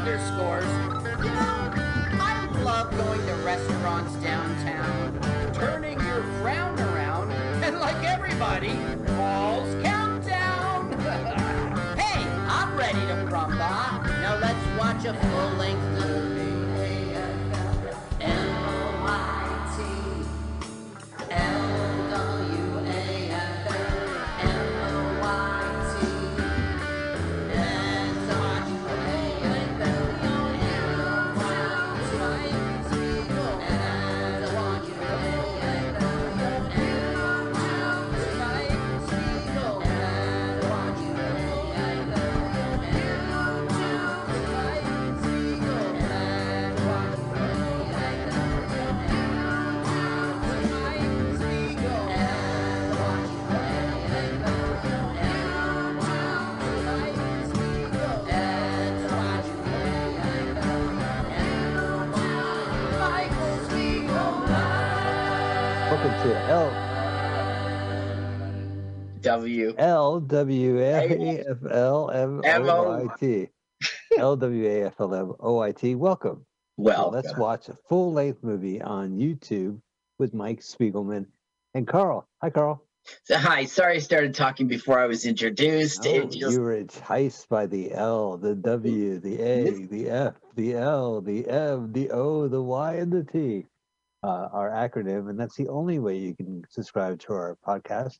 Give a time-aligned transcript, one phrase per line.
[0.00, 0.64] underscores.
[1.22, 1.72] You know,
[2.18, 5.20] I love going to restaurants downtown,
[5.52, 7.30] turning your frown around,
[7.62, 8.72] and like everybody,
[9.08, 10.90] Paul's Countdown.
[11.98, 14.02] hey, I'm ready to crumba.
[14.22, 15.49] Now let's watch a full-length
[70.30, 73.48] W A F L M O I T.
[74.18, 75.94] L W A F L M O I T.
[75.94, 76.46] Welcome.
[76.76, 79.80] Well, let's watch a full length movie on YouTube
[80.18, 81.26] with Mike Spiegelman
[81.74, 82.26] and Carl.
[82.42, 82.82] Hi, Carl.
[83.24, 86.06] So, hi, sorry I started talking before I was introduced.
[86.06, 90.74] Oh, just- you were enticed by the L, the W, the A, the F, the
[90.74, 93.66] L, the M, the O, the Y, and the T.
[94.22, 98.18] Uh, our acronym, and that's the only way you can subscribe to our podcast.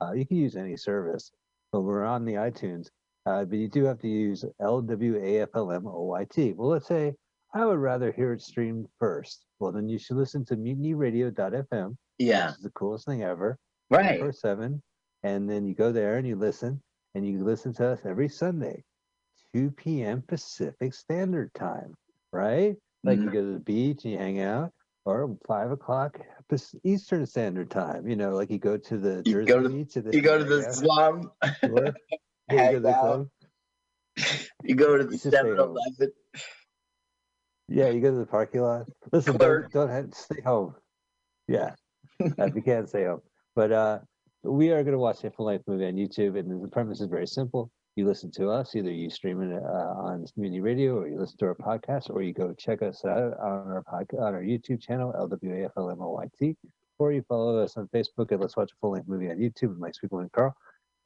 [0.00, 1.30] Uh, you can use any service,
[1.74, 2.86] but we're on the iTunes.
[3.26, 6.24] Uh, but you do have to use L W A F L M O I
[6.24, 6.52] T.
[6.52, 7.14] Well, let's say
[7.52, 9.44] I would rather hear it streamed first.
[9.58, 11.96] Well, then you should listen to mutinyradio.fm.
[12.18, 13.58] yeah, Which is the coolest thing ever
[13.90, 14.20] right.
[14.20, 14.80] four seven,
[15.24, 16.80] and then you go there and you listen,
[17.16, 18.84] and you listen to us every Sunday,
[19.52, 20.22] two p.m.
[20.28, 21.92] Pacific Standard Time,
[22.32, 22.76] right?
[23.02, 23.32] Like you Mhm.
[23.32, 24.70] go to the beach and you hang out,
[25.06, 26.20] or five o'clock
[26.84, 28.06] Eastern Standard Time.
[28.08, 30.38] You know, like you go to the You Jersey go to- to the You go
[30.38, 31.30] to the slum,
[31.62, 31.94] or-
[32.50, 33.28] you go to the club.
[34.62, 35.76] you go to the You just stay 7 home.
[35.76, 36.12] Eleven.
[37.68, 38.86] Yeah, you go to the parking lot.
[39.12, 39.72] Listen, Clerk.
[39.72, 40.74] don't, don't have, stay home.
[41.48, 41.74] Yeah,
[42.20, 43.20] if you can't stay home.
[43.56, 43.98] But uh,
[44.42, 47.08] we are going to watch a full length movie on YouTube, and the premise is
[47.08, 47.70] very simple.
[47.96, 51.38] You listen to us, either you stream it uh, on Community Radio, or you listen
[51.38, 54.80] to our podcast, or you go check us out on our podcast on our YouTube
[54.80, 56.56] channel, LWAFLMOYT,
[56.98, 59.68] or you follow us on Facebook and Let's Watch a Full Length Movie on YouTube
[59.68, 60.56] with Mike Spiegel and Carl.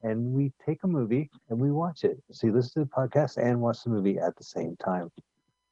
[0.03, 2.23] And we take a movie and we watch it.
[2.33, 5.11] So you listen to the podcast and watch the movie at the same time.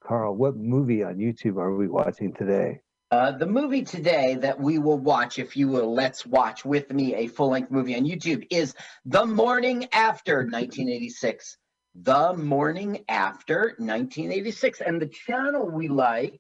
[0.01, 2.81] Carl, what movie on YouTube are we watching today?
[3.17, 7.15] Uh, the movie today that we will watch, if you will, let's watch with me
[7.15, 8.75] a full length movie on YouTube, is
[9.07, 11.57] The Morning After 1986.
[11.95, 14.83] The Morning After 1986.
[14.83, 16.39] And the channel we like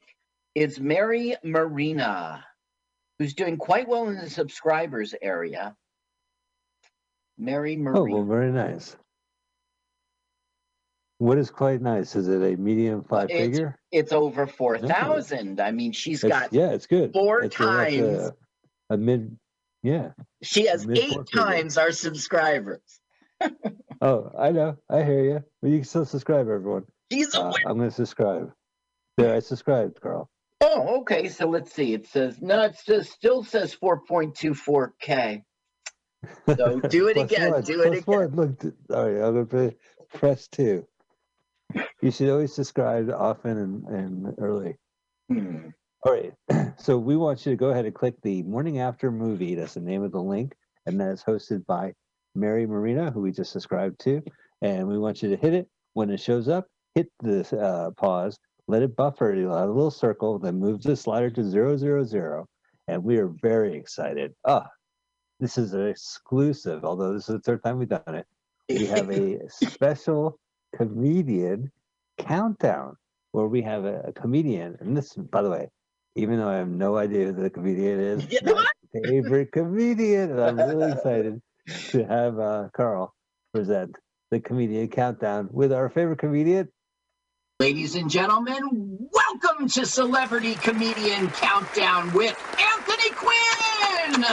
[0.54, 2.44] is Mary Marina,
[3.18, 5.74] who's doing quite well in the subscribers area.
[7.38, 8.00] Mary Marina.
[8.00, 8.98] Oh, well, very nice.
[11.18, 12.14] What is quite nice?
[12.14, 13.78] Is it a medium five It's- figure?
[13.90, 15.60] It's over 4,000.
[15.60, 17.12] I mean, she's It's- got, yeah, it's good.
[17.12, 17.98] four It's times-
[18.90, 19.38] A, a mid,
[19.82, 20.12] yeah.
[20.42, 21.42] she has eight four figure.
[21.42, 23.00] times our subscribers.
[24.02, 24.76] Oh, I know.
[24.90, 25.44] I hear you.
[25.62, 26.84] But you can still subscribe, everyone.
[27.10, 28.52] She's Uh, I'm going to subscribe.
[29.16, 30.28] There, I subscribed, Carl.
[30.60, 31.28] Oh, okay.
[31.30, 31.94] So let's see.
[31.94, 32.60] It says no.
[32.64, 35.42] It says still says 4.24k.
[36.56, 37.52] So do it again.
[37.52, 38.02] one, Do it again.
[38.04, 38.34] one.
[38.34, 39.76] Look, all right, I'm going to
[40.18, 40.86] press two.
[42.02, 44.76] You should always subscribe often and, and early.
[45.28, 45.68] Hmm.
[46.04, 46.32] All right.
[46.78, 49.54] So we want you to go ahead and click the morning after movie.
[49.54, 50.54] That's the name of the link.
[50.84, 51.94] And that is hosted by
[52.34, 54.22] Mary Marina, who we just subscribed to.
[54.60, 55.66] And we want you to hit it.
[55.94, 60.60] When it shows up, hit the uh, pause, let it buffer a little circle, then
[60.60, 62.46] move the slider to zero, zero, zero.
[62.88, 64.34] And we are very excited.
[64.44, 64.66] Ah,
[65.40, 68.26] this is an exclusive, although this is the third time we've done it.
[68.68, 70.38] We have a special
[70.76, 71.72] comedian
[72.18, 72.96] countdown
[73.32, 74.76] where we have a, a comedian.
[74.80, 75.68] And this, by the way,
[76.14, 78.66] even though I have no idea who the comedian is, Yeah, my
[79.04, 81.40] favorite comedian, and I'm really excited
[81.90, 83.14] to have uh, Carl
[83.52, 83.96] present
[84.30, 86.68] the comedian countdown with our favorite comedian.
[87.60, 94.24] Ladies and gentlemen, welcome to Celebrity Comedian Countdown with Anthony Quinn.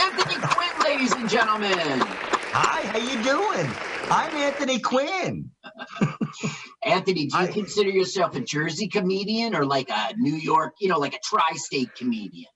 [0.00, 2.00] Anthony Quinn, ladies and gentlemen.
[2.54, 3.70] Hi, how you doing?
[4.10, 5.50] I'm Anthony Quinn.
[6.84, 10.88] Anthony, do you I- consider yourself a Jersey comedian or like a New York, you
[10.88, 12.50] know, like a tri-state comedian?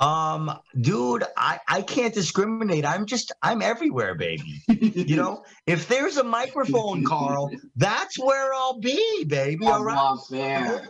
[0.00, 0.50] Um,
[0.80, 2.84] dude, I, I can't discriminate.
[2.84, 4.60] I'm just I'm everywhere, baby.
[4.66, 9.64] You know, if there's a microphone, Carl, that's where I'll be, baby.
[9.64, 10.18] All right.
[10.28, 10.88] fair.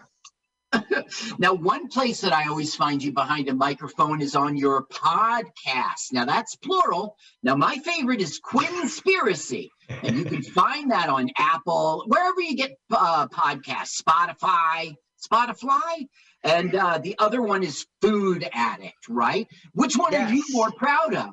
[1.38, 6.12] now, one place that I always find you behind a microphone is on your podcast.
[6.12, 7.16] Now, that's plural.
[7.42, 9.68] Now, my favorite is Quinspiracy,
[10.02, 14.94] and you can find that on Apple, wherever you get uh, podcasts, Spotify,
[15.24, 16.06] Spotify,
[16.44, 19.46] and uh, the other one is Food Addict, right?
[19.74, 21.30] Which one are you more proud of?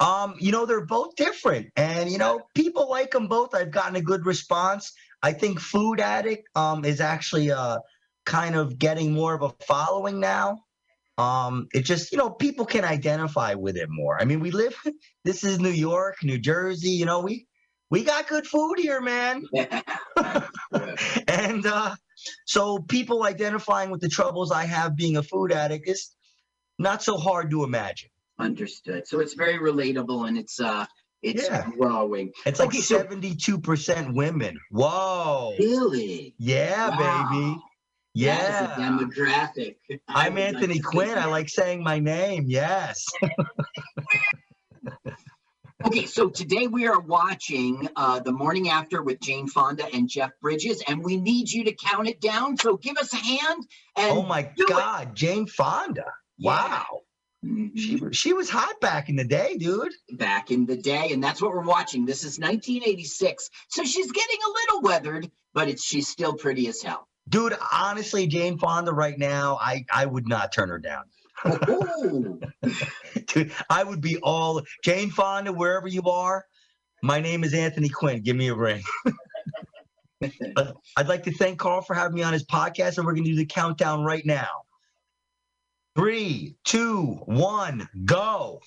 [0.00, 1.68] Um, you know, they're both different.
[1.76, 3.54] And you know, people like them both.
[3.54, 4.92] I've gotten a good response.
[5.22, 7.78] I think Food Addict um is actually uh
[8.26, 10.60] kind of getting more of a following now.
[11.16, 14.20] Um, it just, you know, people can identify with it more.
[14.20, 14.76] I mean, we live
[15.24, 17.47] this is New York, New Jersey, you know, we
[17.90, 19.44] we got good food here, man.
[21.28, 21.94] and uh
[22.46, 26.14] so people identifying with the troubles I have being a food addict is
[26.78, 28.10] not so hard to imagine.
[28.38, 29.06] Understood.
[29.06, 30.86] So it's very relatable and it's uh
[31.22, 31.66] it's Yeah.
[31.76, 32.32] growing.
[32.46, 34.56] It's like Okay, 72% women.
[34.70, 35.54] Whoa.
[35.58, 36.34] Really?
[36.38, 37.28] Yeah, Wow.
[37.28, 37.56] baby.
[38.14, 38.74] Yeah.
[38.78, 39.76] demographic.
[40.08, 41.16] I'm Anthony Quinn.
[41.18, 42.44] I like saying my name.
[42.48, 43.04] Yes.
[45.86, 50.32] Okay, so today we are watching uh, the morning after with Jane Fonda and Jeff
[50.42, 52.56] Bridges, and we need you to count it down.
[52.56, 53.64] So give us a hand.
[53.96, 54.68] And Oh my do it.
[54.70, 55.14] God.
[55.14, 56.06] Jane Fonda.
[56.40, 57.02] Wow.
[57.44, 57.78] Mhm.
[57.78, 59.92] She, she was hot back in the day, dude.
[60.14, 62.04] back in the day, and that's what we're watching.
[62.06, 66.82] This is 1986, so she's getting a little weathered, but it's she's still pretty as
[66.82, 67.06] hell.
[67.28, 71.04] Dude, honestly, Jane Fonda right now, I, I would not turn her down.
[71.46, 72.40] Ooh.
[73.26, 76.44] Dude, I would be all Jane Fonda, wherever you are.
[77.02, 78.22] My name is Anthony Quinn.
[78.22, 78.82] Give me a ring.
[80.96, 83.30] I'd like to thank Carl for having me on his podcast, and we're going to
[83.30, 84.48] do the countdown right now.
[85.96, 88.60] Three, two, one, go.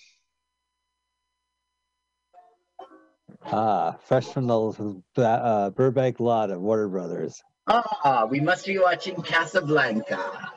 [3.46, 7.42] Ah, fresh from the uh, Burbank lot of Warner Brothers.
[7.68, 10.52] ah, we must be watching Casablanca.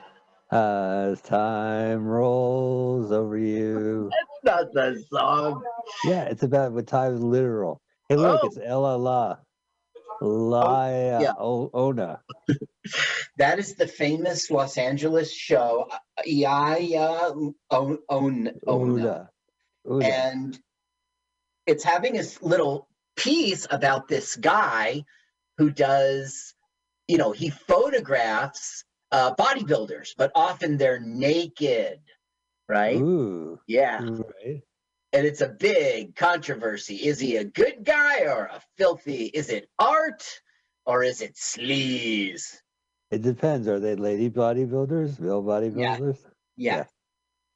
[0.54, 4.08] As time rolls over you.
[4.44, 5.62] That's not the song.
[6.04, 7.80] Yeah, it's about what time is literal.
[8.08, 8.46] Hey, look, Oh.
[8.46, 9.36] it's Ella La.
[10.20, 11.32] Laya oh, yeah.
[11.38, 12.20] O- Ona.
[13.38, 15.88] That is the famous Los Angeles show,
[16.24, 16.76] Iya
[17.72, 17.96] Ona.
[18.08, 18.52] Ona.
[18.68, 19.30] Una.
[19.90, 20.06] Una.
[20.06, 20.56] and
[21.66, 22.86] it's having a s- little
[23.16, 25.02] piece about this guy
[25.58, 26.54] who does
[27.08, 32.00] you know he photographs uh, bodybuilders but often they're naked
[32.68, 33.60] right Ooh.
[33.66, 34.62] yeah Right.
[35.12, 39.68] and it's a big controversy is he a good guy or a filthy is it
[39.78, 40.24] art
[40.86, 42.60] or is it sleaze
[43.10, 43.68] It depends.
[43.68, 46.18] Are they lady bodybuilders, male bodybuilders?
[46.56, 46.84] yeah Yeah,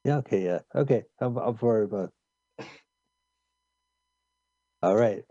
[0.05, 0.17] Yeah.
[0.19, 0.59] okay, yeah.
[0.73, 2.11] Okay, I'm, I'm for both.
[4.81, 5.25] All right.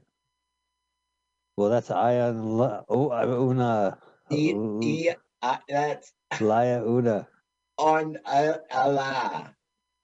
[1.56, 3.10] Well, that's Ion La, oh,
[3.50, 3.98] Una.
[4.30, 7.26] E- e- uh, that's Laya Una.
[7.79, 9.49] on uh, LA.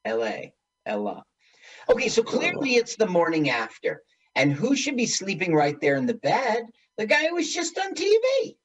[0.06, 0.36] LA.
[0.88, 1.20] LA.
[1.90, 4.02] Okay, so clearly it's the morning after.
[4.36, 6.64] And who should be sleeping right there in the bed?
[6.96, 8.56] The guy who was just on TV.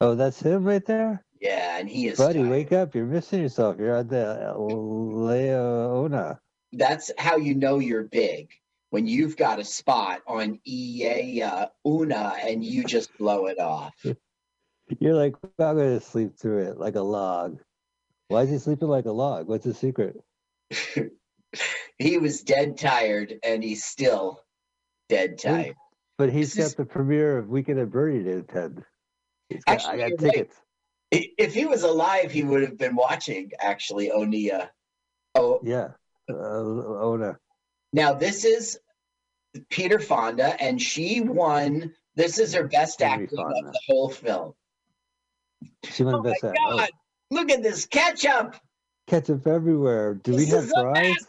[0.00, 1.24] Oh, that's him right there?
[1.40, 2.18] Yeah, and he is.
[2.18, 2.50] Buddy, tired.
[2.50, 2.94] wake up.
[2.94, 3.76] You're missing yourself.
[3.78, 6.40] You're on the uh, Leona.
[6.72, 8.50] That's how you know you're big.
[8.90, 13.94] When you've got a spot on EA Una and you just blow it off.
[15.00, 17.58] You're like, I'm going to sleep through it like a log.
[18.28, 19.48] Why is he sleeping like a log?
[19.48, 20.16] What's the secret?
[21.98, 24.40] he was dead tired and he's still
[25.08, 25.74] dead tired.
[26.18, 28.84] But he's This got is- the premiere of Weekend at Birdie to attend.
[29.48, 30.18] He's got, I got you're right.
[30.18, 30.56] tickets.
[31.10, 34.68] If he was alive, he would have been watching actually Onia.
[35.34, 35.88] Oh, Yeah.
[36.28, 37.36] Uh, Ona.
[37.92, 38.78] Now this is
[39.70, 41.92] Peter Fonda, and she won.
[42.16, 43.66] This is her best Henry acting Fonda.
[43.68, 44.54] of the whole film.
[45.84, 46.90] She won Oh my God!
[47.30, 48.56] Look at this ketchup.
[49.06, 50.14] ketchup everywhere.
[50.14, 51.26] Do we have fries?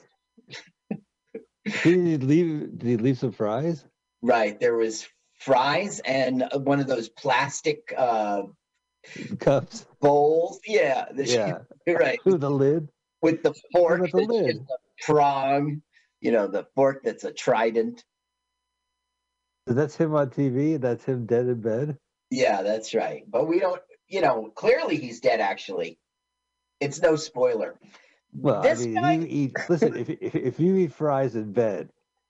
[0.90, 2.78] did he leave?
[2.78, 3.86] Did he leave some fries?
[4.22, 5.08] Right, there was
[5.40, 8.44] fries and one of those plastic uh,
[9.40, 9.86] Cups.
[10.02, 10.60] bowls.
[10.66, 11.26] Yeah, the-
[11.88, 11.94] Yeah.
[11.94, 12.20] right.
[12.26, 12.90] With the lid.
[13.22, 14.66] With the fork, With the lid?
[15.02, 15.82] prong.
[16.22, 18.04] You know, the fork that's a trident.
[19.68, 20.80] So that's him on TV.
[20.80, 21.98] That's him dead in bed.
[22.32, 23.24] Yeah, that's right.
[23.28, 23.82] But we don't.
[24.08, 25.40] You know, clearly he's dead.
[25.40, 25.98] Actually,
[26.80, 27.80] it's no spoiler.
[28.34, 29.54] Well, This I mean, guy- you eat.
[29.70, 31.90] Listen, if if if you eat fries in bed,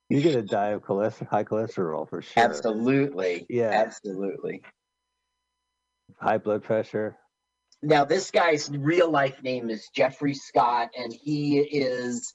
[0.10, 2.44] you're gonna die of cholesterol, high cholesterol for sure.
[2.44, 3.46] Absolutely.
[3.50, 3.72] Yeah.
[3.72, 4.62] Absolutely.
[6.18, 7.18] High blood pressure.
[7.82, 12.34] now this guy's real life name is Geoffrey Scott, and he is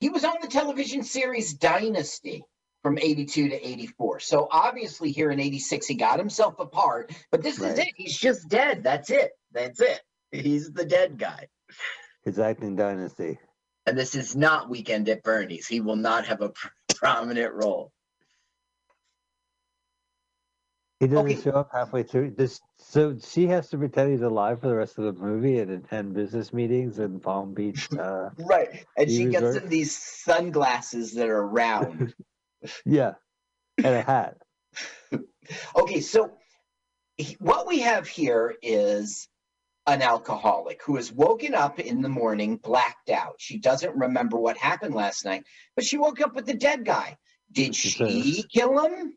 [0.00, 2.42] he was on the television series Dynasty
[2.82, 4.20] from 82 to 84.
[4.20, 7.88] So obviously here in 86 he got himself apart, but this is it.
[7.96, 8.82] He's just dead.
[8.82, 9.30] That's it.
[9.52, 10.00] That's it.
[10.32, 11.46] He's the dead guy.
[12.24, 13.38] His acting dynasty.
[13.86, 15.66] And this is not Weekend at Bernie's.
[15.66, 17.92] He will not have a pr- prominent role.
[21.00, 21.40] He doesn't Okay.
[21.40, 22.30] show up halfway through.
[22.30, 25.70] This, so she has to pretend he's alive for the rest of the movie and
[25.72, 27.88] attend business meetings in Palm Beach.
[27.98, 28.86] Uh, Right.
[28.96, 32.14] And He she gets resort- him these sunglasses that are round.
[32.84, 33.14] yeah,
[33.78, 34.36] and a hat.
[35.74, 36.30] Okay, so
[37.40, 39.28] what we have here is
[39.86, 43.34] an alcoholic who has woken up in the morning blacked out.
[43.38, 47.18] She doesn't remember what happened last night, but she woke up with the dead guy.
[47.50, 49.14] Did She she kill him?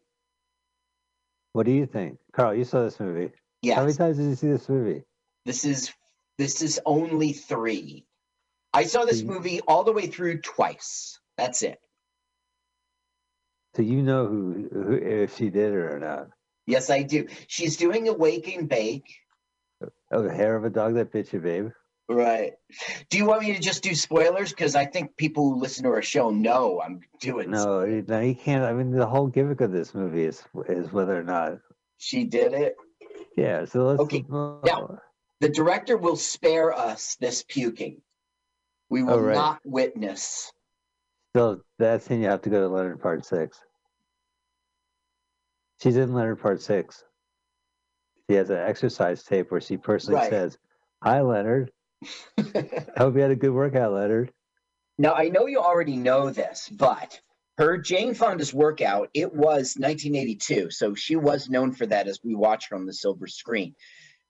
[1.54, 2.56] What do you think, Carl?
[2.56, 3.32] You saw this movie.
[3.62, 3.76] Yeah.
[3.76, 5.04] How many times did you see this movie?
[5.46, 5.94] This is
[6.38, 8.06] this is only 3.
[8.74, 11.20] I saw this movie all the way through twice.
[11.38, 11.80] That's it.
[13.76, 16.28] So you know who, who if she did it or not.
[16.68, 17.28] Yes, I do.
[17.48, 19.06] She's doing a wake and bake.
[20.12, 21.70] Oh, the hair of a dog that bit you, babe.
[22.08, 22.54] Right.
[23.10, 24.52] Do you want me to just do spoilers?
[24.52, 27.52] Because I think people who listen to our show know I'm doing.
[27.52, 28.64] No, you- no, you can't.
[28.64, 31.58] I mean, the whole gimmick of this movie is is whether or not.
[31.98, 32.76] She did it.
[33.36, 33.66] Yeah.
[33.66, 34.02] So let's.
[34.02, 35.00] Okay, now-
[35.42, 38.02] The director will spare us this puking.
[38.90, 39.36] We will Oh, right.
[39.36, 40.52] not witness.
[41.36, 43.60] So that's when you have to go to Leonard Part Six.
[45.84, 47.04] She's in Leonard Part Six.
[48.30, 50.30] She has an exercise tape where she personally Right.
[50.30, 50.58] says,
[51.04, 51.72] "Hi, Leonard.
[52.38, 54.32] I hope you had a good workout, Leonard."
[54.98, 57.20] now I know you already know this, but
[57.58, 60.72] her Jane Fonda's workout, it was 1982.
[60.72, 63.76] So she was known for that as we watched her on the silver screen.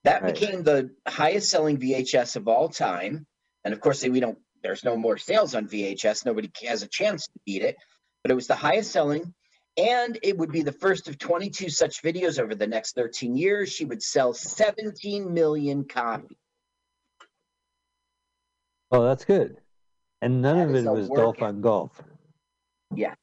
[0.02, 0.34] That Right.
[0.34, 3.28] became the highest selling VHS of all time.
[3.64, 6.26] And of course, we don't, there's no more sales on VHS.
[6.26, 7.76] Nobody has a chance to beat it.
[8.24, 9.32] But it was the highest selling.
[9.76, 13.72] And it would be the first of 22 such videos over the next 13 years.
[13.72, 16.36] She would sell 17 million copies.
[18.90, 19.58] Oh, that's good.
[20.20, 22.02] And none That of it was golf on golf.
[22.92, 23.16] Yes.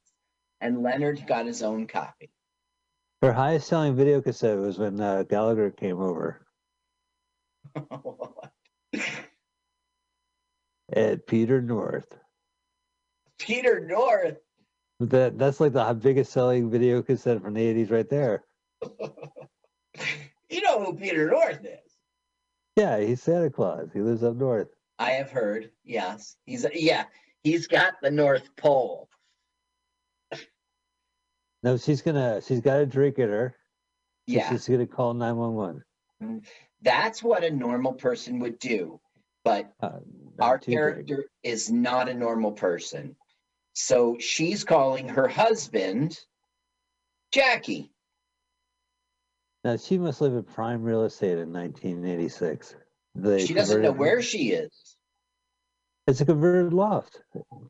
[0.62, 2.30] And Leonard got his own copy.
[3.22, 6.46] Her highest selling video cassette was when uh, Gallagher came over
[10.96, 12.18] at Peter North.
[13.40, 14.38] Peter North.
[15.00, 18.44] That that's like the biggest selling video cassette from the '80s, right there.
[20.50, 21.98] You know who Peter North is.
[22.76, 23.90] Yeah, he's Santa Claus.
[23.92, 24.68] He lives up north.
[25.00, 25.72] I have heard.
[25.84, 26.36] Yes.
[26.46, 27.06] He's yeah,
[27.44, 29.10] he's got the North Pole.
[31.64, 32.40] No, she's gonna.
[32.42, 33.56] She's got a drink in her.
[34.28, 34.50] Yeah.
[34.52, 35.54] she's gonna call nine one
[36.20, 36.42] one.
[36.84, 39.00] That's what a normal person would do.
[39.44, 40.00] But Uh,
[40.40, 43.16] our character is not a normal person.
[43.74, 46.20] So she's calling her husband
[47.32, 47.92] Jackie.
[49.64, 52.76] Now she must live in prime real estate in 1986.
[53.16, 54.98] They She doesn't know where she is.
[56.06, 57.22] It's a converted loft,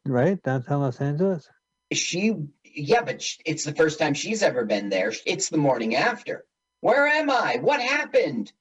[0.06, 1.48] right downtown Los Angeles.
[1.92, 2.34] She,
[2.66, 5.14] yeah, but it's the first time she's ever been there.
[5.28, 6.46] It's the morning after.
[6.82, 7.60] Where am I?
[7.62, 8.52] What happened?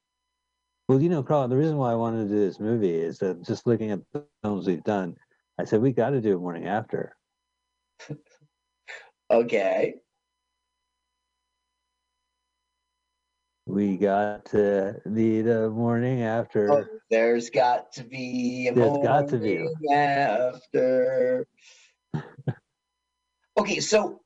[0.88, 3.44] Well, you know, Carl, the reason why I wanted to do this movie is that
[3.46, 5.16] just looking at the films we've done,
[5.58, 7.16] I said we got to do morning after.
[9.30, 9.94] Okay.
[13.64, 16.70] We got to need a morning after.
[16.70, 19.66] Oh, there's got to be a There's got to be.
[19.90, 21.46] after.
[23.58, 24.20] okay, so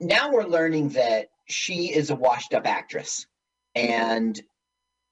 [0.00, 3.26] now we're learning that she is a washed-up actress,
[3.74, 4.40] and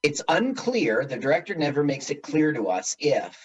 [0.02, 1.04] it's unclear.
[1.04, 3.38] The director never makes it clear to us if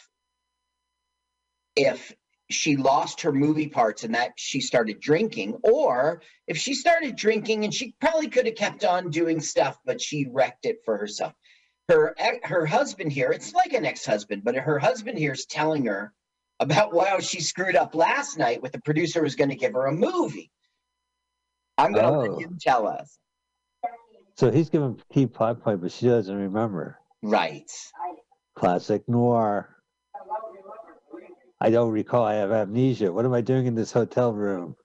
[1.76, 2.14] if
[2.50, 7.66] she lost her movie parts and that she started drinking, or if she started drinking
[7.66, 11.34] and she probably could have kept on doing stuff, but she wrecked it for herself
[11.90, 16.14] her her husband here it's like an ex-husband but her husband here is telling her
[16.60, 19.74] about wow she screwed up last night with the producer who was going to give
[19.74, 20.52] her a movie
[21.78, 22.20] i'm going to Oh.
[22.34, 23.18] let him tell us
[24.38, 27.00] So he's given key plot point, but she doesn't remember.
[27.24, 27.72] right
[28.56, 29.76] Classic noir.
[31.60, 32.24] I don't recall.
[32.24, 33.12] I have amnesia.
[33.12, 34.76] What am I doing in this hotel room?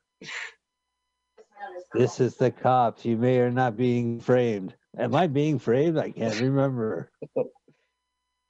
[1.95, 3.05] This is the cops.
[3.05, 4.75] You may or not being framed.
[4.97, 5.99] Am I being framed?
[5.99, 7.11] I can't remember.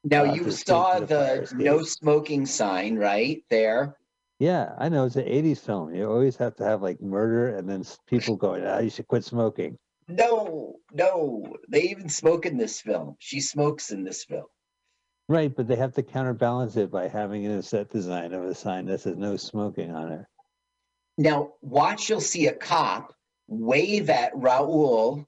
[0.04, 3.96] now you saw the the no smoking sign right there
[4.38, 5.06] Yeah, I know.
[5.06, 5.92] It's an 80s film.
[5.94, 9.24] You always have to have like murder and then people going, ah, you should quit
[9.24, 9.78] smoking.
[10.08, 14.46] No no they even smoke in this film she smokes in this film
[15.28, 18.86] Right, but they have to counterbalance it by having a set design of a sign
[18.86, 20.26] that says no smoking on it.
[21.16, 23.14] Now, watch, you'll see a cop
[23.46, 25.26] wave at Raul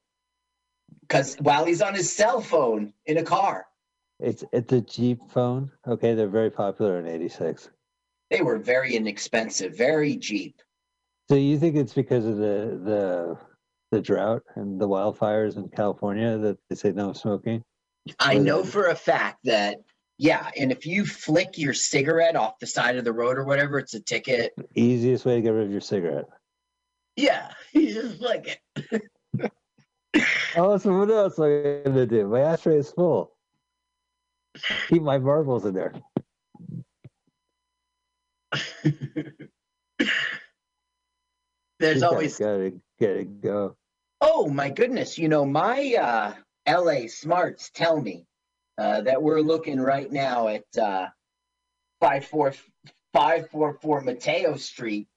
[1.00, 3.66] because while he's on his cell phone in a car.
[4.20, 5.70] It's it's a Jeep phone.
[5.86, 7.70] Okay, they're very popular in '86.
[8.30, 10.60] They were very inexpensive, very cheap.
[11.28, 13.38] So you think it's because of the the
[13.94, 17.62] the drought and the wildfires in California that they say no smoking?
[18.18, 19.78] I know for a fact that,
[20.18, 23.78] yeah, and if you flick your cigarette off the side of the road or whatever,
[23.78, 24.52] it's a ticket.
[24.74, 26.26] Easiest way to get rid of your cigarette.
[27.16, 29.02] Yeah, you just flick it.
[30.56, 32.28] Oh, so what else am I gonna do?
[32.28, 33.32] My ashtray is full.
[34.86, 35.92] Keep my marbles in there.
[41.80, 43.76] There's always gotta get it go.
[44.26, 45.18] Oh my goodness!
[45.18, 46.32] You know my uh,
[46.66, 48.24] LA smarts tell me
[48.78, 51.08] uh, that we're looking right now at uh,
[52.00, 52.54] five four
[53.12, 55.08] five four four Mateo Street.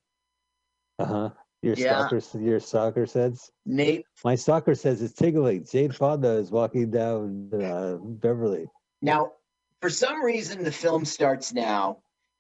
[1.00, 1.30] Uh huh.
[1.62, 2.06] Your Yeah.
[2.06, 3.50] stalker, your stalker says.
[3.66, 5.66] Nate, My soccer says it's tingling.
[5.66, 8.68] Jane Fonda is walking down uh, Beverly.
[9.02, 9.32] now
[9.82, 12.00] for some reason the film starts now,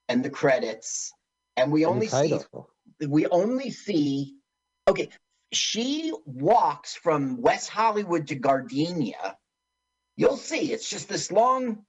[0.09, 1.13] and the credits,
[1.55, 2.39] and we And only see
[3.07, 4.35] we only see.
[4.89, 5.09] Okay,
[5.51, 9.35] she walks from West Hollywood to Gardena.
[10.15, 10.71] You'll see.
[10.71, 11.85] It's just this long.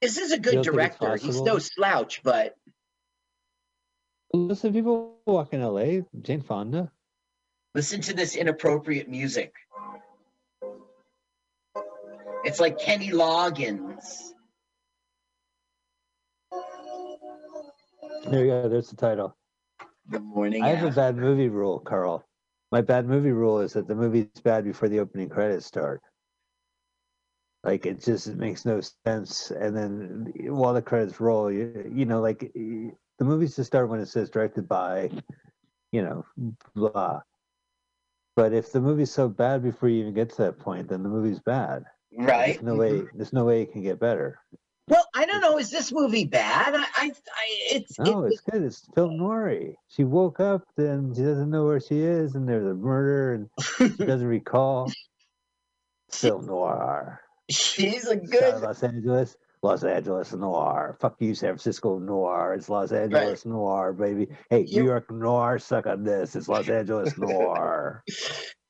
[0.00, 1.16] This is a good don't think it's director.
[1.16, 2.56] He's no slouch, but
[4.32, 6.04] Listen, people walk in L.A.
[6.20, 6.90] Jane Fonda.
[7.74, 9.54] Listen to this inappropriate music.
[12.44, 14.32] It's like Kenny Loggins.
[18.26, 18.68] There you go.
[18.68, 19.36] There's the title.
[20.08, 20.62] The morning.
[20.62, 22.25] I have a bad movie rule, Carl.
[22.72, 26.02] My bad movie rule is that the movie's bad before the opening credits start.
[27.64, 29.50] Like it just it makes no sense.
[29.50, 34.00] And then while the credits roll, you, you know, like the movies just start when
[34.00, 35.10] it says directed by,
[35.92, 36.24] you know,
[36.74, 37.20] blah.
[38.36, 41.08] But if the movie's so bad before you even get to that point, then the
[41.08, 41.84] movie's bad.
[42.16, 42.46] right?
[42.46, 43.02] There's no way.
[43.14, 44.38] There's no way it can get better.
[44.88, 45.58] Well, I don't know.
[45.58, 46.74] Is this movie bad?
[46.74, 48.62] I, I, I it's No, it, it's good.
[48.62, 49.72] It's film noir.
[49.88, 53.50] She woke up and she doesn't know where she is, and there's a murder, and
[53.78, 54.92] she doesn't recall.
[56.10, 57.20] Film noir.
[57.50, 58.62] she's a good.
[58.62, 60.96] Los Angeles, Los Angeles noir.
[61.00, 62.54] Fuck you, San Francisco noir.
[62.54, 64.28] It's Los Angeles noir, baby.
[64.50, 66.36] Hey, You- New York noir, suck on this.
[66.36, 68.04] It's Los Angeles noir.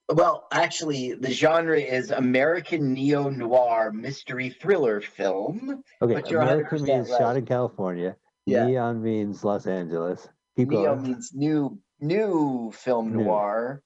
[0.09, 5.83] Well, actually, the genre is American neo noir mystery thriller film.
[6.01, 7.19] Okay, But you're America 100% means right.
[7.19, 8.17] shot in California.
[8.45, 8.67] Yeah.
[8.67, 10.29] Neon means Los Angeles.
[10.57, 11.03] Keep Neo going.
[11.03, 13.25] means new, new film New.
[13.25, 13.83] noir.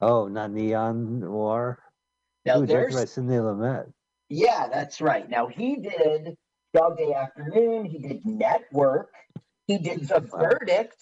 [0.00, 1.78] Oh, not neon noir.
[2.44, 3.92] Now Ooh, there's by Sidney Lumet.
[4.28, 5.28] Yeah, that's right.
[5.30, 6.36] Now he did
[6.74, 7.84] Dog Day Afternoon.
[7.86, 9.10] He did Network.
[9.68, 10.40] He did The Wow.
[10.40, 10.96] Verdict.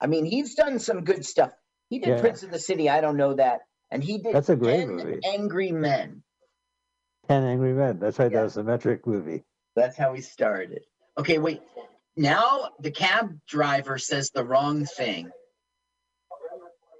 [0.00, 1.52] I mean, he's done some good stuff.
[1.94, 2.20] He did Yeah.
[2.20, 2.90] Prince of the City.
[2.90, 3.60] I don't know that.
[3.92, 5.20] And he did That's a great 10 movie.
[5.24, 6.24] Angry Men.
[7.28, 8.00] Ten Angry Men.
[8.00, 8.32] That's right.
[8.32, 8.38] Yeah.
[8.38, 9.44] That was a metric movie.
[9.76, 10.82] That's how he started.
[11.16, 11.62] Okay, wait.
[12.16, 15.30] Now the cab driver says the wrong thing.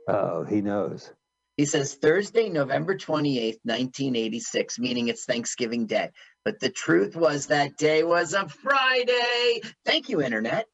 [0.06, 1.12] Oh, he knows.
[1.56, 6.10] He says Thursday, November 28th, 1986, meaning it's Thanksgiving Day.
[6.44, 9.60] But the truth was that day was a Friday.
[9.84, 10.68] Thank you, Internet.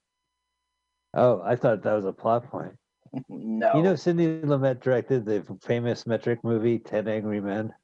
[1.15, 2.77] Oh, I thought that was a plot point.
[3.29, 3.73] No.
[3.75, 7.75] You know, Sidney Lumet directed the famous metric movie Ten Angry Men.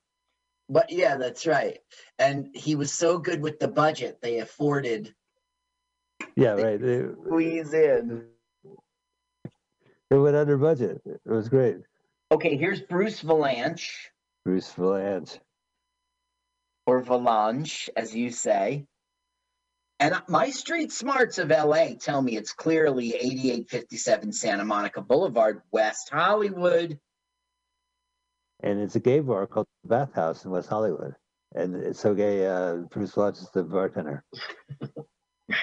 [0.68, 1.78] But yeah, that's right.
[2.18, 5.14] And he was so good with the budget, they afforded
[6.36, 6.80] Yeah, right.
[6.82, 8.26] It, squeeze in.
[10.10, 11.00] it went under budget.
[11.04, 11.78] It was great.
[12.32, 13.90] Okay, here's Bruce Vilanch,
[14.44, 15.38] Bruce Vilanch.
[16.86, 18.86] or Valanche, as you say.
[19.98, 26.10] And my street smarts of LA tell me it's clearly 8857 Santa Monica Boulevard, West
[26.12, 26.98] Hollywood.
[28.62, 31.14] And it's a gay bar called the Bathhouse in West Hollywood.
[31.54, 34.22] And it's so gay, uh, Bruce Vilanch is the bartender.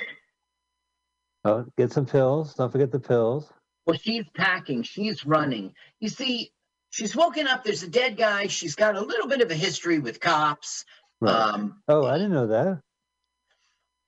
[1.46, 2.56] oh, get some pills.
[2.56, 3.52] Don't forget the pills.
[3.86, 5.74] Well, she's packing, she's running.
[6.00, 6.52] You see,
[6.90, 10.00] she's woken up, there's a dead guy, she's got a little bit of a history
[10.00, 10.86] with cops.
[11.20, 11.34] Right.
[11.34, 12.82] Um, oh, I didn't know that.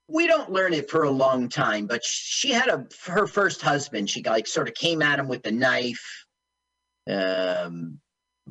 [0.08, 4.08] We don't learn it for a long time, but she had a her first husband.
[4.08, 6.24] She like sort of came at him with a knife.
[7.08, 7.98] Um,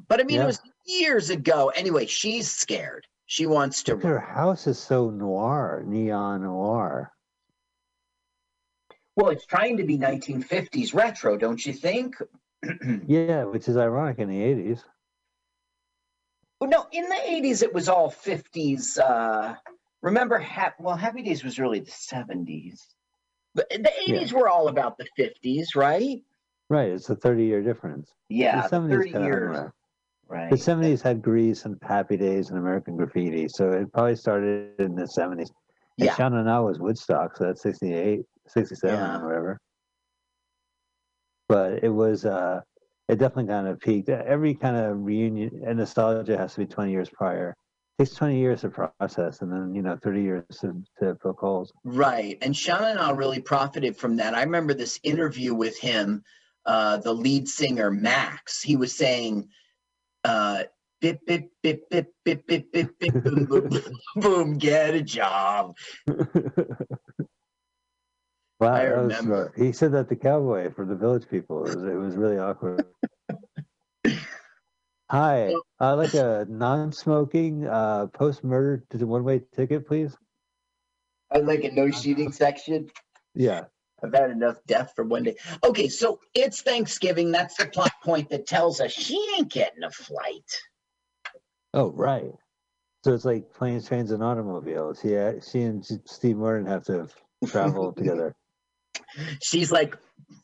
[0.08, 0.44] but I mean, Yeah.
[0.44, 1.70] it was years ago.
[1.76, 3.06] Anyway, she's scared.
[3.28, 3.94] She wants to.
[3.96, 7.12] Look, Her house is so noir, neon noir.
[9.16, 12.16] Well, it's trying to be 1950s retro, don't you think?
[13.08, 14.84] Yeah, which is ironic in the 80s.
[16.60, 19.56] Well, no, in the 80s it was all 50s uh,
[20.06, 22.80] remember, ha- well, Happy Days was really the 70s.
[23.56, 26.22] But the 80s were all about the 50s, right?
[26.70, 26.90] Right.
[26.92, 28.12] It's a 30 year difference.
[28.30, 29.58] Yeah, the the 70s 30 kinda years.
[29.58, 29.72] around.
[30.28, 30.50] Right.
[30.50, 33.48] The 70s had Grease and Happy Days and American Graffiti.
[33.48, 35.50] So it probably started in the 70s.
[35.98, 36.16] And Yeah.
[36.16, 37.38] Sha Na Na was Woodstock.
[37.38, 39.20] So that's 68, 67 Yeah.
[39.22, 39.58] or whatever.
[41.48, 42.62] But it was, uh,
[43.08, 44.10] it definitely kind of peaked.
[44.10, 47.56] Every kind of reunion and nostalgia has to be 20 years prior.
[47.98, 51.72] Takes 20 years to process and then, you know, 30 years to, to poke holes.
[51.84, 52.38] Right.
[52.42, 54.34] And Sha Na Na really profited from that.
[54.36, 56.24] I remember this interview with him,
[56.66, 58.62] uh, the lead singer, Max.
[58.62, 59.48] He was saying,
[60.26, 60.64] uh,
[61.00, 65.76] bip, bip, bip, bip, bip, bip, bip, bip, boom, boom, boom, get a job.
[68.60, 69.54] Wow, I that was, uh, remember.
[69.58, 71.66] he said that to Cowboy for the Village People.
[71.66, 72.86] It was, it was really awkward.
[75.12, 80.16] Hi, I'd like a non-smoking uh, post-murder to one-way ticket, please.
[81.32, 82.90] I like a no shooting section.
[83.36, 83.66] Yeah,
[84.04, 85.36] I've had enough death for one day.
[85.64, 87.32] Okay, so it's Thanksgiving.
[87.32, 90.50] That's the plot point that tells us she ain't getting a flight.
[91.74, 92.32] Oh, right.
[93.04, 95.04] So it's like planes, trains, and automobiles.
[95.04, 97.08] Yeah, she and Steve Martin have to
[97.48, 98.36] travel together.
[99.44, 99.96] She's like,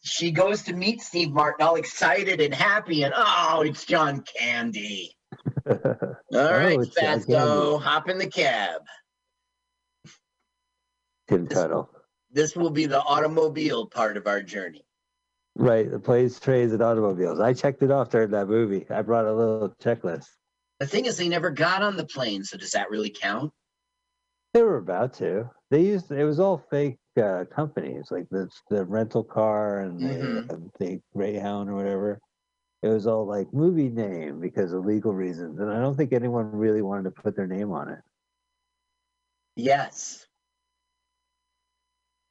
[0.04, 5.16] she goes to meet Steve Martin, all excited and happy, and oh, it's John Candy.
[5.66, 5.74] All
[6.32, 8.82] right, Oh, Fatso, hop in the cab.
[11.30, 11.90] Tim Tuttle.
[12.32, 14.84] This will be the automobile part of our journey.
[15.56, 17.40] Right, the planes, trains, and automobiles.
[17.40, 18.86] I checked it off during that movie.
[18.90, 20.28] I brought a little checklist.
[20.80, 23.52] The thing is, they never got on the plane, so does that really count?
[24.54, 25.50] They were about to.
[25.70, 30.16] They used it was all fake uh, companies, like the the rental car and the,
[30.16, 30.52] Mhm.
[30.52, 32.20] uh, the Greyhound or whatever.
[32.82, 36.52] It was all like movie name because of legal reasons, and I don't think anyone
[36.52, 38.00] really wanted to put their name on it.
[39.56, 40.26] Yes,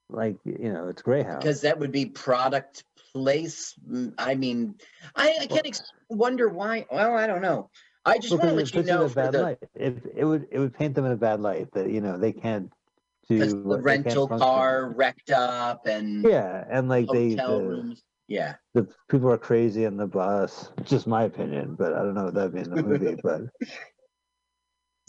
[0.09, 1.39] Like you know, it's Greyhound.
[1.39, 3.75] because that would be product place.
[3.89, 4.75] mm, I mean,
[5.15, 6.87] I, I can't ex- wonder why.
[6.91, 7.71] Well, I don't know.
[8.05, 9.59] I just want to let you in know a bad the, light.
[9.75, 12.33] It, it would it would paint them in a bad light that you know they
[12.33, 12.73] can't
[13.29, 18.03] do the rental car wrecked up and Yeah, and like they the, rooms.
[18.27, 18.55] Yeah.
[18.75, 20.71] the people are crazy on the bus.
[20.85, 23.17] Just my opinion, but I don't know what that'd be in the movie.
[23.23, 23.43] but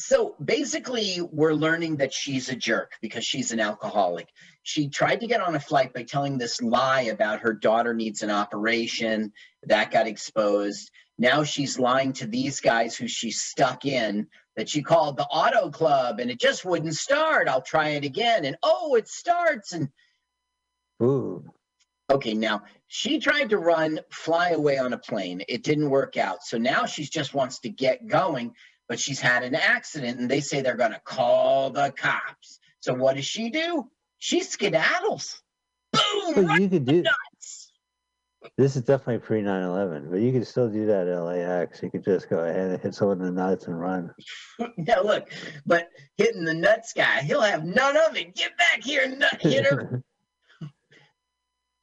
[0.02, 4.30] So basically, we're learning that she's a jerk because she's an alcoholic.
[4.64, 8.24] She tried to get on a flight by telling this lie about her daughter needs
[8.24, 9.32] an operation.
[9.64, 10.90] That got exposed.
[11.20, 15.70] Now she's lying to these guys who she's stuck in that she called the auto
[15.70, 17.48] club and it just wouldn't start.
[17.48, 18.46] I'll try it again.
[18.46, 19.74] And oh, it starts.
[19.74, 19.90] And
[21.04, 21.46] ooh,
[22.10, 25.44] okay, now she tried to run, fly away on a plane.
[25.48, 26.44] It didn't work out.
[26.44, 28.54] So now she just wants to get going,
[28.92, 32.60] but she's had an accident and they say they're going to call the cops.
[32.82, 33.90] So what does she do?
[34.18, 35.40] She skedaddles.
[35.94, 36.36] Boom!
[36.36, 37.02] but Right you could do.
[37.02, 37.72] nuts.
[38.58, 41.82] This is definitely pre 9 11, but you could still do that at LAX.
[41.82, 44.14] You could just go ahead and hit someone in the nuts and run.
[44.78, 45.32] Now look,
[45.66, 48.36] but hitting the nuts guy, he'll have none of it.
[48.36, 50.04] Get back here, nut hitter.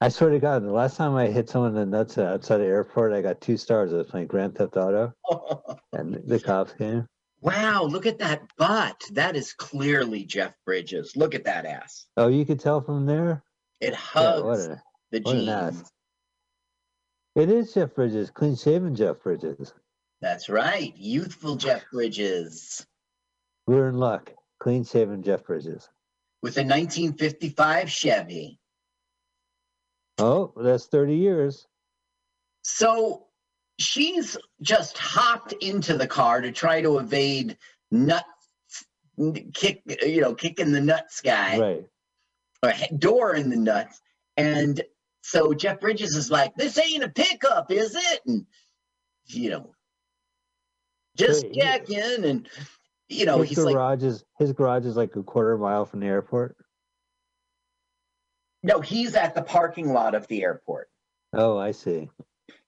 [0.01, 2.67] I swear to God, the last time I hit someone in the nuts outside the
[2.67, 3.93] airport, I got two stars.
[3.93, 5.13] I was playing Grand Theft Auto,
[5.93, 7.07] and the cops came.
[7.41, 9.03] wow, look at that butt.
[9.13, 11.17] That is clearly Jeff Bridges.
[11.17, 12.07] Look at that ass.
[12.17, 13.43] Oh, you could tell from there?
[13.81, 15.91] It Yeah, hugs what, a, the jeans.
[17.35, 19.75] It is Jeff Bridges, clean shaven Jeff Bridges.
[20.21, 20.93] That's right.
[20.97, 22.85] Youthful Jeff Bridges
[23.67, 24.33] We're in luck.
[24.61, 25.89] Clean shaven Jeff Bridges.
[26.43, 28.58] with a 1955 Chevy.
[30.19, 31.67] Oh, that's 30 years.
[32.63, 33.27] So
[33.79, 37.57] she's just hopped into the car to try to evade
[37.91, 38.25] nut
[39.55, 41.89] kick, you know, kicking the nuts guy Right.
[42.63, 44.01] or door in the nuts.
[44.37, 44.81] And
[45.23, 48.47] so Jeff Bridges is like, "This ain't a pickup, is it?" And
[49.27, 49.75] you know,
[51.17, 52.49] just checking, and
[53.09, 56.07] you know, his he's like, is his garage is like a quarter mile from the
[56.07, 56.57] airport.
[58.62, 60.88] "No, he's at the parking lot of the airport."
[61.33, 62.11] Oh, I see.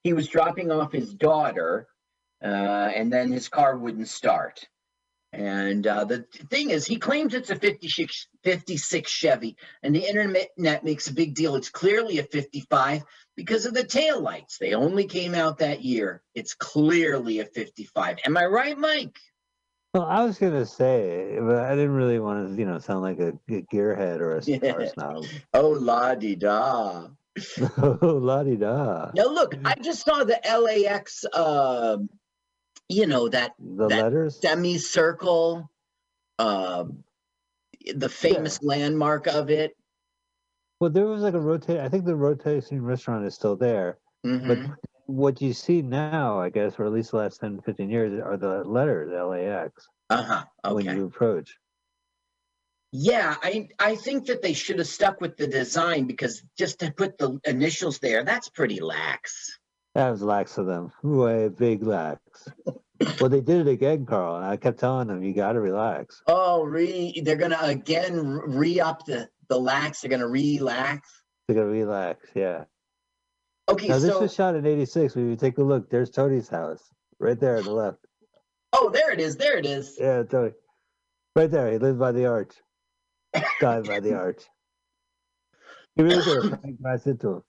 [0.03, 1.87] he was dropping off his daughter,
[2.42, 4.66] uh, and then his car wouldn't start.
[5.33, 10.83] And uh, the thing is, he claims it's a 56, 56 Chevy, and the internet
[10.83, 11.55] makes a big deal.
[11.55, 13.05] It's clearly a 55
[13.37, 14.59] because of the taillights.
[14.59, 16.22] They only came out that year.
[16.35, 18.18] It's clearly a 55.
[18.24, 19.16] Am I right, Mike?
[19.92, 23.18] Well, I was gonna say, but I didn't really want to, you know, sound like
[23.18, 25.24] a, a gearhead or a car snob.
[25.53, 27.09] Oh, la di da.
[27.83, 29.11] oh, la di da.
[29.14, 32.09] Now, look, I just saw the LAX, um,
[32.88, 34.40] you know, that The that letters.
[34.40, 35.68] semicircle
[36.38, 37.03] um
[37.94, 39.76] the famous landmark of it.
[40.81, 41.81] Well, there was like a rotate.
[41.81, 43.98] I think the rotating restaurant is still there.
[44.24, 44.46] Mhm.
[44.46, 44.79] But
[45.11, 48.37] what you see now, I guess, or at least the last 10, 15 years, are
[48.37, 50.44] the letters LAX uh-huh.
[50.73, 51.57] when you approach.
[52.92, 56.90] Yeah, I I think that they should have stuck with the design because just to
[56.90, 59.59] put the initials there, that's pretty lax.
[59.94, 60.92] That was lax of them.
[61.03, 62.20] Way big lax.
[63.20, 66.20] well, they did it again, Carl, and I kept telling them, you got to relax.
[66.27, 70.01] Oh, re they're gonna again re up the the lax.
[70.01, 71.09] They're gonna relax.
[71.46, 72.64] They're gonna relax, yeah.
[73.70, 75.14] Okay, Now, this so was shot in 86.
[75.14, 76.83] When you take a look, there's Tony's house
[77.18, 77.98] right there on the left.
[78.72, 79.37] oh, there it is.
[79.37, 79.96] There it is.
[79.98, 80.52] Yeah, Tony.
[81.37, 81.70] Right there.
[81.70, 82.54] He lived by the arch.
[83.61, 84.42] Died by the arch.
[85.94, 86.52] He really did.
[86.52, 87.42] A plane crashed into him.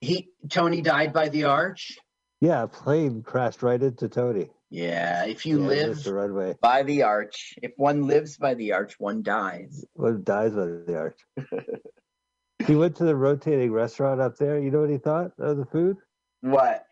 [0.00, 1.98] He Tony died by the arch.
[2.40, 4.48] Yeah, a plane crashed right into Tony.
[4.70, 6.54] Yeah, if you yeah, live the runway.
[6.62, 9.84] by the arch, if one lives by the arch, one dies.
[9.94, 11.18] One dies by the arch.
[12.70, 14.58] he went to the rotating restaurant up there.
[14.60, 15.96] You know what he thought of the food?
[16.40, 16.86] What?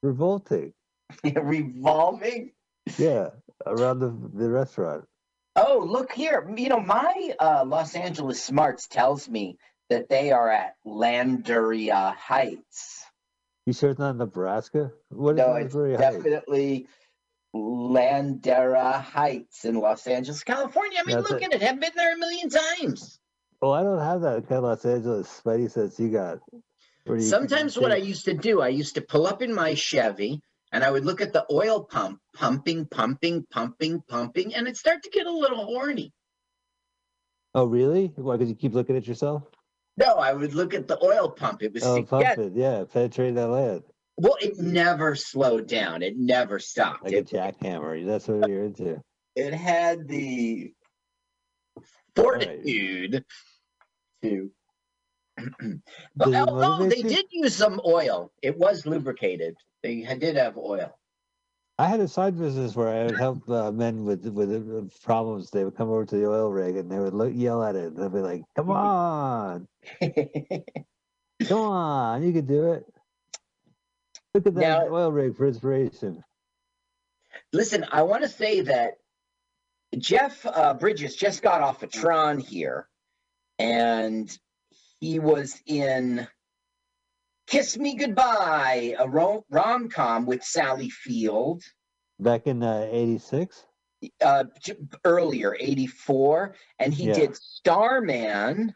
[0.00, 0.72] Revolting.
[1.24, 2.52] Revolving?
[2.98, 3.30] Yeah,
[3.66, 5.04] around the the restaurant.
[5.56, 6.48] Oh, look here.
[6.56, 9.58] You know, my uh, Los Angeles Smarts tells me
[9.90, 13.04] that they are at Ladera Heights.
[13.66, 14.92] You sure it's not Nebraska?
[15.08, 16.86] What No, it's very definitely
[17.54, 20.98] Ladera Heights in Los Angeles, California.
[21.00, 21.54] I mean, That's look it.
[21.54, 21.68] at it.
[21.68, 23.18] I've been there a million times.
[23.64, 26.38] Oh, I don't have that kind of Los Angeles spidey sense you got.
[27.06, 30.40] You- Sometimes what I used to do, I used to pull up in my Chevy
[30.70, 35.02] and I would look at the oil pump, pumping, pumping, pumping, pumping, and it'd start
[35.04, 36.12] to get a little horny.
[37.54, 38.12] Oh, really?
[38.16, 38.36] Why?
[38.36, 39.42] Because you keep looking at yourself?
[39.96, 41.62] No, I would look at the oil pump.
[41.62, 42.52] It was Oh, to pump get, it.
[42.54, 43.82] Yeah, penetrate that land
[44.16, 46.02] well, it never slowed down.
[46.02, 47.04] It never stopped.
[47.04, 48.04] like a jackhammer.
[48.06, 49.00] That's what you're into.
[49.34, 50.72] it had the
[52.14, 53.24] fortitude
[54.24, 54.50] to.
[56.16, 59.54] but Did although they did use some oil, it was lubricated.
[59.82, 60.98] They had- did have oil.
[61.76, 65.50] I had a side business where I would help uh, men with with uh, problems.
[65.50, 67.86] They would come over to the oil rig and they would look, yell at it.
[67.86, 69.66] And they'd be like, "Come on,
[70.00, 72.86] come on, you can do it."
[74.34, 76.22] Look at that Now- oil rig for inspiration.
[77.52, 78.92] Listen, I want to say that
[79.98, 82.88] Jeff uh, Bridges just got off a Tron here,
[83.58, 84.36] and
[85.00, 86.26] he was in
[87.46, 91.62] Kiss Me Goodbye, a rom com with Sally Field
[92.20, 93.66] Back in uh, '86.
[94.24, 94.44] uh,
[95.04, 97.14] earlier, 84, and he Yeah.
[97.14, 98.74] did Starman.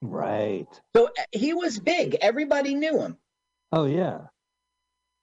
[0.00, 0.66] Right.
[0.96, 2.16] So uh, he was big.
[2.20, 3.16] Everybody knew him.
[3.72, 4.26] Oh yeah.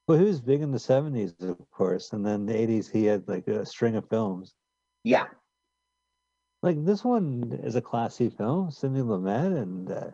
[0.06, 3.26] Well, he was big in the '70s, of course, and then the '80s he had
[3.28, 4.54] like a string of films.
[5.02, 5.26] Yeah.
[6.62, 8.70] Like this one is a classy film.
[8.70, 10.10] Sidney Lumet and uh,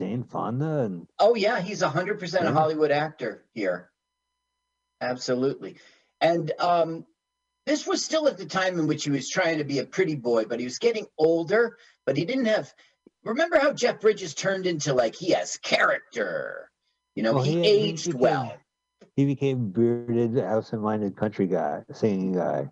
[0.00, 3.90] Jane Fonda and Oh yeah, he's a hundred percent a Hollywood actor here.
[5.00, 5.76] Absolutely.
[6.20, 7.04] And um
[7.66, 10.14] this was still at the time in which he was trying to be a pretty
[10.14, 12.72] boy, but he was getting older, but he didn't have
[13.24, 16.70] remember how Jeff Bridges turned into like he has character.
[17.16, 18.56] You know, Well, he, he- he aged became- well.
[19.16, 22.70] he became bearded, absent-minded country guy, singing guy.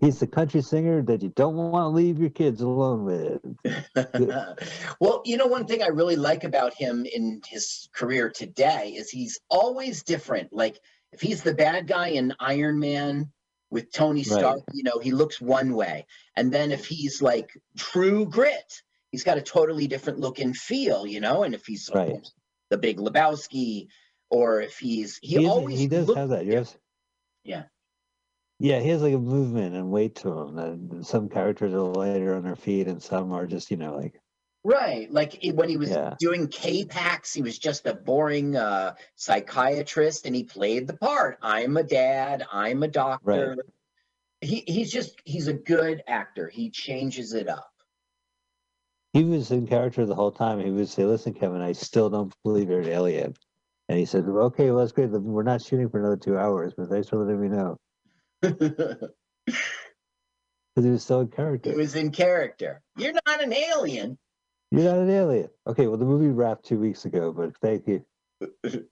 [0.00, 3.40] He's the country singer that you don't want to leave your kids alone with.
[5.00, 9.10] well, you know, one thing I really like about him in his career today is
[9.10, 10.52] he's always different.
[10.52, 10.78] Like
[11.12, 13.32] if he's the bad guy in Iron Man
[13.70, 14.26] with Tony Right.
[14.38, 16.06] Stark, you know, he looks one way.
[16.36, 21.06] And then if he's like true grit, he's got a totally different look and feel,
[21.06, 21.42] you know.
[21.42, 22.24] And if he's Right.
[22.70, 23.88] the big Lebowski,
[24.30, 26.46] or if he's he, He, always he does look- have that.
[26.46, 26.76] Yes.
[27.44, 27.64] Yeah.
[28.60, 30.58] Yeah, he has like a movement and weight to him.
[30.58, 34.20] And some characters are lighter on their feet, and some are just, you know, like
[34.64, 35.10] Right.
[35.10, 36.14] Like when he was Yeah.
[36.18, 41.38] doing K-Pax, he was just a boring uh, psychiatrist and he played the part.
[41.40, 42.44] I'm a dad.
[42.52, 43.56] I'm a doctor.
[44.40, 46.48] He, he's just, he's a good actor.
[46.48, 47.70] He changes it up.
[49.12, 50.60] he was in character the whole time.
[50.60, 53.34] He would say, "Listen, Kevin, I still don't believe you're an alien."
[53.88, 55.10] And he said, "Okay, well that's great.
[55.10, 57.78] We're not shooting for another two hours, but thanks for letting me know."
[58.40, 59.10] Because
[60.76, 61.70] he was still in character.
[61.70, 62.82] he was in character.
[62.96, 64.16] You're not an alien.
[64.70, 65.48] You're not an alien.
[65.66, 68.04] Okay, well the movie wrapped two weeks ago, but thank you.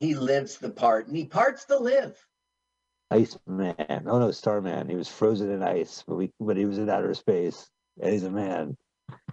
[0.00, 2.18] He lives the part and he parts the live.
[3.10, 3.74] Iceman.
[4.06, 4.88] Oh no, Starman.
[4.88, 7.70] He was frozen in ice, but we but he was in outer space,
[8.02, 8.76] and he's a man.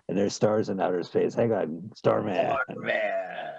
[0.08, 1.34] And there's stars in outer space.
[1.34, 2.56] Hang on, Starman.
[2.78, 3.54] Man.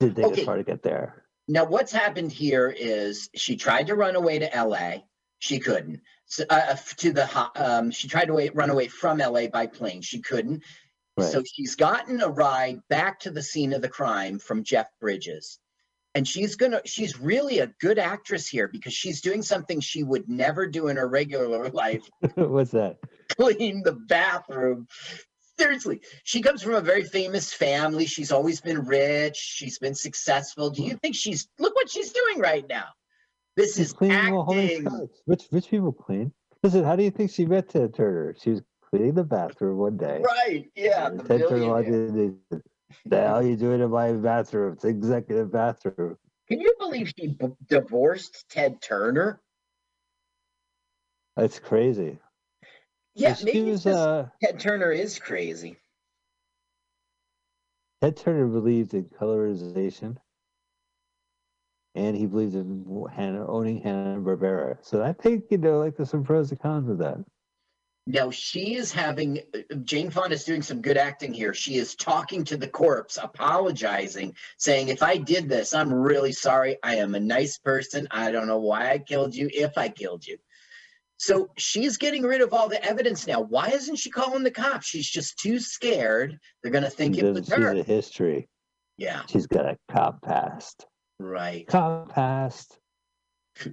[0.00, 0.40] Did they Okay.
[0.40, 1.23] us far to get there.
[1.46, 5.02] Now, what's happened here is she tried to run away to LA.
[5.38, 6.00] She couldn't.
[6.26, 10.00] So, uh, to the um, she tried to wait, run away from LA by plane.
[10.00, 10.62] She couldn't.
[11.16, 11.30] Right.
[11.30, 15.58] So she's gotten a ride back to the scene of the crime from Jeff Bridges.
[16.16, 20.28] And she's gonna she's really a good actress here because she's doing something she would
[20.28, 22.98] never do in her regular life, What's that?
[23.28, 24.86] clean the bathroom.
[25.58, 28.06] Seriously, she comes from a very famous family.
[28.06, 29.36] She's always been rich.
[29.36, 30.70] She's been successful.
[30.70, 32.86] Do you think she's look what she's doing right now?
[33.56, 35.08] This She's is cleaning the whole acting.
[35.26, 36.32] Rich, rich people clean.
[36.64, 38.34] Listen, how do you think she met Ted Turner?
[38.42, 40.22] She was cleaning the bathroom one day.
[40.24, 40.68] Right.
[40.74, 41.10] Yeah.
[41.10, 42.62] the Ted Turner walked in and he said,
[43.06, 44.72] the hell you doing in my bathroom?
[44.72, 46.16] It's executive bathroom.
[46.48, 49.40] Can you believe she b- divorced Ted Turner?
[51.36, 52.18] That's crazy.
[53.14, 55.76] Yeah, maybe was, uh, Ted Turner is crazy.
[58.02, 60.16] Ted Turner believed in colorization,
[61.94, 64.78] and he believed in owning Hanna Barbera.
[64.82, 67.18] So I think you know, like there's some pros and cons of that.
[68.06, 71.54] Now she is having uh, Jane Fonda is doing some good acting here.
[71.54, 76.76] She is talking to the corpse, apologizing, saying, "If I did this, I'm really sorry.
[76.82, 78.08] I am a nice person.
[78.10, 79.48] I don't know why I killed you.
[79.52, 80.36] If I killed you."
[81.24, 83.40] So she's getting rid of all the evidence now.
[83.40, 84.86] Why isn't she calling the cops?
[84.86, 86.38] She's just too scared.
[86.62, 87.74] They're gonna think She it was her.
[87.74, 88.46] the history.
[88.98, 90.86] Yeah, She's got a cop past.
[91.18, 91.66] right.
[91.66, 92.78] Cop past.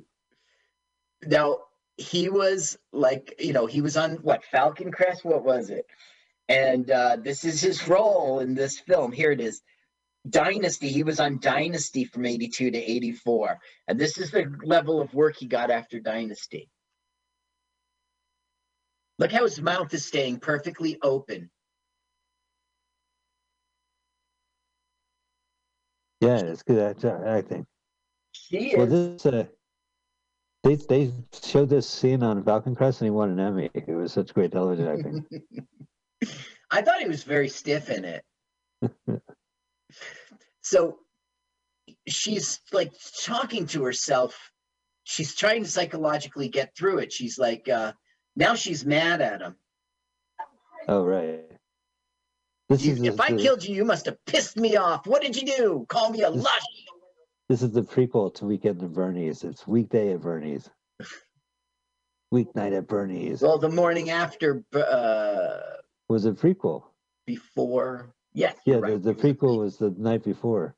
[1.26, 1.58] now
[1.98, 5.86] he was like you know he was on what falcon crest what was it
[6.50, 9.62] and uh this is his role in this film here it is
[10.30, 15.14] dynasty he was on dynasty from 82 to 84 and this is the level of
[15.14, 16.70] work he got after dynasty
[19.22, 21.50] look how his mouth is staying perfectly open
[26.22, 27.66] Yeah, it's good act- acting.
[28.32, 29.46] he Well, is this uh,
[30.64, 31.12] they they
[31.44, 33.72] showed this scene on Falcon Crest, and he won an Emmy.
[33.74, 35.26] It was such great television acting.
[36.72, 38.24] I thought he was very stiff in it.
[40.62, 41.00] so
[42.08, 42.94] she's like
[43.26, 44.52] talking to herself.
[45.04, 47.12] She's trying to psychologically get through it.
[47.12, 47.94] She's like, uh,
[48.36, 49.56] now she's mad at him.
[50.88, 51.42] oh right.
[52.70, 55.06] This You, is if the, I killed you, you must have pissed me off.
[55.06, 55.86] What did you do?
[55.90, 56.62] Call me a This- lush.
[57.50, 59.44] this is the prequel to Weekend at Bernie's.
[59.44, 60.70] It's weekday at Bernie's.
[62.34, 65.60] Weeknight at Bernie's Well, the morning after, uh,
[66.08, 66.84] was a prequel.
[67.26, 68.14] before.
[68.34, 68.56] Yes.
[68.66, 70.74] Yeah, you're the, the prequel was the night before.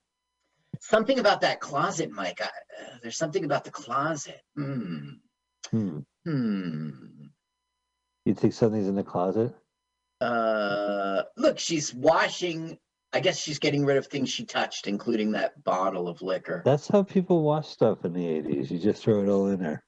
[0.80, 2.40] Something about that closet, Mike.
[2.42, 4.42] I, uh, there's something about the closet.
[4.56, 5.10] Hmm.
[5.70, 6.00] Hmm.
[6.26, 6.90] Hmm.
[8.26, 9.54] You think something's in the closet?
[10.22, 12.78] uh look she's washing
[13.12, 16.88] i guess she's getting rid of things she touched including that bottle of liquor That's
[16.88, 18.72] how people wash stuff in the '80s.
[18.72, 19.84] You just throw it all in there.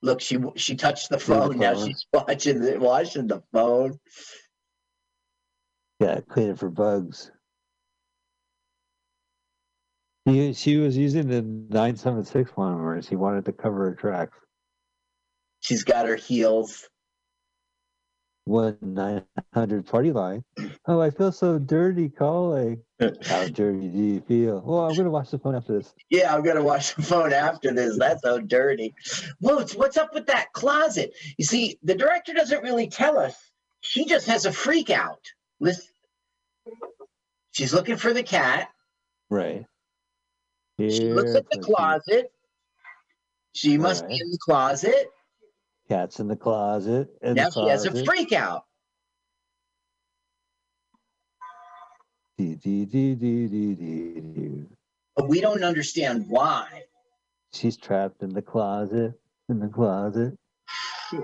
[0.00, 3.98] look she she touched the phone now she's watching the washing the phone
[6.00, 7.30] Yeah, clean it for bugs.
[10.24, 14.38] He, she was using the 976 one where she wanted to cover her tracks.
[15.60, 16.88] she's got her heels
[18.44, 20.44] One 900 party line.
[20.86, 22.82] Oh, I feel so dirty calling.
[23.24, 24.60] How dirty do you feel?
[24.64, 25.94] Well, I'm to watch the phone after this.
[26.10, 28.94] yeah i'm gonna wash the phone after this that's so dirty
[29.40, 33.34] whoa what's up with that closet you see the director doesn't really tell us
[33.80, 35.20] she just has a freak out
[35.60, 35.86] listen
[37.52, 38.68] she's looking for the cat
[39.30, 39.64] Right.
[40.78, 42.30] she looks at the closet
[43.54, 45.10] she must be in the closet
[45.88, 47.08] Cat's in the closet.
[47.22, 48.06] In now the she has a closet.
[48.06, 48.64] freak out.
[52.38, 54.64] Dee, dee, dee, dee, dee, dee, dee.
[55.16, 56.84] But we don't understand why.
[57.52, 59.12] She's trapped in the closet.
[59.48, 60.34] In the closet.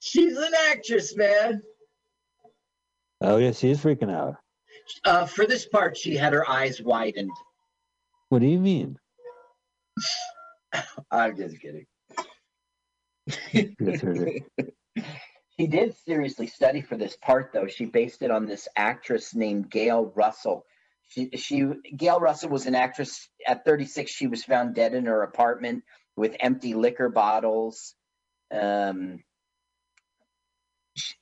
[0.00, 1.62] She's an actress, man.
[3.20, 4.36] Oh, yeah, she's freaking out.
[5.04, 7.30] Uh, for this part, she had her eyes widened.
[8.28, 8.98] What do you mean?
[11.10, 11.86] I'm just kidding.
[15.58, 17.66] She did seriously study for this part, though.
[17.66, 20.64] She based it on this actress named Gail Russell.
[21.08, 21.64] She, she,
[21.96, 23.28] Gail Russell was an actress.
[23.44, 25.82] At 36, she was found dead in her apartment
[26.16, 27.94] with empty liquor bottles.
[28.52, 29.24] Um,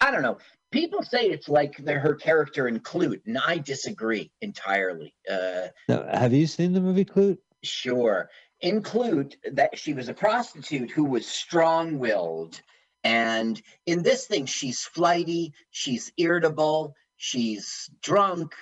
[0.00, 0.36] I don't know.
[0.70, 5.14] People say it's like the, her character in Klute, and I disagree entirely.
[5.30, 7.38] Uh, Now, have you seen the movie Klute?
[7.62, 8.28] Sure.
[8.60, 12.60] Include that she was a prostitute who was strong willed.
[13.04, 18.54] And in this thing, she's flighty, she's irritable, she's drunk.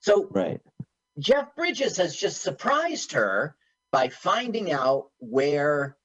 [0.00, 0.60] So Right.
[1.18, 3.56] Jeff Bridges has just surprised her
[3.90, 5.96] by finding out where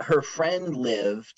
[0.00, 1.34] her friend lived.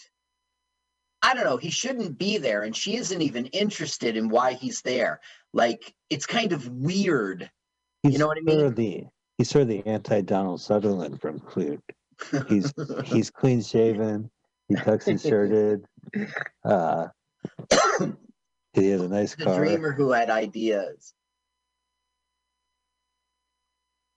[1.22, 4.83] I don't know, he shouldn't be there, and she isn't even interested in why he's
[4.83, 5.20] there.
[5.53, 7.51] Like, it's kind of weird.
[8.03, 8.61] He's know what I mean?
[8.64, 9.07] of the
[9.39, 11.80] he's sort of the anti Donald Sutherland from Klute.
[12.49, 12.72] He's
[13.05, 14.30] he's clean shaven.
[14.68, 15.87] He tucks his shirt in.
[16.64, 17.09] Uh,
[18.72, 19.59] he has a nice the car.
[19.59, 21.14] dreamer who had ideas.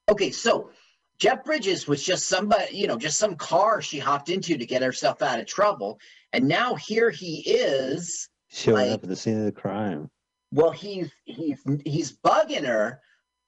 [0.09, 0.71] Okay, so
[1.19, 4.81] Jeff Bridges was just somebody, you know, just some car she hopped into to get
[4.81, 5.99] herself out of trouble.
[6.33, 8.27] And now here he is.
[8.49, 10.09] showing like- up at the scene of the crime.
[10.51, 13.01] Well, he's he's he's bugging her.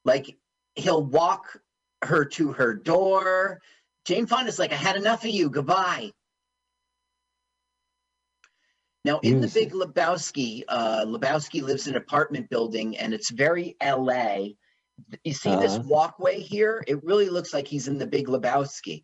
[0.06, 0.38] Like
[0.76, 1.58] he'll walk
[2.04, 3.62] her to her door.
[4.06, 5.50] Jane Fonda's like, I had enough of you.
[5.50, 6.12] Goodbye.
[9.04, 13.76] Now, in the Big Lebowski, uh, Lebowski lives in an apartment building, and it's very
[13.84, 14.50] LA.
[15.24, 15.84] You see this Uh-huh.
[15.88, 16.84] walkway here?
[16.88, 19.04] It really looks like he's in the Big Lebowski.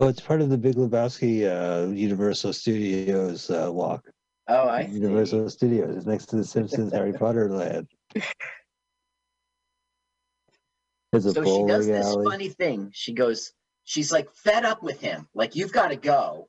[0.00, 4.10] Oh, it's part of the Big Lebowski uh, Universal Studios uh, walk.
[4.48, 4.92] Oh, I see.
[4.94, 7.86] Universal Studios is next to the Simpsons Harry Potter land.
[11.14, 12.28] A So she does this alley.
[12.28, 12.90] funny thing.
[12.92, 13.52] She goes,
[13.84, 15.28] she's like fed up with him.
[15.32, 16.48] Like, you've got to go.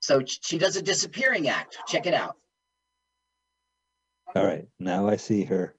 [0.00, 1.78] So she does a disappearing act.
[1.86, 2.36] Check it out.
[4.34, 5.76] All right, now I see her.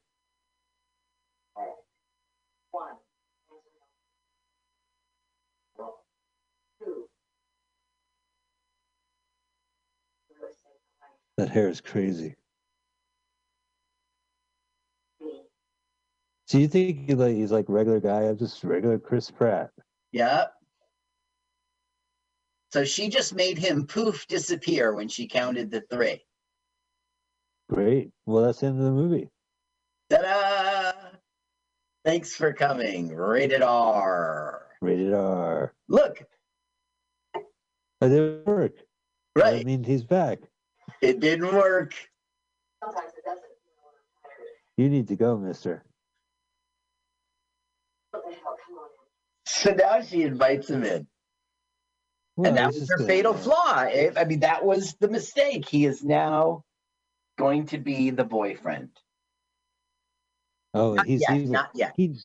[11.37, 12.35] That hair is crazy.
[16.47, 18.21] So you think he like he's like regular guy?
[18.21, 19.71] I'm just regular Chris Pratt.
[20.11, 20.53] Yep.
[22.71, 26.23] So she just made him poof disappear when she counted the three.
[27.69, 28.11] Great.
[28.25, 29.29] Well, that's the end of the movie.
[30.09, 30.91] Ta-da!
[32.03, 33.15] Thanks for coming.
[33.15, 34.67] Rated R.
[34.81, 35.73] Rated R.
[35.87, 36.21] Look,
[38.01, 38.73] That didn't work.
[39.35, 39.61] Right.
[39.61, 40.39] I mean, he's back.
[41.01, 41.93] It didn't work.
[42.83, 44.47] Sometimes it doesn't feel like hiring.
[44.77, 45.83] You need to go, Mister.
[49.45, 51.07] So now she invites him in.
[52.35, 53.63] Well, and that was her fatal flaw.
[53.67, 55.67] I I mean, that was the mistake.
[55.67, 56.63] He is now
[57.37, 58.89] going to be the boyfriend.
[60.73, 61.37] Oh, Not he's yet.
[61.37, 61.93] even, Not yet.
[61.95, 62.15] he.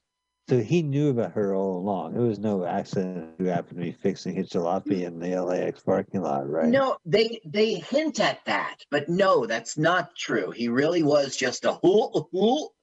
[0.48, 2.16] So he knew about her all along.
[2.16, 6.22] It was no accident who happened to be fixing his jalopy in the LAX parking
[6.22, 6.66] lot, right?
[6.66, 10.50] No, they they hint at that, but no, that's not true.
[10.50, 12.74] He really was just a hool, hool.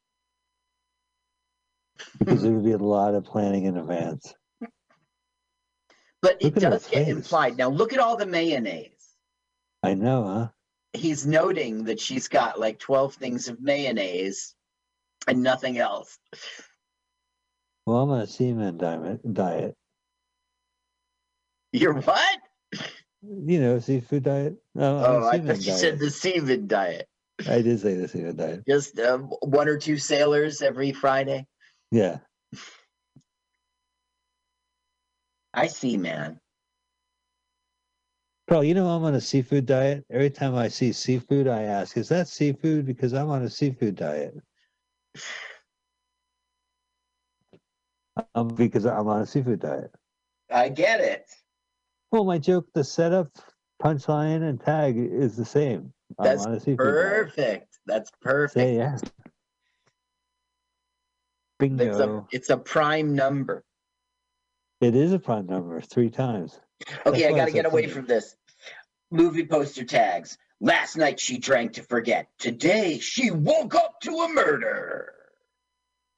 [2.20, 4.34] Because there would be a lot of planning in advance.
[6.22, 7.16] But it Look at her does get face.
[7.16, 7.58] implied.
[7.58, 8.92] Now look at all the mayonnaise.
[9.84, 10.48] I know, huh?
[10.94, 14.56] He's noting that she's got like 12 things of mayonnaise
[15.28, 16.18] and nothing else.
[17.86, 19.34] Well, I'm on a seaman diet.
[19.34, 19.76] Diet.
[21.72, 22.40] You're what?
[23.22, 24.56] You know, seafood diet.
[24.74, 26.00] No, Oh, I thought you said diet.
[26.00, 27.08] the seaman diet.
[27.48, 28.64] I did say the seaman diet.
[28.68, 31.46] Just uh, one or two sailors every Friday.
[31.92, 32.20] Yeah.
[35.54, 36.40] I see, man.
[38.48, 40.06] Bro, you know I'm on a seafood diet.
[40.10, 43.96] Every time I see seafood, I ask, "Is that seafood?" Because I'm on a seafood
[43.96, 44.36] diet.
[48.36, 49.92] Um, because I'm on a seafood diet.
[50.50, 51.30] I get it.
[52.12, 53.28] Well, my joke, the setup,
[53.82, 55.94] punchline, and tag is the same.
[56.18, 57.36] That's I'm on a seafood diet.
[57.36, 57.80] Perfect.
[57.86, 58.54] That's perfect.
[58.54, 58.78] Say
[61.62, 61.68] yeah.
[61.80, 63.64] It's a, it's a prime number.
[64.82, 66.60] It is a prime number three times.
[67.06, 68.36] Okay, I got to get away from this.
[69.10, 70.38] Movie poster tags.
[70.60, 72.28] Last night she drank to forget.
[72.40, 75.14] Today she woke up to a murder.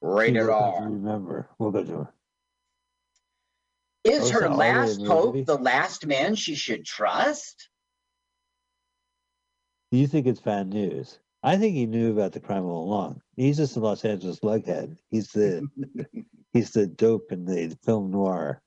[0.02, 0.90] Rated She will have to R.
[0.90, 2.12] Remember, we'll go to her.
[4.04, 5.44] Is Oh, her last hope movie?
[5.44, 7.68] the last man she should trust?
[9.90, 11.18] You think it's bad news?
[11.42, 13.20] I think he knew about the crime all along.
[13.40, 14.98] He's just a Los Angeles lughead.
[15.10, 15.66] He's the
[16.52, 18.60] he's the dope in the film noir.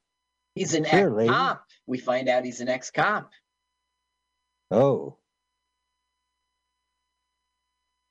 [0.55, 1.63] He's an Sure, ex-cop.
[1.85, 3.29] We find out he's an ex-cop.
[4.71, 5.17] Oh.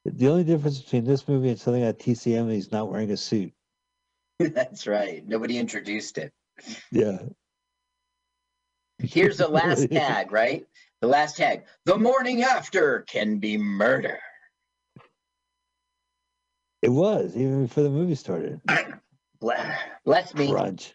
[0.05, 3.17] The only difference between this movie and something at TCM is he's not wearing a
[3.17, 3.53] suit.
[4.39, 5.27] That's right.
[5.27, 6.33] Nobody introduced it.
[6.93, 7.19] Yeah.
[8.99, 10.65] Here's the last tag, right?
[11.01, 11.65] The last tag.
[11.87, 14.21] The morning after can be murder.
[16.83, 18.61] It was, even before the movie started.
[19.41, 20.51] Bless, me.
[20.51, 20.95] Crunch.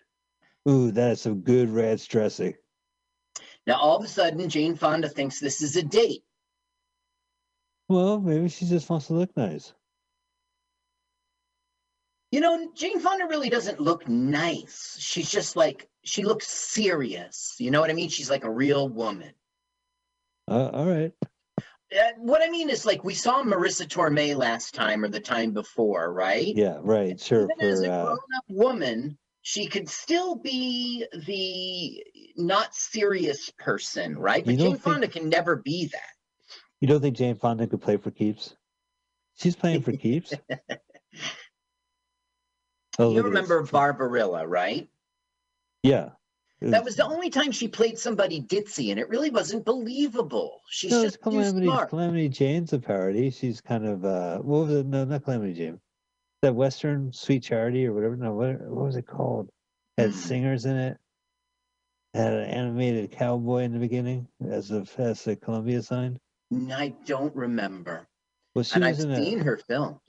[0.69, 2.55] Ooh, that is some good ranch dressing.
[3.65, 6.23] Now, all of a sudden, Jane Fonda thinks this is a date.
[7.89, 9.73] Well, maybe she just wants to look nice.
[12.31, 14.97] You know, Jane Fonda really doesn't look nice.
[14.99, 17.55] She's just like she looks serious.
[17.59, 18.09] You know what I mean?
[18.09, 19.31] She's like a real woman.
[20.49, 21.13] Uh, all right.
[21.95, 25.51] Uh, what I mean is like we saw Marisa Tomei last time or the time
[25.51, 26.53] before, right?
[26.55, 27.19] Yeah, right.
[27.19, 27.47] Sure.
[27.59, 32.03] Even as For a uh, grown-up woman, she could still be the
[32.35, 34.43] not serious person, right?
[34.43, 36.11] But Jane think- Fonda can never be that.
[36.81, 38.55] you don't think Jane Fonda could play for keeps?
[39.35, 40.33] She's playing for keeps.
[42.99, 43.69] Oh, you remember this.
[43.69, 44.89] Barbarella, right?
[45.83, 46.09] Yeah.
[46.62, 50.62] That was the only time she played somebody ditzy, and it really wasn't believable.
[50.70, 51.70] She's no, just Calamity.
[51.88, 53.30] Calamity Jane's a parody.
[53.30, 54.86] She's kind of uh, what was it?
[54.88, 55.80] No, not Calamity Jane.
[56.41, 58.16] That Western Sweet Charity or whatever.
[58.16, 59.49] No, what what was it called?
[59.97, 60.18] Had Hmm.
[60.18, 60.97] singers in it.
[62.16, 66.18] Had an animated cowboy in the beginning as a as a Columbia sign.
[66.72, 68.08] I don't remember,
[68.55, 69.43] Well, she and was I've in seen a.
[69.43, 69.99] her film.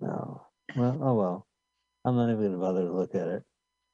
[0.00, 0.42] No.
[0.76, 1.46] Well, oh well.
[2.04, 3.42] I'm not even gonna bother to look at it.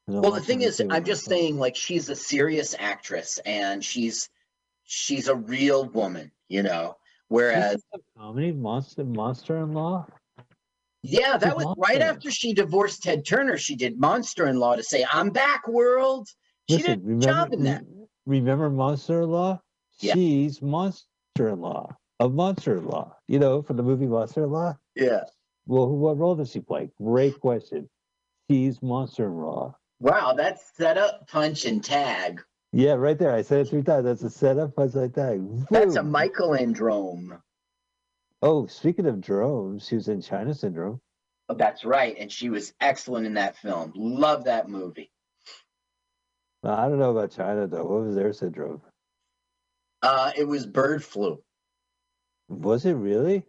[0.06, 4.28] Well, the thing is, I'm just saying, like, she's a serious actress, and she's
[4.84, 6.96] she's a real woman, you know.
[7.28, 7.82] Whereas,
[8.18, 10.06] comedy monster monster in law.
[11.02, 13.56] yeah, that was right after she divorced Ted Turner.
[13.56, 16.28] She did Monster in Law to say, "I'm back, world."
[16.68, 17.84] She Listen, did a remember, job in that.
[18.26, 19.60] remember Monster in Law?
[20.00, 20.14] Yeah.
[20.14, 21.06] She's Monster
[21.38, 23.16] in Law of Monster in Law.
[23.26, 24.76] You know, from the movie Monster in Law.
[24.94, 25.24] Yeah.
[25.66, 26.90] Well, what role does she play?
[26.98, 27.88] Great question.
[28.50, 29.76] She's Monster in Law.
[30.00, 32.42] Wow, that's set up, punch, and tag.
[32.72, 33.32] Yeah, right there.
[33.32, 34.04] I said it three times.
[34.04, 34.74] That's a setup.
[34.74, 35.66] Punch like that.
[35.70, 36.12] That's a Boom.
[36.12, 37.40] Michelindrome.
[38.42, 41.00] Oh, speaking of drones, she was in China Syndrome.
[41.48, 43.92] Oh, that's right, and she was excellent in that film.
[43.94, 45.10] Love that movie.
[46.62, 47.84] Well, I don't know about China though.
[47.84, 48.80] What was their syndrome?
[50.02, 51.42] Uh, it was bird flu.
[52.48, 53.44] Was it really?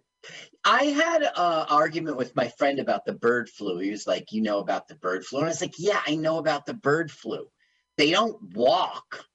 [0.63, 3.80] I had an argument with my friend about the bird flu.
[3.80, 6.15] He was like, "You know about the bird flu?" And I was like, "Yeah, I
[6.15, 7.47] know about the bird flu.
[7.97, 9.26] They don't walk."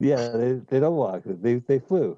[0.00, 1.22] Yeah, they, they don't walk.
[1.24, 2.16] They they flew.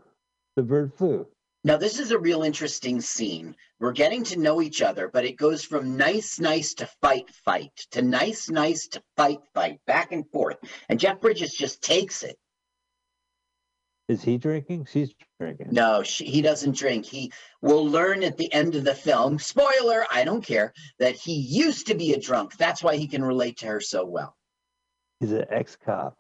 [0.56, 1.26] The bird flew.
[1.62, 3.54] Now, this is a real interesting scene.
[3.78, 7.72] We're getting to know each other, but it goes from nice, nice to fight, fight
[7.90, 10.56] to nice, nice to fight, fight, back and forth.
[10.88, 12.38] And Jeff Bridges just takes it.
[14.11, 14.88] Is he drinking?
[14.90, 15.68] She's drinking.
[15.70, 17.06] No, she, he doesn't drink.
[17.06, 17.30] He
[17.62, 21.86] will learn at the end of the film, spoiler, I don't care, that he used
[21.86, 22.56] to be a drunk.
[22.56, 24.36] That's why he can relate to her so well.
[25.20, 26.18] He's an ex-cop.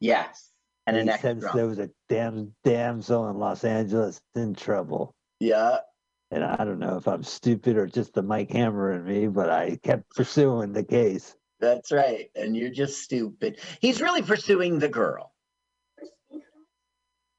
[0.00, 0.50] Yes.
[0.88, 1.54] And an he ex drunk.
[1.54, 5.14] there was a damn damsel in Los Angeles in trouble.
[5.38, 5.76] Yeah.
[6.32, 9.50] And I don't know if I'm stupid or just the Mike Hammer in me, but
[9.50, 11.36] I kept pursuing the case.
[11.60, 12.28] That's right.
[12.34, 13.60] And you're just stupid.
[13.80, 15.30] He's really pursuing the girl.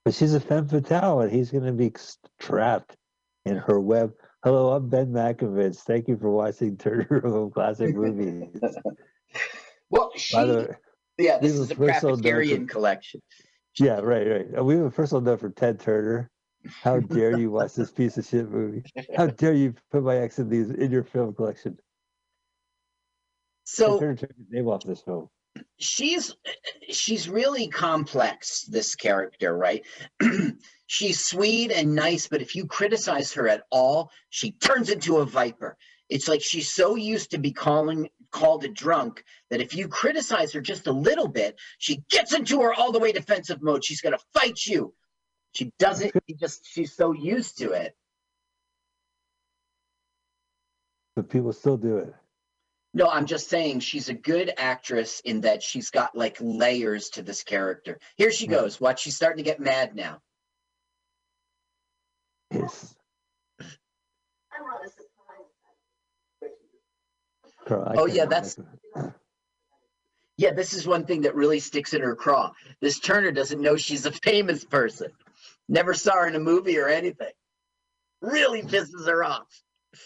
[0.05, 1.91] But she's a femme fatale, and he's going to be
[2.39, 2.95] trapped
[3.43, 4.13] in her web.
[4.43, 5.77] Hello, I'm Ben Mankiewicz.
[5.77, 8.47] Thank you for watching Turner Room Classic Movies.
[9.89, 10.75] Well, she, the way,
[11.17, 13.19] yeah, this is so Praficarian collection.
[13.79, 14.45] yeah, right, right.
[14.59, 16.29] Uh, We have a personal note for Ted Turner.
[16.83, 18.83] How dare you watch this piece of shit movie?
[19.17, 21.77] How dare you put my ex in these in your film collection?
[21.77, 21.83] Ted
[23.63, 25.29] So Turner took his name off this film.
[25.77, 26.35] She's
[26.89, 29.85] she's really complex this character right?
[30.87, 35.25] She's sweet and nice but if you criticize her at all she turns into a
[35.25, 35.77] viper.
[36.07, 40.53] It's like she's so used to be calling called a drunk that if you criticize
[40.53, 43.83] her just a little bit she gets into her all the way defensive mode.
[43.83, 44.93] She's going to fight you.
[45.55, 47.95] She doesn't she just she's so used to it.
[51.15, 52.13] But people still do it.
[52.95, 57.21] No i'm just saying she's a good actress in that she's got like layers to
[57.21, 58.57] this character here she Right.
[58.61, 60.19] goes watch she's starting to get mad now
[62.51, 62.95] Yes.
[67.67, 68.29] Carl, Oh, yeah, remember.
[68.29, 68.59] that's-
[70.37, 72.51] Yeah, this is one thing that really sticks in her craw.
[72.81, 75.11] This Turner doesn't know she's a famous person.
[75.67, 77.31] Never saw her in a movie or anything.
[78.21, 79.47] Really pisses her off.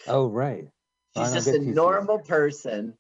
[0.08, 0.70] Oh, right.
[1.16, 1.74] I She's just a TCM.
[1.74, 2.94] normal person.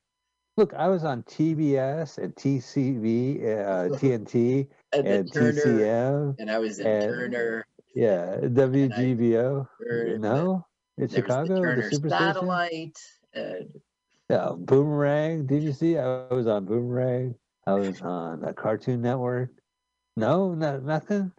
[0.58, 6.36] Look, I was on TBS and TCV, uh, TNT, And, then and Turner, TCM.
[6.40, 7.66] and I was in and- Turner.
[7.96, 9.68] Yeah, WGBO.
[9.80, 10.66] heard No,
[10.98, 12.10] in Chicago, the the, Superstation.
[12.10, 12.98] satellite.
[13.34, 13.82] And
[14.30, 15.48] Yeah, Boomerang.
[15.48, 15.98] Did you see?
[15.98, 17.36] I was on Boomerang.
[17.66, 19.50] I was on the Cartoon Network.
[20.16, 21.32] No, not nothing.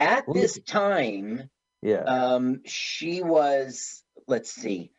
[0.00, 1.50] at Well, this time,
[1.82, 4.90] Yeah, um, she was, let's see.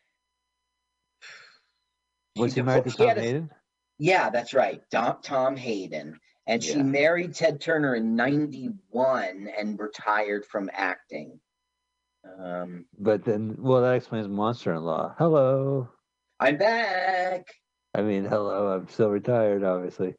[2.40, 3.52] Was She she married to Tom a- Hayden?
[3.98, 4.82] Yeah, that's right.
[4.92, 6.20] Tom, Tom Hayden.
[6.48, 6.84] And she Yeah.
[6.84, 11.40] married Ted Turner in 91 and retired from acting.
[12.40, 15.16] Um, But then, well, that explains Monster in Law.
[15.18, 15.90] Hello.
[16.40, 17.48] I'm back.
[17.94, 18.74] I mean, hello.
[18.74, 20.16] I'm still retired, obviously.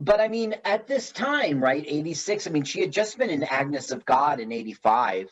[0.00, 3.44] But I mean, at this time, right, 86, I mean, she had just been in
[3.44, 5.28] Agnes of God in 85,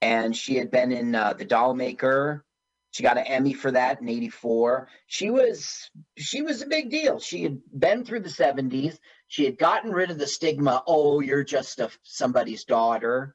[0.00, 2.44] and she had been in uh, The Doll Maker.
[2.92, 4.86] She got an Emmy for that in 84.
[5.06, 7.18] She was she was a big deal.
[7.18, 8.98] She had been through the 70s.
[9.28, 13.34] She had gotten rid of the stigma, oh, you're just a somebody's daughter,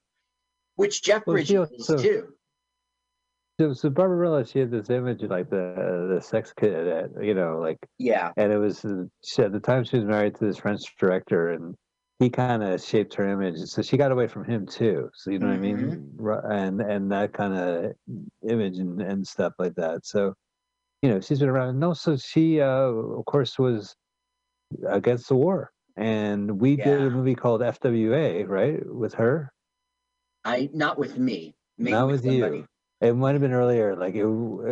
[0.75, 2.33] which Jeff Well, Bridges is also- too.
[3.59, 7.57] So, so Barbarella, she had this image of like the the sex kid, you know,
[7.57, 8.31] like, Yeah.
[8.37, 8.85] and it was
[9.25, 11.73] she, at the time she was married to this French director, and
[12.19, 13.59] he kind of shaped her image.
[13.69, 15.09] So she got away from him too.
[15.13, 17.93] So you know what I mean, Ru- and and that kind of
[18.47, 20.05] image and and stuff like that.
[20.05, 20.33] So,
[21.01, 21.79] you know, she's been around.
[21.79, 23.95] No, so she, uh, of course, was
[24.87, 29.51] against the war, and we did a movie called FWA, right, with her.
[30.43, 31.55] I not with me.
[31.77, 32.65] Maybe Not with with you.
[32.99, 33.95] It might have been earlier.
[33.95, 34.25] Like it, it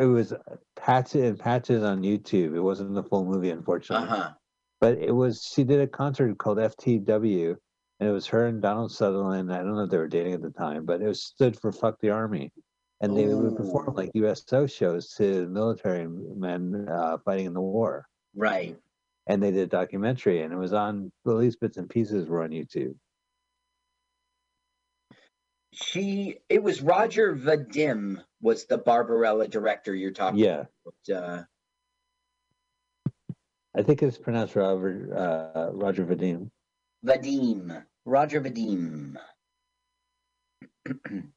[0.07, 0.33] was
[0.75, 2.55] patches and patches on YouTube.
[2.55, 4.07] It wasn't the full movie, unfortunately.
[4.07, 4.31] Uh-huh.
[4.81, 5.43] But it was.
[5.43, 7.55] She did a concert called FTW,
[7.99, 9.51] and it was her and Donald Sutherland.
[9.51, 11.71] I don't know if they were dating at the time, but it was stood for
[11.71, 12.51] "Fuck the Army,"
[13.01, 13.93] and they would perform Ooh.
[13.93, 18.07] like USO shows to military men uh, fighting in the war.
[18.35, 18.77] Right.
[19.27, 21.11] And they did a documentary, and it was on.
[21.25, 22.95] At least bits and pieces were on YouTube.
[25.75, 30.65] She it was Roger Vadim was the Barbarella director you're talking Yeah,
[31.07, 31.23] about.
[31.23, 31.43] Uh,
[33.75, 36.49] I think it's pronounced Robert uh, Roger Vadim.
[37.05, 37.83] Vadim.
[38.05, 39.17] Roger Vadim.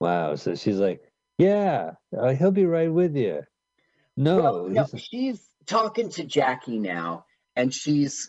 [0.00, 0.36] Wow.
[0.36, 1.02] So she's like,
[1.38, 3.42] yeah, uh, he'll be right with you.
[4.16, 7.24] No, well, no, she's talking to Jackie now,
[7.56, 8.28] and she's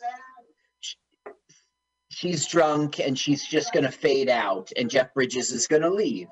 [0.80, 0.96] sh-
[2.10, 6.28] she's drunk, and she's just gonna fade out, and Jeff Bridges is gonna leave.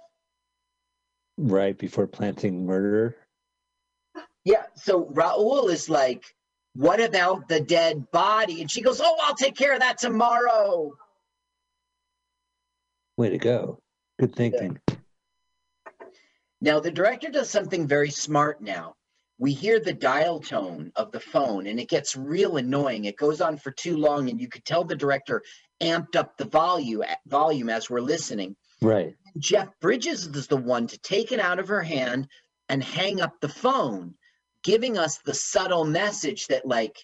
[1.37, 3.15] right before planting murder.
[4.47, 4.63] Yeah.
[4.75, 6.23] So Raul is like,
[6.73, 10.93] "What about the dead body?" And she goes, "Oh, I'll take care of that tomorrow."
[13.17, 13.81] Way to go.
[14.17, 14.79] Good thinking.
[16.61, 18.95] Now, the director does something very smart now.
[19.37, 23.03] We hear the dial tone of the phone and it gets real annoying.
[23.03, 25.43] It goes on for too long, and you could tell the director
[25.81, 28.55] amped up the volume, volume as we're listening.
[28.81, 29.13] Right.
[29.37, 32.29] Jeff Bridges is the one to take it out of her hand
[32.69, 34.15] and hang up the phone,
[34.67, 36.97] giving us the subtle message that, like,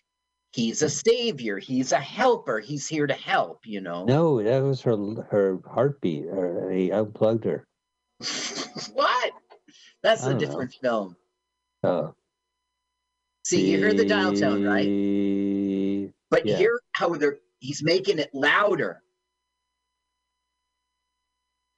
[0.52, 4.04] he's a savior, he's a helper, he's here to help, you know?
[4.04, 4.98] No, that was her
[5.32, 6.26] her heartbeat.
[6.26, 7.66] Or he unplugged her.
[8.94, 9.32] what?
[10.04, 10.46] That's a don't know.
[10.46, 11.16] different film.
[11.84, 12.14] Oh.
[13.46, 14.88] See, you hear the dial tone, right?
[14.90, 16.14] right?
[16.30, 16.58] But Yeah.
[16.58, 19.02] hear how they're he's making it louder.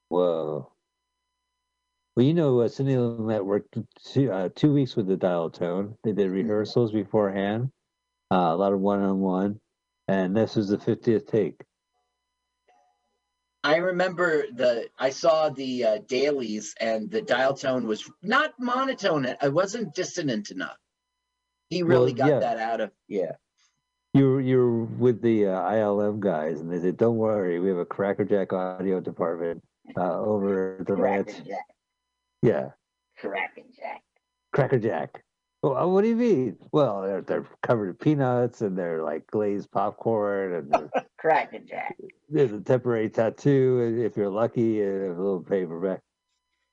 [0.09, 0.71] Whoa.
[2.15, 5.95] Well, you know, uh, Sidney Lumet worked two, uh, two weeks with the dial tone.
[6.03, 7.71] They did rehearsals beforehand,
[8.31, 9.59] uh, a lot of one on one,
[10.07, 11.61] and this was the 50th take.
[13.65, 19.25] I remember the I saw the uh, dailies and the dial tone was not monotone.
[19.25, 20.77] It wasn't dissonant enough.
[21.71, 22.39] He really Well, got yeah.
[22.41, 23.31] that out of yeah.
[24.13, 27.79] You're you were with the uh, ILM guys, and they said, "Don't worry, we have
[27.79, 29.63] a crackerjack audio department
[29.97, 31.31] uh, over at the ranch."
[32.45, 32.53] Jack.
[33.23, 34.01] Yeah, Cracking Jack.
[34.53, 35.23] crackerjack.
[35.63, 36.57] Well, uh, what do you mean?
[36.71, 40.89] Well, they're they're covered in peanuts, and they're like glazed popcorn, and they're-
[41.67, 41.95] Jack.
[42.29, 46.01] there's a temporary tattoo, if you're lucky, and a little paperback.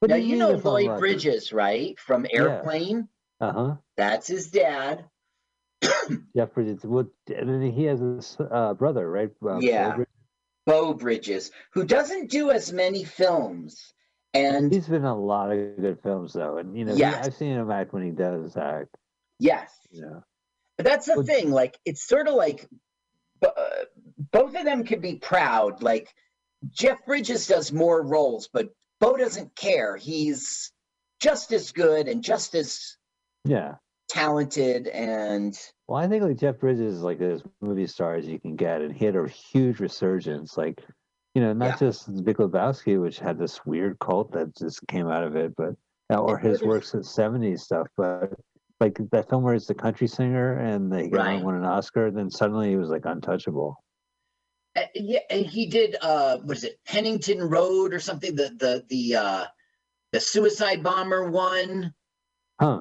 [0.01, 0.99] What now do you know Lloyd?
[0.99, 1.99] Bridges, right?
[1.99, 3.09] From Airplane.
[3.41, 3.75] Uh huh.
[3.97, 5.07] That's his dad.
[6.37, 6.83] Jeff Bridges.
[6.85, 7.07] What?
[7.35, 9.31] And then he has a s- uh, brother, right?
[9.43, 9.95] Uh, Yeah.
[9.95, 10.12] Bridges?
[10.66, 13.95] Beau Bridges, who doesn't do as many films.
[14.35, 17.26] And He's been in a lot of good films, though, and you know, he- Yes.
[17.26, 18.97] I've seen him act when he does act.
[19.39, 20.24] yes, You know.
[20.78, 21.51] But that's the Well- thing.
[21.51, 22.66] Like, it's sort of like
[23.41, 23.85] b- uh,
[24.30, 25.83] both of them could be proud.
[25.83, 26.14] Like,
[26.70, 28.70] Jeff Bridges does more roles, but
[29.01, 29.97] Beau doesn't care.
[29.97, 30.72] He's
[31.20, 32.97] just as good and just as
[33.45, 33.76] Yeah.
[34.09, 34.87] talented.
[34.89, 35.59] And
[35.89, 38.80] Well, I think like Jeff Bridges is like as movie star as you can get,
[38.80, 40.57] and he had a huge resurgence.
[40.57, 40.80] Like,
[41.35, 45.09] you know, not just The Big Lebowski, which had this weird cult that just came
[45.09, 45.74] out of it, but
[46.12, 47.87] uh, or his works in '70s stuff.
[47.97, 48.35] But
[48.80, 51.43] like that film where he's the country singer and they Right.
[51.43, 53.83] won an Oscar, then suddenly he was like untouchable.
[54.76, 55.97] uh, yeah, and he did.
[56.03, 56.80] Uh, what is it?
[56.87, 58.35] Pennington Road or something?
[58.35, 59.45] The the the uh,
[60.12, 61.95] the suicide bomber one.
[62.61, 62.80] Huh?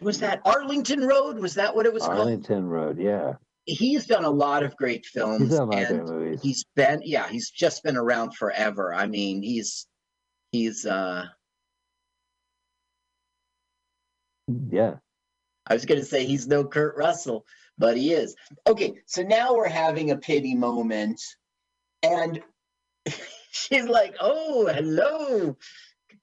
[0.00, 1.38] Was that Arlington Road?
[1.38, 2.18] Was that what it was called?
[2.18, 3.34] Arlington Road, yeah.
[3.66, 5.42] He's done a lot of great films.
[5.48, 6.42] He's done a lot and great movies.
[6.42, 8.94] he's been yeah, he's just been around forever.
[8.94, 9.86] I mean, he's
[10.52, 11.26] he's uh
[14.48, 14.96] Yeah.
[15.66, 17.46] I was gonna say he's no Kurt Russell,
[17.78, 18.36] but he is.
[18.66, 21.20] Okay, so now we're having a pity moment,
[22.02, 22.42] and
[23.50, 25.56] she's like, "Oh, hello,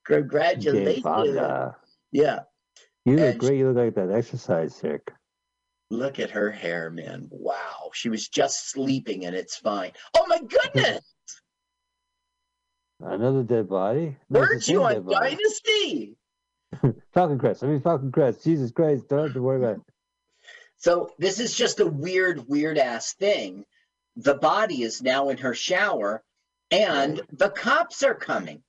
[0.06, 1.04] congratulations!"
[2.12, 2.39] Yeah,
[3.06, 3.58] You look And- great.
[3.58, 5.12] You look like that exercise chick.
[5.92, 7.28] Look at her hair, man.
[7.30, 9.92] Wow, she was just sleeping, and it's fine.
[10.16, 11.02] Oh my goodness,
[13.02, 14.16] Another dead body?
[14.30, 15.22] No, it's the weren't you on.
[15.22, 16.18] Dynasty?
[17.14, 17.64] Falcon Crest.
[17.64, 18.44] I mean Falcon Crest.
[18.44, 19.10] Jesus Christ.
[19.10, 19.82] Don't have to worry about it.
[20.78, 23.66] So this is just a weird, weird ass thing.
[24.18, 26.24] The body is now in her shower,
[26.70, 28.62] and the cops are coming.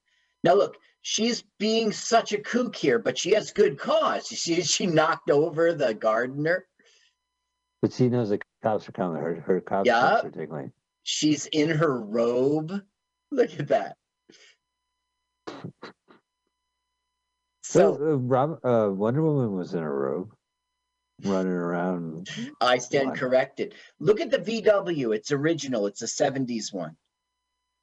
[0.44, 4.30] Now look, she's being such a kook here, but she has good cause.
[4.30, 6.66] You see, she knocked over the gardener.
[7.82, 9.20] But she knows the cops are coming.
[9.20, 10.20] Her her cops Yeah.
[10.20, 10.72] are tickling.
[11.02, 12.80] She's in her robe.
[13.30, 13.96] Look at that.
[17.64, 20.34] So uh, Rob, uh, Wonder Woman was in a robe,
[21.24, 22.28] running around.
[22.60, 23.74] I stand corrected.
[24.00, 25.14] Look at the VW.
[25.14, 25.86] It's original.
[25.86, 26.96] It's a 70s one.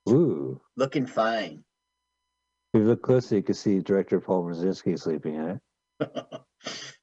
[0.10, 0.62] Ooh.
[0.76, 1.64] Looking fine.
[2.74, 5.60] If you look closely, you can see director Paul Rosinski sleeping in
[6.02, 6.12] it.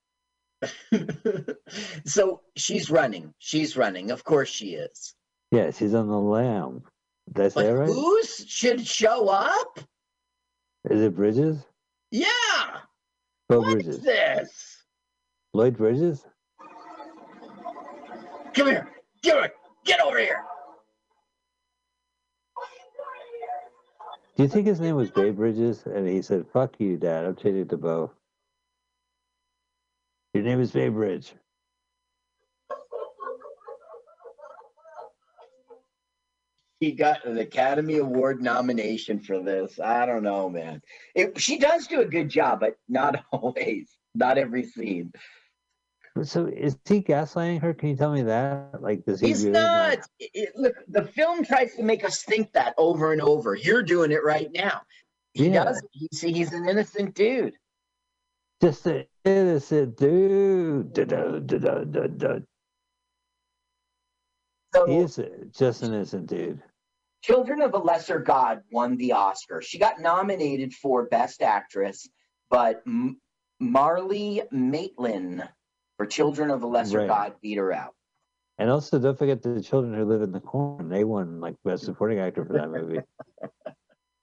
[2.07, 3.33] so she's running.
[3.39, 4.11] She's running.
[4.11, 5.15] Of course she is.
[5.51, 6.83] Yeah, she's on the lam.
[6.85, 7.89] I But that right?
[7.89, 9.81] who should show up?
[10.91, 11.65] Is it Bridges?
[12.11, 12.27] Yeah.
[13.49, 14.03] Beau What is Bridges.
[14.03, 14.85] this?
[15.53, 16.25] Lloyd Bridges?
[18.55, 18.89] Come here.
[19.23, 19.51] Get over,
[19.85, 20.43] get over here.
[24.37, 25.85] Do you think his name was Bay Bridges?
[25.87, 27.25] And he said, Fuck you, Dad.
[27.25, 28.11] I'm changing to Beau.
[30.37, 31.33] Your name is Bridge.
[36.79, 39.81] He got an Academy Award nomination for this.
[39.81, 40.83] I don't know, man.
[41.15, 43.97] It, she does do a good job, but not always.
[44.15, 45.11] Not every scene.
[46.23, 47.73] So is he gaslighting her?
[47.73, 48.83] Can you tell me that?
[48.83, 49.99] Like, does he He's really not.
[50.19, 53.55] It- it- look, the film tries to make us think that over and over.
[53.55, 54.83] You're doing it right now.
[55.33, 55.65] He Yeah.
[55.65, 55.83] does.
[55.93, 57.55] He, see, he's an innocent dude.
[58.61, 60.93] Just an innocent dude.
[60.93, 62.39] Da-da, da-da, da-da.
[64.75, 66.63] So, He is a- just an innocent dude.
[67.23, 69.61] Children of a Lesser God won the Oscar.
[69.61, 72.09] She got nominated for Best Actress,
[72.51, 73.21] but M-
[73.61, 75.47] Marlee Matlin
[75.97, 77.09] for Children of a Lesser Right.
[77.09, 77.95] God beat her out.
[78.59, 80.89] And also, don't forget the children who live in the corn.
[80.89, 83.01] They won like best supporting actor for that movie.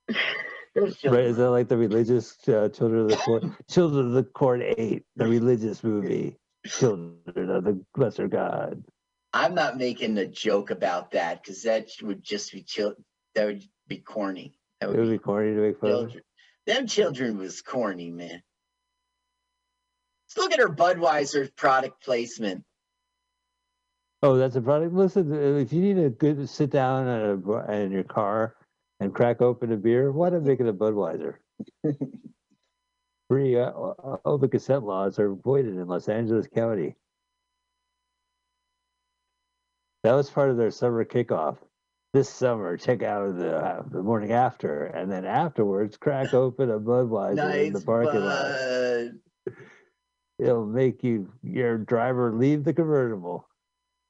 [0.76, 1.26] Those right?
[1.26, 3.56] Is that like the religious uh, children of the corn?
[3.70, 6.38] children of the corn eight, the religious movie.
[6.66, 8.84] Children of the lesser god.
[9.34, 12.96] I'm not making a joke about that because that would just be chill.
[13.36, 14.58] That would be corny.
[14.80, 16.16] That It would would be be corny to make fun of.
[16.66, 18.42] Them children was corny, man.
[20.28, 22.64] Let's look at her Budweiser product placement.
[24.22, 24.94] Oh, that's a product.
[24.94, 28.56] Listen, if you need a good sit down a, in your car
[29.00, 31.36] and crack open a beer, why not make it a Budweiser?
[33.30, 36.96] Free uh, uh, open cassette laws are voided in Los Angeles County.
[40.04, 41.58] That was part of their summer kickoff.
[42.14, 46.80] This summer, check out the uh, the morning after, and then afterwards, crack open a
[46.80, 49.12] Budweiser in the Nice parking lot.
[50.38, 53.48] It'll make you your driver leave the convertible.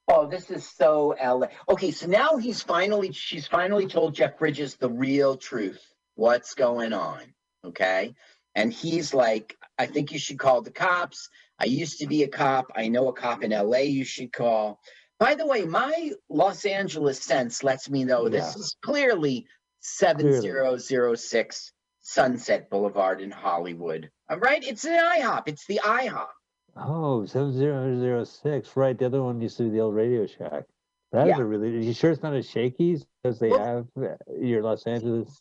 [0.08, 1.48] Oh, this is so LA.
[1.70, 5.82] Okay, so now he's finally, she's finally told Jeff Bridges the real truth.
[6.16, 7.22] What's going on?
[7.66, 8.14] Okay.
[8.56, 11.30] And he's like, I think you should call the cops.
[11.60, 12.66] I used to be a cop.
[12.76, 14.80] I know a cop in LA you should call.
[15.20, 19.48] By the way, my Los Angeles sense lets me know this is clearly
[19.80, 24.12] 7006 Sunset Boulevard in Hollywood.
[24.30, 24.62] All right.
[24.64, 25.44] It's an IHOP.
[25.48, 26.28] It's the IHOP.
[26.76, 28.76] Oh, 7006.
[28.76, 28.98] Right.
[28.98, 30.64] The other one used to be the old Radio Shack.
[31.12, 31.44] That is Yeah.
[31.44, 31.86] a really.
[31.86, 35.40] You sure it's not a Shakey's because they Well- have uh, your Los Angeles.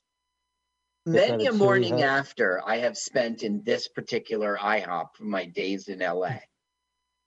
[1.07, 2.03] Many a morning hut?
[2.03, 6.39] after I have spent in this particular IHOP from my days in LA.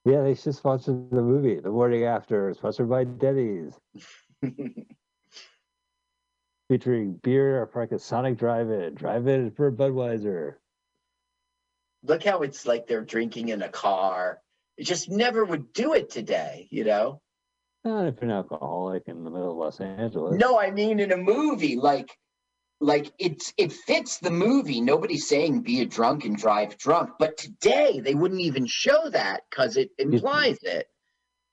[0.05, 1.59] Yeah, they should sponsor the movie.
[1.59, 3.73] The morning after, sponsored by Denny's,
[6.69, 8.95] featuring beer or like a Sonic Drive-In.
[8.95, 10.55] Drive-In for Budweiser.
[12.07, 14.41] Look how it's like they're drinking in a car.
[14.77, 17.21] It just never would do it today, you know?
[17.83, 20.35] Not if you're an alcoholic in the middle of Los Angeles.
[20.39, 22.17] No, I mean in a movie, like
[22.81, 24.81] like it's it fits the movie.
[24.81, 29.43] Nobody's saying be a drunk and drive drunk, but today they wouldn't even show that
[29.49, 30.87] because it implies it.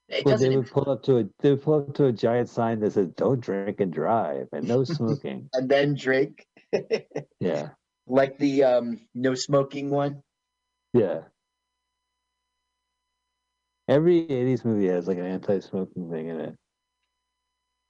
[0.09, 0.50] It Well, doesn't.
[0.50, 2.92] they would pull up to a they would pull up to a giant sign that
[2.94, 5.48] says "Don't drink and drive" and no smoking.
[5.53, 6.46] and then drink
[7.40, 7.68] yeah,
[8.07, 10.22] like the um no smoking one.
[10.93, 11.20] Yeah.
[13.88, 16.57] Every '80s movie has like an anti-smoking thing in it.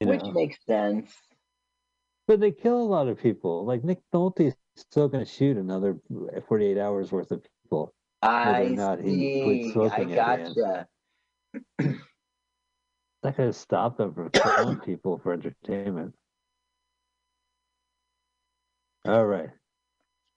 [0.00, 0.32] You which know?
[0.32, 1.12] makes sense.
[2.26, 3.64] But they kill a lot of people.
[3.64, 5.98] Like Nick Nolte's still going to shoot another
[6.48, 7.94] 48 hours worth of people.
[8.22, 9.42] I not see.
[9.42, 10.56] I smoking at the end.
[10.56, 10.88] gotcha.
[13.22, 16.14] That could have stopped them from killing people for entertainment.
[19.04, 19.50] All right.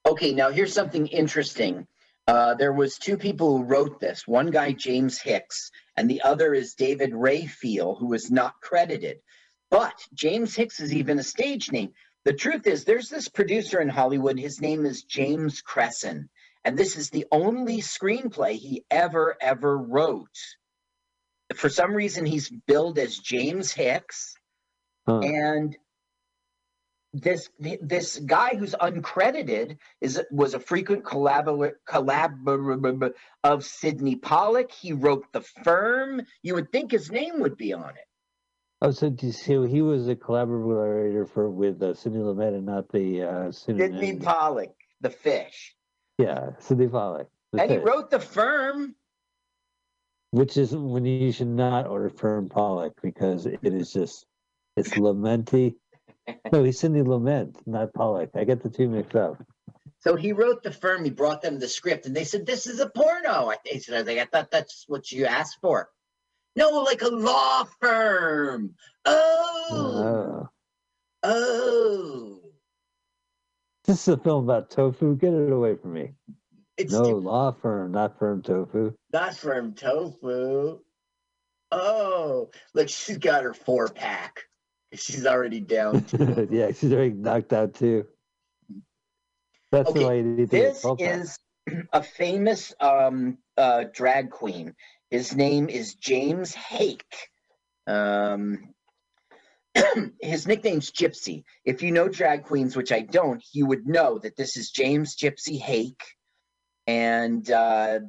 [0.06, 1.86] Okay, now here's something interesting.
[2.26, 4.26] Uh, there was two people who wrote this.
[4.26, 9.18] One guy, James Hicks, and the other is David Rayfield, who is not credited.
[9.70, 11.92] But James Hicks is even a stage name.
[12.24, 14.38] The truth is, there's this producer in Hollywood.
[14.38, 16.28] His name is James Cresson,
[16.64, 20.36] and this is the only screenplay he ever ever wrote.
[21.54, 24.34] For some reason, he's billed as James Hicks,
[25.06, 25.20] Huh.
[25.20, 25.76] and
[27.20, 27.48] this
[27.80, 33.12] this guy who's uncredited is was a frequent collaborator collabor
[33.44, 34.70] of Sydney Pollack.
[34.72, 36.22] He wrote The Firm.
[36.42, 38.06] You would think his name would be on it.
[38.82, 39.30] Oh, so do
[39.64, 44.18] he was a collaborator for with uh, Sidney Lumet and not the uh, Sidney pseudonym.
[44.20, 45.74] Pollock, The Fish,
[46.18, 47.28] Yeah, Sydney Pollack.
[47.56, 48.94] and he wrote The Firm.
[50.32, 54.26] which is when you should not order firm Pollock because it is just
[54.76, 55.74] it's Lamenti.
[56.52, 58.30] No, he's Sidney Lumet, not Pollock.
[58.34, 59.42] I get the two mixed up.
[60.00, 61.04] So he wrote The Firm.
[61.04, 64.08] He brought them the script, and they said, "This is a porno." I, they said,
[64.08, 65.88] "I thought that's what you asked for."
[66.54, 68.74] No, like a law firm.
[69.04, 70.48] Oh, Oh.
[71.22, 72.40] oh.
[73.84, 75.16] This is a film about tofu.
[75.16, 76.12] Get it away from me.
[76.76, 78.94] It's No law firm, not firm tofu.
[79.12, 80.80] Not from tofu.
[81.72, 84.42] Oh, look, she's got her four pack.
[84.94, 86.04] She's already down.
[86.50, 88.06] yeah, she's already knocked out too.
[89.72, 91.38] That's Okay, you need to this 12 is
[91.92, 94.74] a famous um, uh, drag queen.
[95.10, 97.00] His name is James Haake.
[97.86, 98.74] Um,
[100.20, 101.44] his nickname's Gypsy.
[101.64, 105.16] If you know drag queens, which I don't, you would know that this is James
[105.16, 106.02] Gypsy Haake.
[106.86, 108.00] And uh,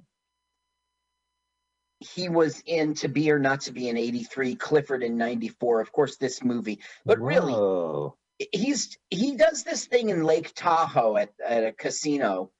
[1.99, 5.81] he was in To Be or Not to Be in 83, Clifford in 94.
[5.81, 6.79] Of course, this movie.
[7.05, 8.11] But really,
[8.51, 12.51] he's he does this thing in Lake Tahoe at, at a casino,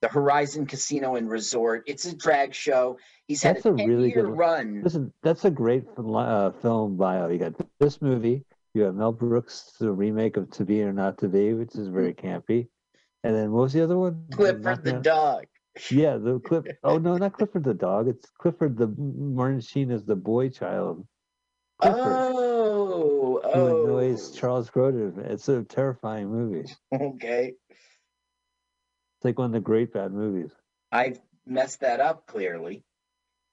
[0.00, 1.84] the Horizon Casino and Resort.
[1.86, 2.98] It's a drag show.
[3.26, 4.82] He's had That's a a 10 really good- run.
[4.84, 7.28] Listen, that's a great uh, film bio.
[7.28, 8.44] You got this movie.
[8.74, 11.88] You have Mel Brooks, the remake of To Be or Not to Be, which is
[11.88, 12.68] very campy.
[13.22, 14.26] And then what was the other one?
[14.32, 15.46] Clifford the dog.
[15.90, 16.64] Yeah, the Cliff.
[16.84, 18.08] Oh no, not Clifford the dog.
[18.08, 21.06] It's Clifford the Martin Sheen as the boy child.
[21.80, 25.18] Clifford, Oh, who oh, annoys Charles Grodin.
[25.18, 26.70] It's a terrifying movie.
[26.92, 27.54] Okay.
[27.70, 30.52] It's like one of the great bad movies.
[30.92, 32.84] I've messed that up clearly.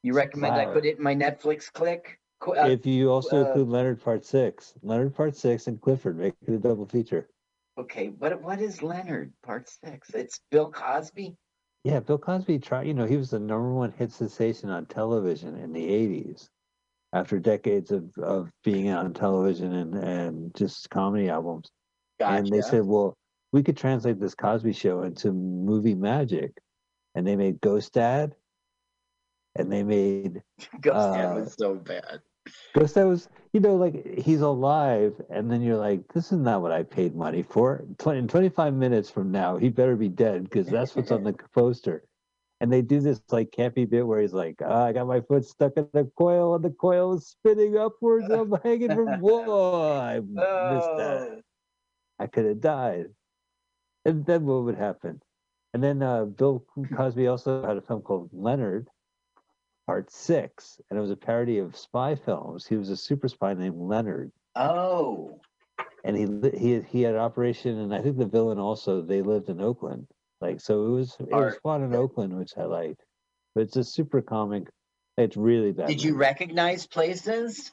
[0.04, 2.20] You recommend I put it in my Netflix click?
[2.46, 6.34] Uh, if you also uh, include Leonard Part Six, Leonard Part Six and Clifford make
[6.48, 7.30] it a double feature.
[7.78, 10.10] okay, but what is Leonard Part Six?
[10.16, 11.36] It's Bill Cosby.
[11.84, 12.88] Yeah, Bill Cosby tried.
[12.88, 16.50] You know, he was the number one hit sensation on television in the '80s.
[17.14, 21.70] After decades of, of being on television and, and just comedy albums,
[22.20, 22.38] Gotcha.
[22.38, 23.18] and they said, "Well,
[23.52, 26.54] we could translate this Cosby Show into movie magic,"
[27.16, 28.34] and they made Ghost Dad,
[29.56, 30.42] and they made
[30.82, 32.22] Ghost Dad uh, was so bad.
[32.74, 36.62] Ghost Dad was, you know, like he's alive, and then you're like, "This is not
[36.62, 40.43] what I paid money for." 20, in 25 minutes from now, he better be dead
[40.43, 42.04] because that's what's on the poster.
[42.62, 45.45] And they do this like campy bit where he's like, "Ah, "I got my foot
[45.45, 48.30] stuck in the coil, and the coil is spinning upwards.
[48.30, 49.91] I'm hanging from whoa!
[49.91, 51.41] I missed that." Oh,
[52.20, 53.08] I could have died.
[54.06, 55.22] And then what would happen?
[55.74, 58.88] And then uh, Bill Cosby also had a film called Leonard,
[59.88, 62.66] Part Six, and it was a parody of spy films.
[62.66, 65.40] He was a super spy named Leonard, oh,
[66.04, 69.50] and he he he had an operation, and I think the villain also they lived
[69.50, 70.08] in Oakland.
[70.40, 71.60] Like so, it was it was Art.
[71.64, 73.04] fun in Oakland, which I liked.
[73.54, 74.68] But it's a super comic.
[75.18, 75.88] It's really bad.
[75.88, 77.72] did you recognize places?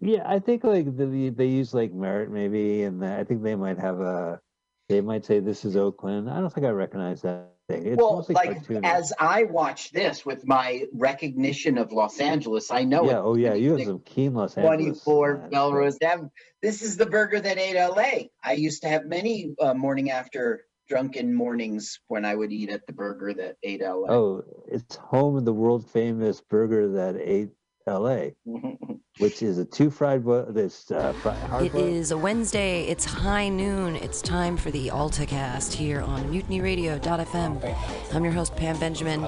[0.00, 3.78] Yeah, I think like the, they use like merit maybe, and I think they might
[3.78, 4.40] have a.
[4.88, 6.28] They might say this is Oakland.
[6.28, 7.86] I don't think I recognize that thing.
[7.86, 8.84] It's well, like cartoonish.
[8.84, 13.54] as I watch this with my recognition of Los Angeles, I know yeah, oh yeah,
[13.54, 15.02] you have some keen Los Angeles.
[15.02, 16.28] 24 uh, Melrose Ave.
[16.62, 18.28] This is the burger that ate LA.
[18.42, 22.86] I used to have many uh, morning after drunken mornings when I would eat at
[22.86, 24.08] the burger that ate LA.
[24.08, 27.50] Oh, it's home of the world famous burger that ate
[27.86, 28.34] L.A.,
[29.18, 31.86] which is a two fried bo- this uh, hard It boiled.
[31.86, 32.84] is a Wednesday.
[32.86, 33.96] It's high noon.
[33.96, 38.12] It's time for the AltaCast here on MutinyRadio.fm.
[38.14, 39.22] I'm your host, Pam Benjamin,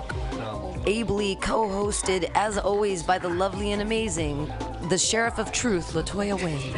[0.86, 4.50] ably co-hosted, as always, by the lovely and amazing,
[4.88, 6.74] the Sheriff of Truth, Latoya Wayne.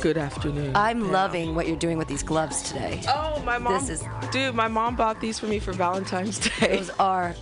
[0.00, 0.72] Good afternoon.
[0.74, 1.10] I'm Yeah.
[1.12, 3.02] loving what you're doing with these gloves today.
[3.08, 3.74] Oh, my mom.
[3.74, 6.76] This is- Dude, my mom bought these for me for Valentine's Day.
[6.76, 7.34] Those are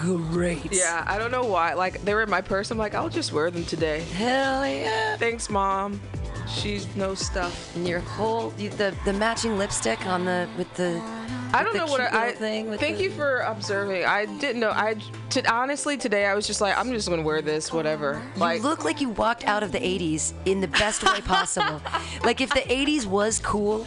[0.00, 0.72] great.
[0.72, 1.74] yeah, I don't know why.
[1.74, 2.70] Like they were in my purse.
[2.70, 4.00] I'm like, I'll just wear them today.
[4.14, 5.16] Hell yeah.
[5.16, 6.00] Thanks, mom.
[6.48, 7.74] She's no stuff.
[7.76, 11.02] And your whole the the matching lipstick on the with the
[11.52, 12.32] I don't know what I.
[12.32, 14.04] Thing thank the- you for observing.
[14.04, 14.70] I didn't know.
[14.70, 14.96] I
[15.30, 18.22] to, honestly today I was just like, I'm just gonna wear this, whatever.
[18.36, 21.80] Like, You look like you walked out of the 80s in the best way possible.
[22.24, 23.86] like if the 80s was cool,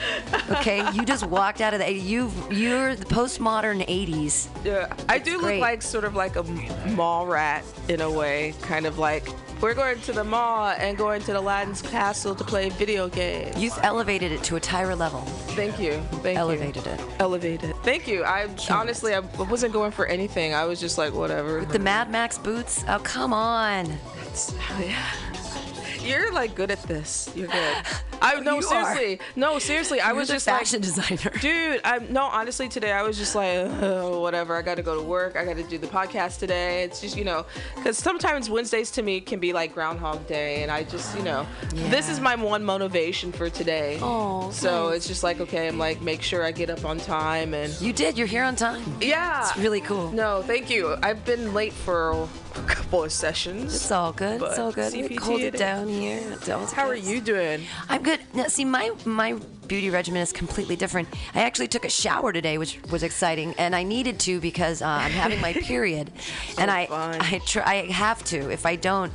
[0.52, 2.06] okay, you just walked out of the 80s.
[2.06, 4.48] You you're the postmodern 80s.
[4.66, 6.44] Yeah, I do look like sort of like a
[6.92, 9.28] mall rat in a way, kind of like
[9.62, 13.56] we're going to the mall and going to the Aladdin's castle to play video games.
[13.58, 15.22] You've elevated it to a Tyra level.
[15.56, 16.02] Thank you.
[16.24, 16.42] Thank you.
[16.42, 17.00] elevated it.
[17.20, 17.76] Elevated.
[17.84, 18.24] Thank you.
[18.24, 20.54] I honestly I wasn't going for anything.
[20.54, 21.60] I was just like whatever.
[21.60, 22.84] With the Mad Max boots.
[22.88, 23.98] Oh come on.
[26.04, 27.30] You're like good at this.
[27.36, 27.76] You're good.
[28.22, 28.96] I oh, no You are.
[28.96, 29.20] seriously.
[29.36, 30.00] No seriously.
[30.02, 31.32] I You're was just like fashion designer.
[31.42, 34.56] Dude, I'm no honestly today I was just like "Ugh, whatever.
[34.56, 35.36] I got to go to work.
[35.36, 36.84] I got to do the podcast today.
[36.84, 37.46] It's just you know
[37.76, 41.46] because sometimes Wednesdays to me can be like Groundhog Day, and I just you know
[41.72, 44.00] this is my one motivation for today.
[44.02, 44.98] Oh, so nice.
[44.98, 47.94] it's just like okay, I'm like make sure I get up on time and You
[47.94, 48.18] did.
[48.18, 48.82] You're here on time.
[49.02, 50.12] yeah, It's really cool.
[50.12, 50.96] no, thank you.
[51.04, 53.76] I've been late for couple of sessions.
[53.76, 54.42] It's all good.
[54.42, 54.94] It's all good.
[54.94, 56.22] We CPT hold it it down here.
[56.74, 57.62] How are you doing?
[57.90, 58.20] I'm good.
[58.34, 61.08] Now, see, my my beauty regimen is completely different.
[61.34, 64.88] I actually took a shower today, which was exciting, and I needed to because uh,
[64.88, 66.12] I'm having my period,
[66.58, 67.18] and I fun.
[67.22, 68.52] I try I have to.
[68.52, 69.14] If I don't,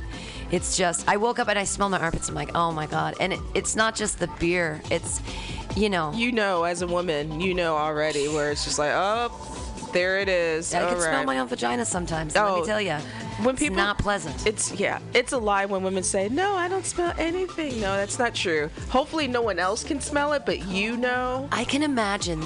[0.51, 2.29] it's just I woke up and I smell my armpits.
[2.29, 3.15] I'm like, oh my god!
[3.19, 4.81] And it, it's not just the beer.
[4.89, 5.21] It's
[5.75, 6.11] you know.
[6.13, 9.29] You know, as a woman, you know already where it's just like, oh,
[9.93, 10.73] there it is.
[10.73, 12.35] I can All smell my own vagina sometimes.
[12.35, 12.95] and Let Oh, me tell you,
[13.43, 14.45] when it's people- not pleasant.
[14.45, 18.19] It's yeah, it's a lie when women say, "No, I don't smell anything." No, that's
[18.19, 18.69] not true.
[18.89, 21.47] Hopefully, no one else can smell it, but you know.
[21.51, 22.41] I can imagine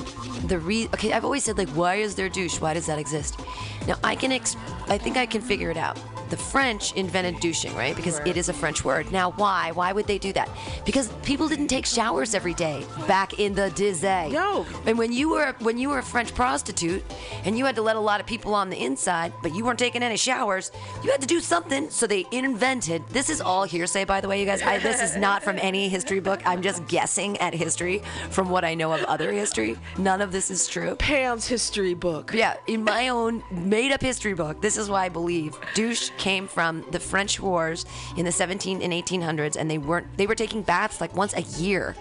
[0.48, 0.88] the re.
[0.94, 2.60] Okay, I've always said like, why is there douche?
[2.60, 3.40] Why does that exist?
[3.88, 4.32] Now I can.
[4.32, 4.56] Ex-
[4.88, 5.98] I think I can figure it out.
[6.32, 7.94] The French invented douching, right?
[7.94, 9.12] Because it is a French word.
[9.12, 9.72] Now, why?
[9.74, 10.50] Why would they do that?
[10.86, 14.30] Because people didn't take showers every day back in the day.
[14.32, 14.66] No.
[14.86, 17.04] And when you were when you were a French prostitute
[17.44, 19.78] and you had to let a lot of people on the inside, but you weren't
[19.78, 20.72] taking any showers,
[21.04, 21.90] you had to do something.
[21.90, 23.06] So they invented.
[23.10, 24.62] This is all hearsay, by the way, you guys.
[24.62, 26.42] I, this is not from any history book.
[26.46, 29.78] I'm just guessing at history from what I know of other history.
[29.98, 30.96] None of this is true.
[30.96, 32.32] Pam's history book.
[32.34, 36.48] Yeah, in my own made up history book, this is why I believe douche came
[36.48, 37.84] from the French wars
[38.16, 41.42] in the 17 and 1800s, and they weren't they were taking baths like once a
[41.42, 41.96] year.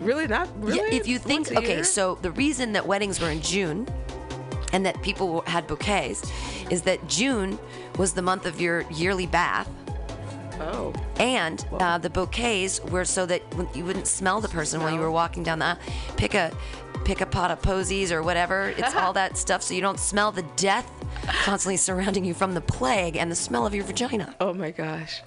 [0.00, 0.78] Really not really.
[0.78, 1.84] Yeah, if you think, okay, year?
[1.84, 3.86] so the reason that weddings were in June
[4.72, 6.32] and that people had bouquets
[6.70, 7.58] is that June
[7.98, 9.68] was the month of your yearly bath.
[10.60, 13.42] oh, And uh, the bouquets were so that
[13.74, 15.76] you wouldn't smell the person while you were walking down the
[16.16, 16.50] pick a
[17.04, 18.72] pick a pot of posies or whatever.
[18.76, 20.90] It's all that stuff so you don't smell the death
[21.44, 24.34] constantly surrounding you from the plague and the smell of your vagina.
[24.40, 25.20] oh my gosh,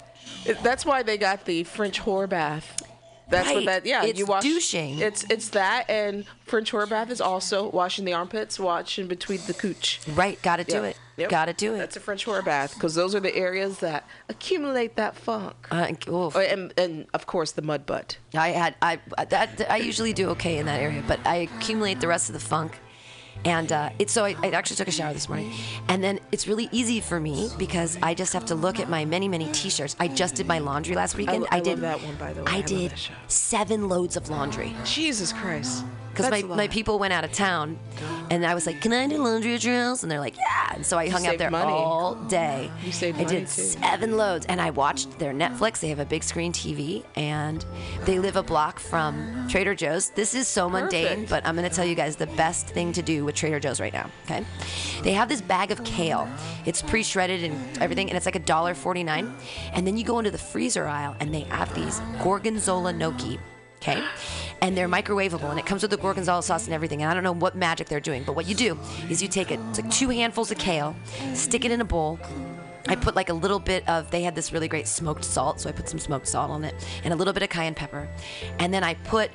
[0.44, 2.82] It- that's why they got the French whore bath.
[3.28, 3.66] That's what Right.
[3.66, 3.86] that.
[3.86, 4.42] Yeah, It's you wash.
[4.44, 4.98] douching.
[4.98, 9.54] It's it's that and French whore bath is also washing the armpits, washing between the
[9.54, 10.00] cooch.
[10.14, 10.96] Right, got to do it.
[11.16, 11.30] Yep.
[11.30, 11.78] Got to do it.
[11.78, 15.68] That's a French whore bath because those are the areas that accumulate that funk.
[15.70, 15.86] uh.
[16.08, 18.18] Oh, and, and of course the mud butt.
[18.34, 22.08] I had I that I usually do okay in that area, but I accumulate the
[22.08, 22.78] rest of the funk.
[23.44, 25.52] And uh, it's so I, I actually took a shower this morning,
[25.88, 29.04] and then it's really easy for me because I just have to look at my
[29.04, 29.96] many many T-shirts.
[29.98, 31.46] I just did my laundry last weekend.
[31.50, 32.50] I did love that one, by the way.
[32.50, 32.94] I I did
[33.26, 35.84] seven loads of laundry Jesus Christ.
[36.14, 37.78] Because my, my people went out of town,
[38.30, 40.74] and I was like, "Can I do laundry at your house?" And they're like, "Yeah."
[40.74, 41.72] And so I hung out there money.
[41.72, 42.70] all day.
[42.84, 45.80] You saved I did seven loads, and I watched their Netflix.
[45.80, 47.64] They have a big screen TV, and
[48.04, 50.10] they live a block from Trader Joe's.
[50.10, 53.02] This is so mundane, but I'm going to tell you guys the best thing to
[53.02, 54.10] do with Trader Joe's right now.
[54.24, 54.44] Okay,
[55.02, 56.28] they have this bag of kale.
[56.64, 59.34] It's pre-shredded and everything, and it's like a dollar forty-nine.
[59.72, 63.38] And then you go into the freezer aisle, and they have these gorgonzola gnocchi.
[63.82, 64.02] Okay,
[64.60, 67.02] and they're microwavable, and it comes with the gorgonzola sauce and everything.
[67.02, 68.78] And I don't know what magic they're doing, but what you do
[69.10, 70.96] is you take it, it's like two handfuls of kale,
[71.34, 72.18] stick it in a bowl,
[72.86, 75.68] I put like a little bit of, they had this really great smoked salt, so
[75.68, 78.08] I put some smoked salt on it and a little bit of cayenne pepper.
[78.58, 79.30] And then I put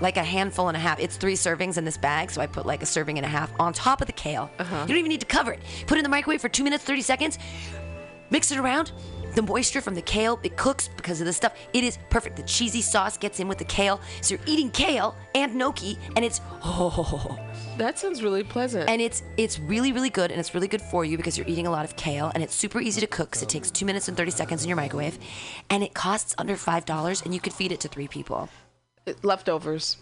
[0.00, 1.00] like a handful and a half.
[1.00, 3.52] It's three servings in this bag, so I put like a serving and a half
[3.58, 4.50] on top of the kale.
[4.58, 4.82] Uh-huh.
[4.82, 5.60] You don't even need to cover it.
[5.86, 7.38] Put it in the microwave for two minutes, 30 seconds,
[8.30, 8.92] mix it around,
[9.34, 11.54] the moisture from the kale, it cooks because of the stuff.
[11.72, 12.36] It is perfect.
[12.36, 14.00] The cheesy sauce gets in with the kale.
[14.20, 17.38] So you're eating kale and gnocchi, and it's oh,
[17.78, 18.88] That sounds really pleasant.
[18.88, 21.66] and it's it's really really good, and it's really good for you because you're eating
[21.66, 23.32] a lot of kale, and it's super easy to cook.
[23.32, 25.18] 'cause it takes two minutes and thirty seconds in your microwave,
[25.70, 28.48] and it costs under five dollars, and you could feed it to three people.
[29.22, 29.96] Leftovers.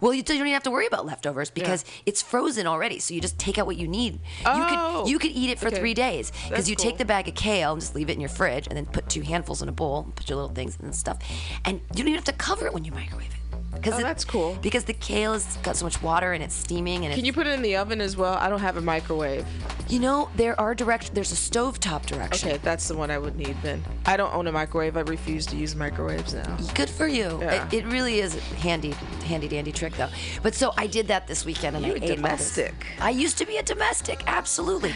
[0.00, 2.98] Well, you don't even have to worry about leftovers because it's frozen already.
[2.98, 4.20] So you just take out what you need.
[4.44, 5.78] Oh, you could oh, you could eat it for okay.
[5.78, 6.84] three days because you cool.
[6.84, 9.08] take the bag of kale and just leave it in your fridge, and then put
[9.08, 11.18] two handfuls in a bowl, and put your little things and stuff,
[11.64, 13.39] and you don't even have to cover it when you microwave it.
[13.72, 14.58] Because Oh, that's cool.
[14.60, 17.46] Because the kale has got so much water and it's steaming and Can you put
[17.46, 18.34] it in the oven as well?
[18.34, 19.46] I don't have a microwave.
[19.88, 22.48] you know there are direct there's a stovetop direction.
[22.48, 23.82] Okay, that's the one I would need then.
[24.06, 24.96] I don't own a microwave.
[24.96, 26.56] I refuse to use microwaves now.
[26.74, 27.38] Good for you.
[27.40, 27.66] Yeah.
[27.68, 28.90] It, it really is a handy,
[29.24, 30.10] handy dandy trick though.
[30.42, 32.74] But so I did that this weekend and You I a ate domestic.
[33.00, 34.92] I used to be a domestic, absolutely.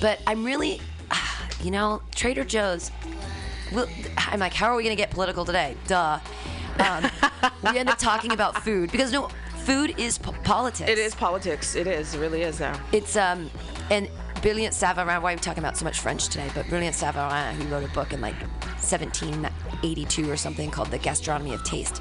[0.00, 0.80] But I'm really,
[1.62, 2.90] you know, Trader Joe's.
[3.72, 5.76] Well, I'm like, how are we gonna get political today?
[5.88, 6.20] Duh.
[6.80, 7.10] Um,
[7.70, 9.28] we end up talking about food because no,
[9.64, 10.90] food is po- politics.
[10.90, 11.74] It is politics.
[11.74, 12.14] It is.
[12.14, 12.80] It really is now.
[12.92, 13.50] It's um,
[13.90, 15.22] and Brillat-Savarin.
[15.22, 16.48] Why are we talking about so much French today?
[16.54, 18.36] But Brillat-Savarin, who wrote a book in like
[18.80, 22.00] 1782 or something called The Gastronomy of Taste,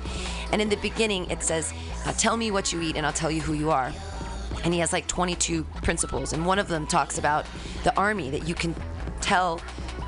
[0.52, 1.74] and in the beginning it says,
[2.06, 3.92] uh, "Tell me what you eat, and I'll tell you who you are."
[4.64, 7.46] And he has like 22 principles, and one of them talks about
[7.84, 8.76] the army that you can
[9.22, 9.60] tell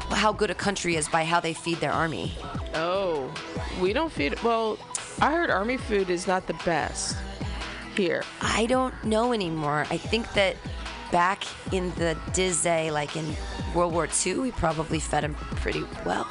[0.10, 2.34] how good a country is by how they feed their army.
[2.74, 3.34] Oh,
[3.82, 4.42] we don't feed.
[4.44, 4.78] Well,
[5.22, 7.18] I heard army food is not the best
[7.96, 8.24] here.
[8.42, 9.86] I don't know anymore.
[9.90, 10.56] I think that
[11.12, 11.44] back
[11.74, 13.36] in the Dizay, like in
[13.74, 16.28] World War II, we probably fed them pretty well.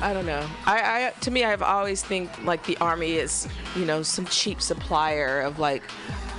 [0.00, 0.46] I don't know.
[0.66, 4.60] I, I to me, I've always think like the army is, you know, some cheap
[4.60, 5.82] supplier of like,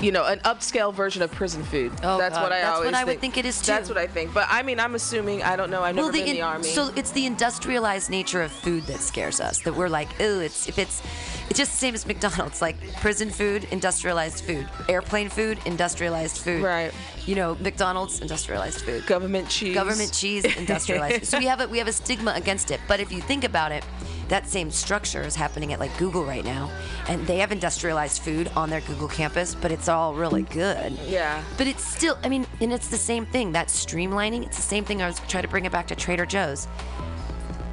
[0.01, 1.91] you know, an upscale version of prison food.
[2.03, 2.43] Oh, that's God.
[2.43, 3.33] what I That's what always I would think.
[3.33, 4.33] think it is, That's what I think.
[4.33, 5.41] But I mean, I'm assuming.
[5.43, 5.81] I don't know.
[5.83, 6.63] I've never been in in- the army.
[6.67, 9.59] so it's the industrialized nature of food that scares us.
[9.61, 11.01] That we're like, oh, it's if it's,
[11.49, 12.61] it's just the same as McDonald's.
[12.61, 14.67] Like prison food, industrialized food.
[14.89, 16.61] Airplane food, industrialized food.
[16.63, 16.91] Right.
[17.25, 19.05] You know, McDonald's, industrialized food.
[19.07, 19.73] government cheese.
[19.73, 21.25] government cheese industrialized.
[21.25, 22.79] so we have a we have a stigma against it.
[22.87, 23.83] But if you think about it,
[24.27, 26.71] that same structure is happening at like Google right now,
[27.07, 30.93] and they have industrialized food on their Google campus, but it's all really good.
[31.07, 31.43] Yeah.
[31.57, 33.51] But it's still, I mean, and it's the same thing.
[33.51, 35.01] That streamlining, it's the same thing.
[35.01, 36.67] I was trying to bring it back to Trader Joe's.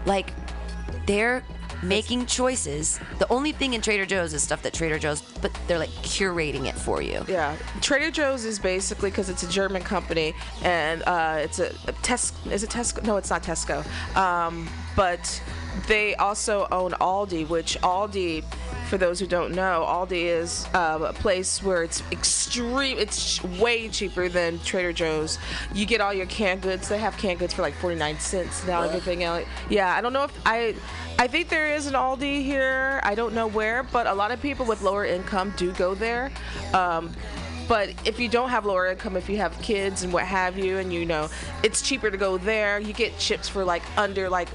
[0.04, 0.32] Like,
[1.06, 1.42] they're
[1.82, 3.00] making choices.
[3.18, 6.66] The only thing in Trader Joe's is stuff that Trader Joe's, but they're like curating
[6.66, 7.24] it for you.
[7.28, 11.92] Yeah, Trader Joe's is basically because it's a German company and uh, it's a, a
[12.02, 12.52] Tesco.
[12.52, 13.02] Is it Tesco?
[13.04, 13.84] No, it's not Tesco.
[14.16, 15.42] Um, but
[15.86, 18.44] they also own Aldi, which Aldi,
[18.88, 22.98] for those who don't know, Aldi is uh, a place where it's extreme.
[22.98, 25.38] It's way cheaper than Trader Joe's.
[25.72, 26.88] You get all your canned goods.
[26.88, 28.82] They have canned goods for like 49 cents now.
[28.82, 29.44] Everything else.
[29.70, 30.74] Yeah, I don't know if I.
[31.18, 33.00] I think there is an Aldi here.
[33.04, 36.30] I don't know where, but a lot of people with lower income do go there.
[36.74, 37.12] Um,
[37.68, 40.78] but if you don't have lower income, if you have kids and what have you,
[40.78, 41.28] and you know,
[41.62, 42.78] it's cheaper to go there.
[42.78, 44.48] You get chips for like under like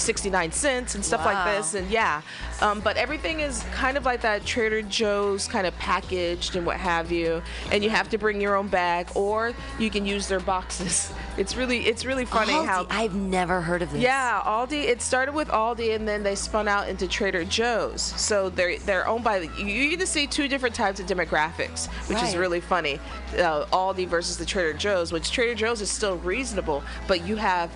[0.00, 1.74] 69 cents and stuff like this.
[1.74, 2.22] And yeah,
[2.60, 6.76] um, but everything is kind of like that Trader Joe's kind of packaged and what
[6.76, 7.42] have you.
[7.70, 11.12] And you have to bring your own bag, or you can use their boxes.
[11.38, 12.86] It's really, it's really funny Aldi, how.
[12.90, 14.02] I've never heard of this.
[14.02, 14.84] Yeah, Aldi.
[14.84, 18.02] It started with Aldi, and then they spun out into Trader Joe's.
[18.02, 19.38] So they're they're owned by.
[19.38, 23.00] You get to see two different types of demographics, which is really funny.
[23.38, 27.70] Uh, Aldi versus the Trader Joe's, which Trader Joe's is still reasonable, but you have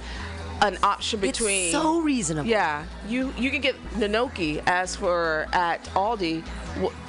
[0.63, 1.73] an option It's between.
[1.73, 2.49] so reasonable.
[2.49, 4.61] Yeah, you you can get gnocchi.
[4.67, 6.43] As for at Aldi,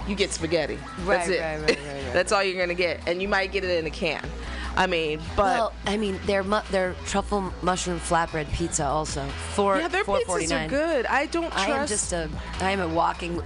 [0.08, 0.78] you get spaghetti.
[1.00, 1.42] That's Right, it.
[1.42, 2.04] right, right, right.
[2.14, 4.24] That's all you're gonna get, and you might get it in a can.
[4.78, 5.44] I mean, but.
[5.58, 10.66] Well, I mean, their mu- their truffle mushroom flatbread pizza also for yeah, their pizzas
[10.66, 11.06] are good.
[11.06, 11.70] I don't trust.
[11.70, 13.42] I am just a I am a walking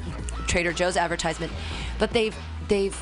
[0.48, 1.52] Trader Joe's advertisement,
[2.00, 2.36] but they've
[2.68, 2.96] they've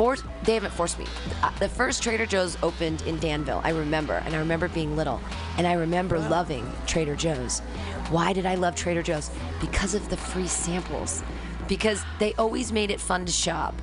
[0.00, 1.04] forced they haven't forced me.
[1.42, 3.60] Uh, The first Trader Joe's opened in Danville.
[3.62, 5.20] I remember, and I remember being little,
[5.58, 7.60] and I remember loving Trader Joe's.
[8.08, 9.30] Why did I love Trader Joe's?
[9.60, 11.22] Because of the free samples.
[11.68, 13.74] Because they always made it fun to shop.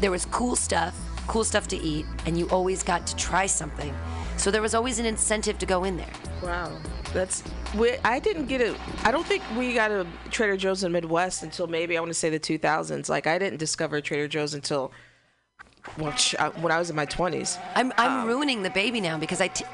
[0.00, 3.94] There was cool stuff, cool stuff to eat, and you always got to try something.
[4.38, 6.14] So there was always an incentive to go in there.
[6.42, 6.72] Wow,
[7.12, 7.42] that's
[7.76, 8.74] we, I didn't get it.
[9.04, 12.08] I don't think we got a Trader Joe's in the Midwest until maybe I want
[12.08, 13.10] to say the 2000s.
[13.10, 14.92] Like I didn't discover Trader Joe's until
[15.98, 17.58] well, ch- uh, when I was in my 20s.
[17.74, 19.48] I'm I'm ruining the baby now because I.
[19.48, 19.64] T-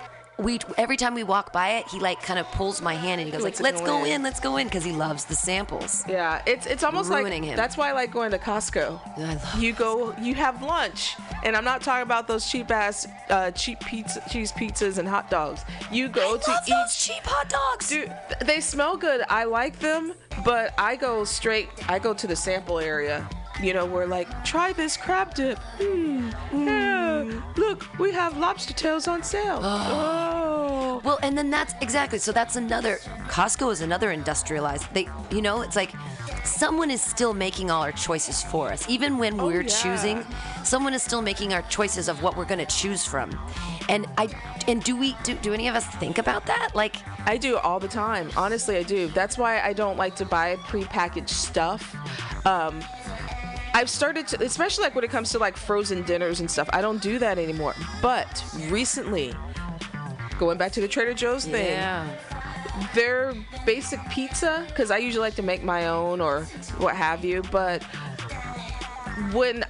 [0.40, 3.26] we every time we walk by it, he like kind of pulls my hand and
[3.26, 5.24] he goes like, Let's "Let's go go in." in, let's go in," because he loves
[5.24, 6.04] the samples.
[6.08, 7.56] Yeah, it's it's almost Ruining like him.
[7.56, 9.00] that's why I like going to Costco.
[9.18, 13.08] I love you go, you have lunch, and I'm not talking about those cheap ass
[13.30, 15.62] uh, cheap pizza, cheese pizzas and hot dogs.
[15.90, 16.70] You go I to love eat.
[16.70, 17.88] those cheap hot dogs.
[17.88, 18.14] Dude,
[18.44, 19.22] they smell good.
[19.28, 20.14] I like them,
[20.44, 21.68] but I go straight.
[21.88, 23.28] I go to the sample area.
[23.62, 25.58] You know, where like try this crab dip.
[25.78, 27.40] Mm, yeah.
[27.56, 29.60] Look, we have lobster tails on sale.
[30.90, 31.00] Oh.
[31.04, 32.32] Well, and then that's exactly so.
[32.32, 32.96] That's another.
[33.28, 34.92] Costco is another industrialized.
[34.94, 35.92] They, you know, it's like
[36.44, 39.68] someone is still making all our choices for us, even when we're Oh, yeah.
[39.82, 40.24] choosing.
[40.64, 43.38] Someone is still making our choices of what we're going to choose from,
[43.88, 44.28] and I.
[44.66, 46.70] And do we do, do any of us think about that?
[46.74, 48.30] Like, I do all the time.
[48.36, 49.08] Honestly, I do.
[49.08, 51.94] That's why I don't like to buy prepackaged stuff.
[52.46, 52.80] Um,
[53.74, 56.68] I've started to, especially like when it comes to like frozen dinners and stuff.
[56.72, 57.74] I don't do that anymore.
[58.02, 59.34] But recently,
[60.38, 61.78] going back to the Trader Joe's thing,
[62.94, 63.34] their
[63.66, 66.42] basic pizza, because I usually like to make my own or
[66.78, 67.42] what have you.
[67.50, 67.82] But
[69.32, 69.64] when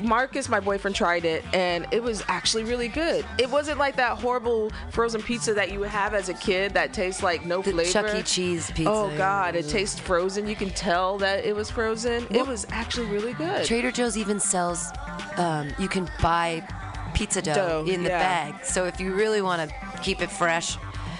[0.00, 3.24] Marcus, my boyfriend, tried it, and it was actually really good.
[3.38, 6.92] It wasn't like that horrible frozen pizza that you would have as a kid that
[6.92, 7.90] tastes like no the flavor.
[7.90, 8.22] Chuck E.
[8.22, 8.90] Cheese pizza.
[8.90, 10.46] Oh God, it tastes frozen.
[10.46, 12.26] You can tell that it was frozen.
[12.30, 13.64] it was actually really good.
[13.66, 14.90] Trader Joe's even sells.
[15.36, 16.66] Um, you can buy
[17.14, 18.50] pizza dough, Dough, in the yeah.
[18.52, 18.64] bag.
[18.64, 20.76] So if you really want to keep it fresh,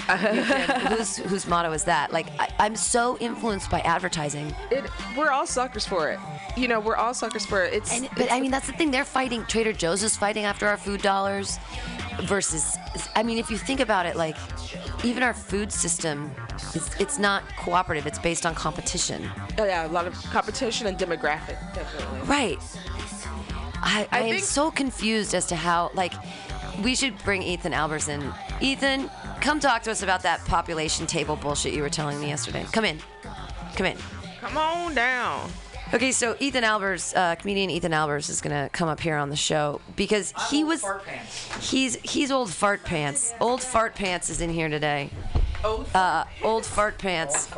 [0.96, 2.12] whose whose motto is that?
[2.12, 4.54] Like I, I'm so influenced by advertising.
[4.70, 4.84] It,
[5.16, 6.18] we're all suckers for it.
[6.56, 7.74] You know, we're all suckers for it.
[7.74, 8.90] It's, And, but I mean, that's the thing.
[8.90, 9.44] They're fighting.
[9.46, 11.58] Trader Joe's is fighting after our food dollars,
[12.22, 12.76] versus.
[13.14, 14.36] I mean, if you think about it, like
[15.04, 16.30] even our food system,
[16.74, 18.06] it's, it's not cooperative.
[18.06, 19.28] It's based on competition.
[19.58, 22.20] oh, yeah, a lot of competition and demographic, definitely.
[22.26, 22.58] Right.
[23.82, 26.14] I, I, I am so confused as to how like
[26.82, 28.32] we should bring Ethan Albers in.
[28.60, 29.10] Ethan,
[29.46, 32.66] come talk to us about that population table bullshit you were telling me yesterday.
[32.72, 32.98] Come in.
[33.76, 33.96] Come in.
[34.40, 35.48] Come on down.
[35.94, 39.36] Okay, so Ethan Albers, uh, comedian Ethan Albers, is gonna come up here on the
[39.36, 40.84] show because he was
[41.60, 43.34] he's he's old fart pants.
[43.40, 45.10] Old fart pants is in here today.
[45.94, 47.48] Uh, old fart pants.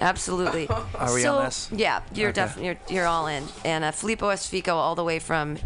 [0.00, 0.66] Absolutely.
[0.94, 1.68] Are we so, on this?
[1.70, 2.36] Yeah, you're Okay.
[2.36, 3.44] definitely you're, you're all in.
[3.62, 5.58] And uh, Filippo Esfico, all the way from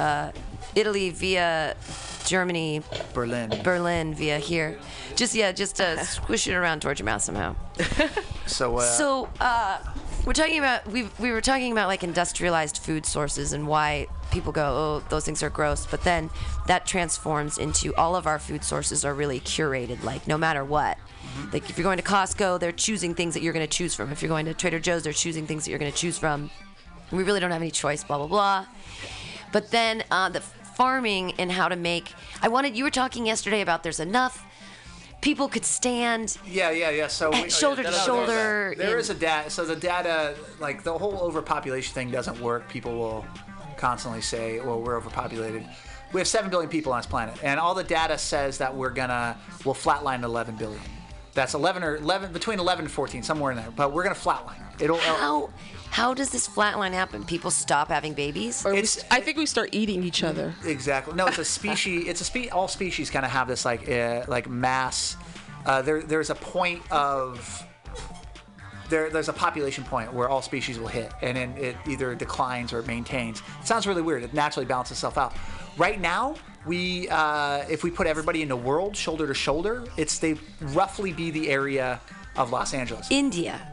[0.00, 0.32] uh,
[0.74, 1.76] Italy via
[2.24, 2.82] Germany,
[3.14, 3.50] Berlin.
[3.62, 4.78] Berlin via here.
[5.16, 7.56] Just yeah, just uh, squish it around towards your mouth somehow.
[8.46, 9.78] So, uh, So uh,
[10.26, 14.52] we're talking about we we were talking about like industrialized food sources and why people
[14.52, 16.28] go oh those things are gross, but then
[16.66, 20.98] that transforms into all of our food sources are really curated like no matter what.
[21.52, 24.10] Like if you're going to Costco, they're choosing things that you're going to choose from.
[24.12, 26.50] If you're going to Trader Joe's, they're choosing things that you're going to choose from.
[27.10, 28.04] We really don't have any choice.
[28.04, 28.66] Blah blah blah.
[29.52, 30.42] But then uh, the
[30.82, 32.12] farming and how to make.
[32.42, 34.44] I wanted you were talking yesterday about there's enough.
[35.20, 37.06] People could stand yeah, yeah, yeah.
[37.06, 39.48] So we, oh, shoulder to no, no, shoulder There is a data.
[39.48, 42.68] So the data, like the whole overpopulation thing, doesn't work.
[42.68, 43.24] People will
[43.76, 45.64] constantly say, "Well, we're overpopulated."
[46.12, 48.90] We have seven billion people on this planet, and all the data says that we're
[48.90, 50.82] gonna we'll flatline at 11 billion.
[51.34, 53.70] That's 11 or 11 between 11 and 14, somewhere in there.
[53.70, 54.60] But we're gonna flatline.
[54.80, 54.98] It'll.
[54.98, 55.50] How
[55.92, 57.22] how does this flatline happen?
[57.24, 58.64] People stop having babies?
[58.64, 60.54] Or we, It's- s- I think we start eating each other.
[60.64, 61.14] Exactly.
[61.14, 62.08] No, it's a species.
[62.08, 62.48] It's a spe.
[62.50, 65.16] All species kind of have this like uh, like mass.
[65.66, 67.62] Uh, there, there's a point of
[68.88, 72.72] there, there's a population point where all species will hit, and then it either declines
[72.72, 73.40] or it maintains.
[73.60, 74.22] It sounds really weird.
[74.22, 75.34] It naturally balances itself out.
[75.76, 76.34] Right now,
[76.66, 81.12] we uh, if we put everybody in the world shoulder to shoulder, it's they roughly
[81.12, 82.00] be the area
[82.36, 83.08] of Los Angeles.
[83.10, 83.68] India.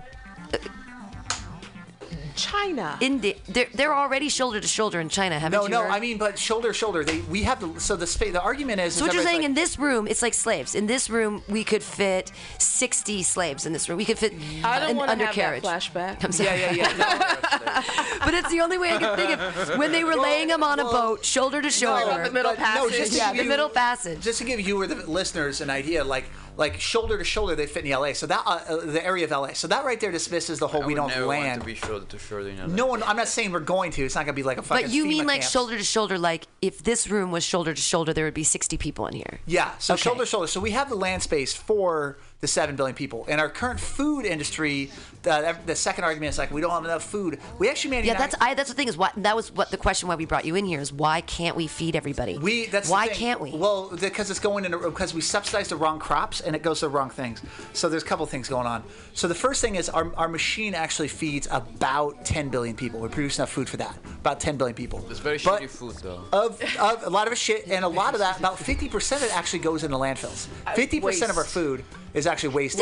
[2.39, 2.97] China.
[3.01, 3.35] India.
[3.47, 5.83] They're, they're already shoulder to shoulder in China, haven't no, you no.
[5.83, 5.91] heard?
[5.91, 7.03] I mean, but shoulder to shoulder.
[7.03, 8.33] They we have the so the space.
[8.33, 8.93] The argument is.
[8.93, 10.75] so is what you're saying like- in this room, it's like slaves.
[10.75, 13.97] In this room, we could fit 60 slaves in this room.
[13.97, 14.33] We could fit
[14.63, 16.23] I don't an want to have that flashback.
[16.23, 16.49] I'm sorry.
[16.49, 17.83] Yeah, yeah, yeah.
[18.19, 20.63] No, But it's the only way I can think of when they were laying them
[20.63, 22.23] on a boat, shoulder to shoulder.
[22.23, 24.21] the middle but no, just yeah, give the middle passage.
[24.21, 26.25] Just to give you or the listeners an idea, like
[26.59, 28.11] like shoulder to shoulder, they fit in the LA.
[28.11, 29.53] So that uh, uh, the area of LA.
[29.53, 31.61] So that right there dismisses the whole I we don't never want land.
[31.61, 32.49] to be shoulder to shoulder.
[32.49, 33.01] You know, no one.
[33.03, 34.03] I'm not saying we're going to.
[34.03, 34.87] It's not gonna be like a fucking.
[34.87, 35.51] But you mean like camp.
[35.51, 38.77] shoulder to shoulder, like if this room was shoulder to shoulder, there would be 60
[38.77, 39.39] people in here.
[39.45, 39.71] Yeah.
[39.79, 40.01] So Okay.
[40.03, 40.47] shoulder to shoulder.
[40.47, 43.25] So we have the land space for the seven billion people.
[43.29, 44.91] And our current food industry,
[45.23, 47.39] the, the second argument is like we don't have enough food.
[47.57, 48.05] We actually made.
[48.05, 48.53] Yeah, that's I.
[48.53, 50.65] That's the thing is what that was what the question why we brought you in
[50.65, 52.37] here is why can't we feed everybody?
[52.37, 53.15] We that's why thing.
[53.15, 53.51] can't we?
[53.51, 56.85] Well, because it's going in because we subsidize the wrong crops and it goes to
[56.85, 57.41] the wrong things.
[57.73, 58.83] So there's a couple things going on.
[59.13, 62.99] So the first thing is our, our machine actually feeds about 10 billion people.
[62.99, 63.97] We produce enough food for that.
[64.19, 65.05] About 10 billion people.
[65.09, 66.23] It's very But shitty food though.
[66.31, 69.35] Of, of a lot of shit, and a lot of that, about 50% of it
[69.35, 70.47] actually goes into landfills.
[70.65, 71.83] Uh, 50% of our food
[72.13, 72.79] is actually wasted.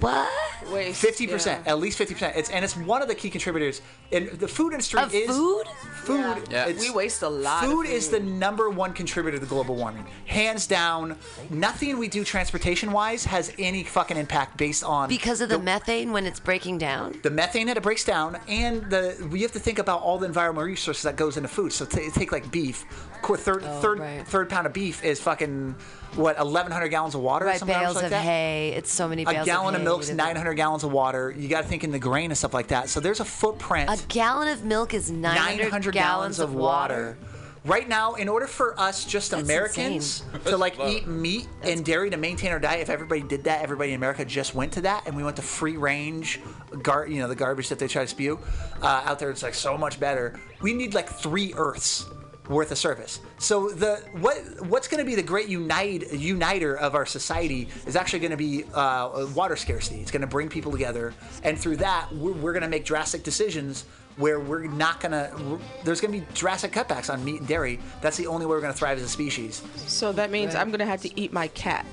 [0.00, 0.28] what?
[0.72, 1.72] Waste, Fifty percent, yeah.
[1.72, 2.36] at least fifty percent.
[2.36, 3.82] It's and it's one of the key contributors.
[4.12, 5.66] And the food industry Of is food?
[6.04, 6.48] Food.
[6.50, 6.66] Yeah.
[6.68, 10.06] it's- We waste a lot of Food is the number one contributor to global warming,
[10.26, 11.16] hands down.
[11.50, 16.12] Nothing we do transportation wise has any fucking impact based on Because of the methane
[16.12, 17.18] when it's breaking down.
[17.22, 20.26] the methane that it breaks down, and the we have to think about all the
[20.26, 21.72] environmental resources that goes into food.
[21.72, 24.26] So t- take like beef, Qu- third Oh, third right.
[24.26, 25.74] third pound of beef is fucking
[26.14, 28.22] what 1,100 gallons of water, or something bales like of that.
[28.22, 28.74] hay.
[28.76, 29.84] It's so many bales A gallon of, hay.
[29.84, 31.30] milk's 900 gallons of water.
[31.36, 32.88] You got to think in the grain and stuff like that.
[32.90, 33.88] So there's a footprint.
[33.88, 37.16] A gallon of milk is 900, gallons of water.
[37.64, 42.10] Right now, in order for us, just That's Americans, to like eat meat and dairy
[42.10, 45.06] to maintain our diet, if everybody did that, everybody in America just went to that,
[45.06, 46.40] and we went to free range,
[46.82, 48.40] gar- you know, the garbage that they try to spew
[48.82, 49.30] uh, out there.
[49.30, 50.40] It's like so much better.
[50.60, 52.04] We need like three Earths
[52.52, 53.20] worth of service.
[53.38, 57.96] So the what what's going to be the great unite uniter of our society is
[57.96, 60.00] actually going to be uh, water scarcity.
[60.00, 63.22] It's going to bring people together, and through that, we're, we're going to make drastic
[63.22, 63.84] decisions
[64.16, 65.58] where we're not going to.
[65.84, 67.80] There's going to be drastic cutbacks on meat and dairy.
[68.00, 69.62] That's the only way we're going to thrive as a species.
[69.86, 71.86] So that means I'm gonna have to eat my cat.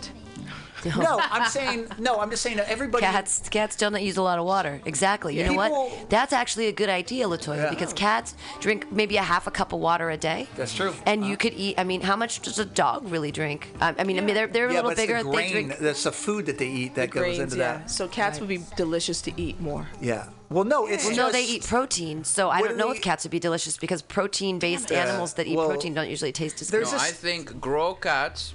[0.85, 2.19] No, I'm saying no.
[2.19, 3.03] I'm just saying that everybody.
[3.05, 4.81] Cats, cats don't use a lot of water.
[4.85, 5.37] Exactly.
[5.37, 6.09] You know People- what?
[6.09, 7.69] That's actually a good idea, Latoya, Yeah.
[7.69, 10.47] because cats drink maybe a half a cup of water a day.
[10.55, 10.93] That's true.
[11.05, 11.37] And you uh-huh.
[11.37, 11.75] could eat.
[11.77, 13.69] I mean, how much does a dog really drink?
[13.81, 15.23] I mean, I mean, they're they're a yeah, little but it's bigger.
[15.23, 15.51] the They grain.
[15.51, 15.77] drink.
[15.79, 17.77] That's the food that they eat that goes Grains, into yeah.
[17.79, 17.91] that.
[17.91, 18.41] So cats Right.
[18.41, 19.87] would be delicious to eat more.
[20.01, 20.27] Yeah.
[20.49, 23.03] Well, no, it's Well, just, no, they eat protein, so I don't know they- if
[23.03, 26.71] cats would be delicious because protein-based animals that eat well, protein don't usually taste as
[26.71, 26.85] good.
[26.85, 28.53] No, this- I think grow cats,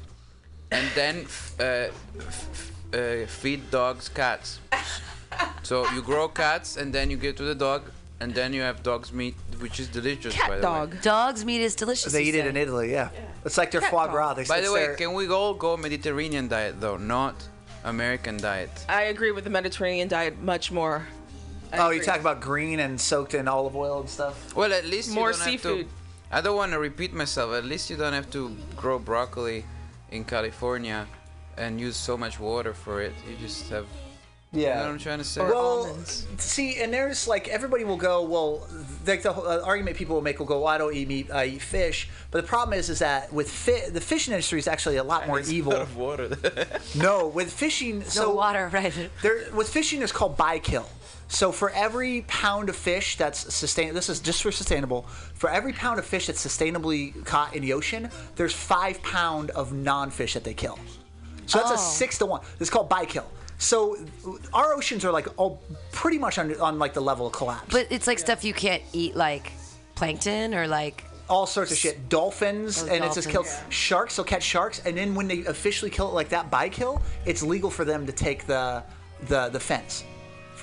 [0.74, 1.16] and then
[1.60, 1.64] uh,
[2.18, 4.58] f- uh, feed dogs cats.
[5.62, 7.82] So you grow cats, and then you give to the dog,
[8.20, 10.34] and then you have dog's meat, which is delicious.
[10.34, 10.92] by Cat the dog.
[10.94, 10.98] Way.
[11.02, 12.12] Dog's meat is delicious.
[12.12, 12.92] They you eat it in Italy.
[12.92, 13.08] Yeah.
[13.44, 14.34] It's like their foie gras.
[14.34, 17.34] They By the way, their- can we all go Mediterranean diet though, not
[17.84, 18.70] American diet?
[18.88, 21.06] I agree with the Mediterranean diet much more.
[21.72, 24.54] I Oh, you talk about green and soaked in olive oil and stuff.
[24.54, 25.86] Well, at least you More don't have seafood.
[25.88, 26.36] to.
[26.36, 27.52] I don't want to repeat myself.
[27.52, 29.64] At least you don't have to grow broccoli
[30.14, 31.06] in California
[31.56, 33.12] and use so much water for it.
[33.28, 33.86] You just have.
[34.52, 35.40] You know what I'm trying to say?
[35.40, 36.28] Well, almonds.
[36.38, 38.22] see, and there's like everybody will go.
[38.22, 38.68] Well,
[39.04, 41.46] like the uh, argument people will make will go, well, "I don't eat meat, I
[41.46, 44.98] eat fish." But the problem is, is that with fi- the fishing industry is actually
[44.98, 45.72] a lot more It's evil.
[45.72, 46.28] out of water.
[46.94, 48.94] No, with fishing, No so water, right?
[49.22, 50.88] there with fishing is called buy kill.
[51.34, 55.02] So for every pound of fish that's sustain this is just for sustainable.
[55.34, 59.72] For every pound of fish that's sustainably caught in the ocean, there's five pound of
[59.72, 60.78] non-fish that they kill.
[61.46, 61.74] So that's Oh.
[61.74, 62.40] a six to one.
[62.60, 63.26] It's called buy kill.
[63.58, 63.96] So
[64.52, 67.66] our oceans are like all pretty much on, on like the level of collapse.
[67.72, 69.50] But it's like stuff you can't eat, like
[69.96, 71.02] plankton or like.
[71.28, 72.08] all sorts of shit.
[72.08, 73.46] Dolphins, Oh, and it's just killed.
[73.46, 73.74] dolphins.
[73.74, 77.02] Sharks, they'll catch sharks, and then when they officially kill it like that by kill,
[77.26, 78.84] it's legal for them to take the
[79.28, 80.04] the the fence.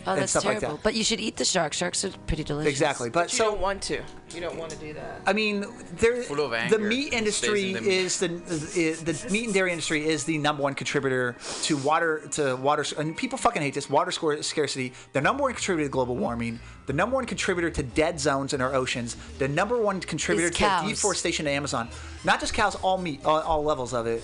[0.07, 0.77] Oh, and that's stuff like terrible.
[0.77, 0.83] that.
[0.83, 1.73] But you should eat the shark.
[1.73, 2.69] Sharks are pretty delicious.
[2.69, 4.01] Exactly, but You so don't want to.
[4.33, 5.21] You don't want to do that.
[5.25, 5.65] I mean,
[5.97, 7.91] there, Full of the meat industry in the meat.
[7.91, 8.33] is the
[8.75, 12.85] is, the meat and dairy industry is the number one contributor to water to water
[12.97, 14.93] and people fucking hate this water scor- scarcity.
[15.13, 16.59] The number one contributor to global warming.
[16.87, 19.15] The number one contributor to dead zones in our oceans.
[19.37, 21.89] The number one contributor to deforestation in Amazon.
[22.23, 24.23] Not just cows, all meat, all, all levels of it.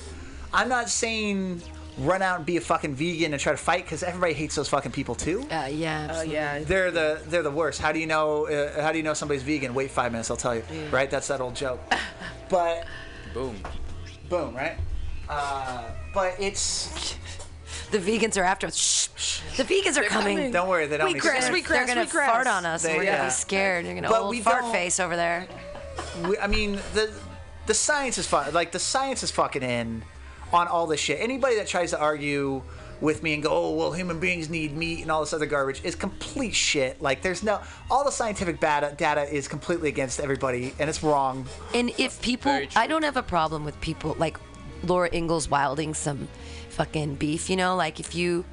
[0.54, 1.62] I'm not saying
[2.00, 4.70] run out and be a fucking vegan and try to fight because everybody hates those
[4.70, 5.42] fucking people too.
[5.52, 6.08] Uh, yeah.
[6.10, 6.34] Oh absolutely.
[6.34, 6.60] yeah.
[6.60, 7.82] They're the they're the worst.
[7.82, 8.46] How do you know?
[8.48, 9.74] Uh, how do you know somebody's vegan?
[9.74, 10.64] Wait five minutes, I'll tell you.
[10.92, 11.10] Right?
[11.10, 11.80] That's that old joke.
[12.50, 12.86] But
[13.34, 13.58] Boom.
[14.30, 14.78] boom, right?
[15.28, 15.84] Uh,
[16.14, 17.16] but it's
[17.92, 18.76] The vegans are after us.
[18.78, 19.58] Shh, shh.
[19.58, 20.38] The vegans are coming.
[20.38, 20.52] coming.
[20.54, 21.12] don't worry, they don't.
[21.12, 21.68] need Wheatgrass, to- wheatgrass.
[21.68, 22.26] They're gonna wheatgrass.
[22.28, 23.86] fart on us, They- and we're gonna be scared.
[23.86, 25.46] You're gonna But old we fart face over there.
[26.24, 27.12] we- I mean, the
[27.66, 28.54] the science is fun.
[28.54, 30.04] Like the science is fucking in
[30.54, 31.20] on all this shit.
[31.20, 32.62] Anybody that tries to argue
[33.00, 35.82] with me and go, oh well, human beings need meat and all this other garbage
[35.84, 37.00] is complete shit.
[37.02, 37.62] Like there's no
[37.92, 41.46] all the scientific data data is completely against everybody, and it's wrong.
[41.74, 44.38] And if people, I don't have a problem with people like
[44.84, 46.28] Laura Ingalls wilding some
[46.70, 47.50] fucking beef.
[47.50, 48.46] You know, like if you,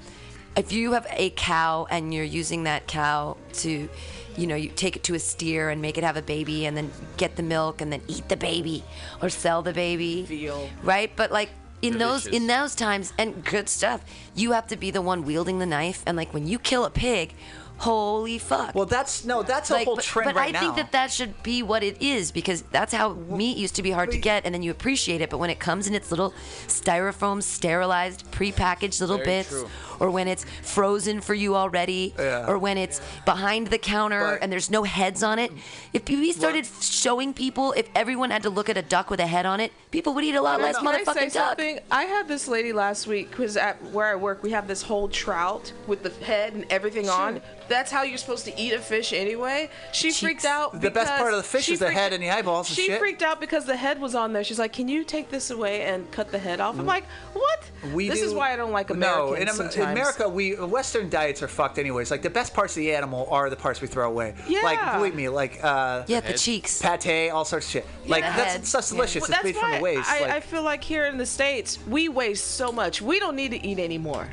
[0.56, 3.88] if you have a cow and you're using that cow to,
[4.36, 6.76] you know, you take it to a steer and make it have a baby and
[6.76, 8.84] then get the milk and then eat the baby
[9.22, 10.24] or sell the baby.
[10.24, 10.68] Veal.
[10.82, 11.48] Right, but like.
[11.86, 14.04] In those in those times and good stuff,
[14.34, 16.02] you have to be the one wielding the knife.
[16.06, 17.34] And like when you kill a pig,
[17.78, 18.74] holy fuck.
[18.74, 20.60] Well, that's no, that's a like, whole but, trend but right I now.
[20.60, 23.90] think that that should be what it is because that's how meat used to be
[23.90, 25.30] hard to get, and then you appreciate it.
[25.30, 26.32] But when it comes in its little
[26.68, 29.68] styrofoam, sterilized, prepackaged little Very bits, true.
[30.00, 32.46] or when it's frozen for you already, Yeah.
[32.46, 35.52] or when it's behind the counter But- and there's no heads on it,
[35.92, 39.26] if we started showing people, if everyone had to look at a duck with a
[39.26, 41.48] head on it, people would eat a lot less Can I motherfucking duck.
[41.48, 41.80] something?
[41.90, 45.08] I had this lady last week because at where I work, we have this whole
[45.08, 47.40] trout with the head and everything on.
[47.68, 49.70] That's how you're supposed to eat a fish anyway.
[49.92, 50.20] She Cheeks.
[50.20, 50.80] freaked out.
[50.80, 52.86] The best part of the fish she is the freaked- head and the eyeballs She
[52.86, 52.98] shit.
[52.98, 54.44] freaked out because the head was on there.
[54.44, 57.60] She's like, "Can you take this away and cut the head off?" I'm like, "What?
[57.92, 59.76] We this is why I don't like Americans No, in, Am- sometimes.
[59.76, 62.10] in America, we Western diets are fucked anyways.
[62.10, 64.34] Like the best parts of the animal are the parts we throw away.
[64.62, 64.96] Like Yeah.
[64.96, 66.36] believe me, like uh, yeah, the head.
[66.38, 66.80] cheeks.
[66.82, 67.86] pate, all sorts of shit.
[68.06, 68.66] Like the that's head.
[68.66, 68.96] stuff's Yeah.
[68.96, 69.20] delicious.
[69.22, 70.08] Well, it's that's made from the waste.
[70.10, 73.00] I, like, I feel like here in the states we waste so much.
[73.02, 74.28] We don't need to eat anymore.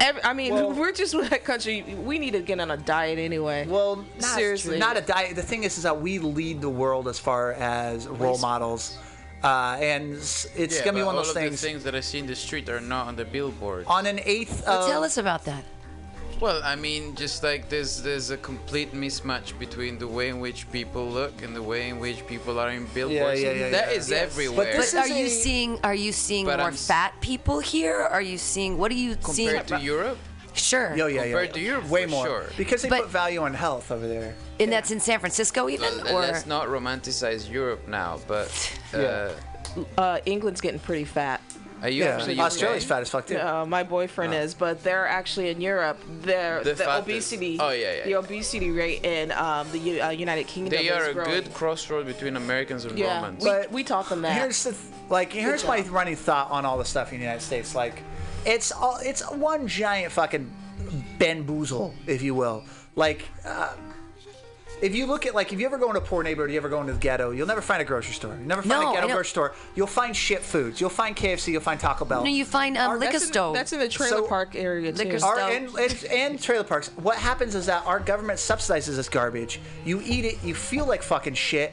[0.00, 1.82] Every, I mean, Well- we're just that country.
[1.82, 3.66] We need to get on a diet anyway.
[3.68, 4.78] well, not, Seriously.
[4.78, 5.36] not a diet.
[5.36, 8.96] The thing is, is that we lead the world as far as role models,
[9.44, 11.60] uh, and it's Yeah, gonna be one of all those of things.
[11.60, 13.84] the things that I see in the street are not on the billboard.
[13.86, 15.64] On an eighth Well, tell us about that.
[16.40, 20.70] Well, I mean, just like there's there's a complete mismatch between the way in which
[20.72, 23.42] people look and the way in which people are in billboards.
[23.42, 23.98] yeah, yeah, That yeah.
[23.98, 24.22] is Yes.
[24.22, 24.56] everywhere.
[24.72, 25.78] But this But are is you seeing?
[25.84, 28.00] Are you seeing But more I'm fat people here?
[28.00, 28.78] Are you seeing?
[28.78, 29.48] What are you seeing?
[29.50, 30.18] compared to Europe.
[30.54, 30.96] Sure.
[30.96, 32.44] Yo, yeah, yeah, Compared to Europe, way for more sure.
[32.56, 34.34] because they But- put value on health over there.
[34.58, 38.50] And that's in San Francisco even, Well, or let's not romanticize Europe now, but
[38.92, 39.84] uh, Yeah.
[39.96, 41.40] uh, England's getting pretty fat.
[41.82, 42.46] Are you Yeah, from the UK?
[42.46, 43.36] Australia's fat as fuck too.
[43.38, 45.98] Uh, my boyfriend is, but they're actually in Europe.
[46.22, 47.08] They're, The the, fattest.
[47.08, 47.56] obesity.
[47.60, 48.16] Oh, yeah, yeah, The yeah.
[48.18, 52.06] obesity rate in um, the U- uh, United Kingdom They is are a good crossroad
[52.06, 53.42] between Americans and Yeah, Romans.
[53.44, 54.34] we, But we taught them that.
[54.36, 57.42] Here's the th- like here's my running thought on all the stuff in the United
[57.42, 57.74] States.
[57.74, 58.02] Like,
[58.46, 60.50] it's all it's one giant fucking
[61.18, 62.64] bamboozle, if you will.
[62.96, 63.72] Like, uh,
[64.82, 66.68] if you look at like if you ever go into a poor neighborhood, you ever
[66.68, 68.34] go into the ghetto, you'll never find a grocery store.
[68.36, 69.54] You never find No, a I ghetto grocery store.
[69.74, 70.80] You'll find shit foods.
[70.80, 71.48] You'll find KFC.
[71.52, 72.22] You'll find Taco Bell.
[72.24, 74.92] no, you find um, Our- liquor that's, in, that's in the trailer So- park area
[74.92, 75.04] too.
[75.04, 75.50] Liquor Our, stove.
[75.50, 76.88] and, and, and trailer parks.
[76.96, 79.60] What happens is that our government subsidizes this garbage.
[79.84, 81.72] You eat it, you feel like fucking shit.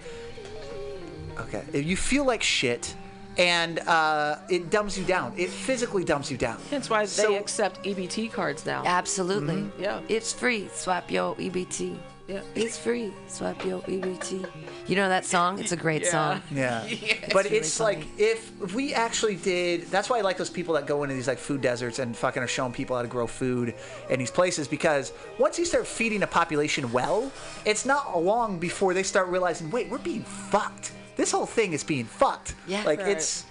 [1.40, 2.96] Okay, if you feel like shit,
[3.38, 5.34] and uh, it dumbs you down.
[5.38, 6.58] It physically dumbs you down.
[6.72, 8.84] That's why they accept EBT cards now.
[8.86, 9.56] Absolutely.
[9.56, 9.84] Mm-hmm.
[9.84, 10.02] Yeah.
[10.10, 10.70] It's free.
[10.74, 11.98] Swap your EBT.
[12.28, 12.42] Yeah.
[12.56, 13.14] It's free.
[13.28, 14.46] Swap your EBT.
[14.88, 15.60] You know that song?
[15.60, 16.42] It's a great song.
[16.52, 16.86] Yeah,
[17.34, 19.84] but it's like if, if we actually did.
[19.84, 22.44] That's why I like those people that go into these like food deserts and fucking
[22.44, 23.76] are showing people how to grow food
[24.10, 27.32] in these places because once you start feeding a population well,
[27.64, 30.92] it's not long before they start realizing, wait, we're being fucked.
[31.16, 32.56] This whole thing is being fucked.
[32.68, 32.84] Yeah.
[32.84, 33.10] like Right.
[33.10, 33.46] it's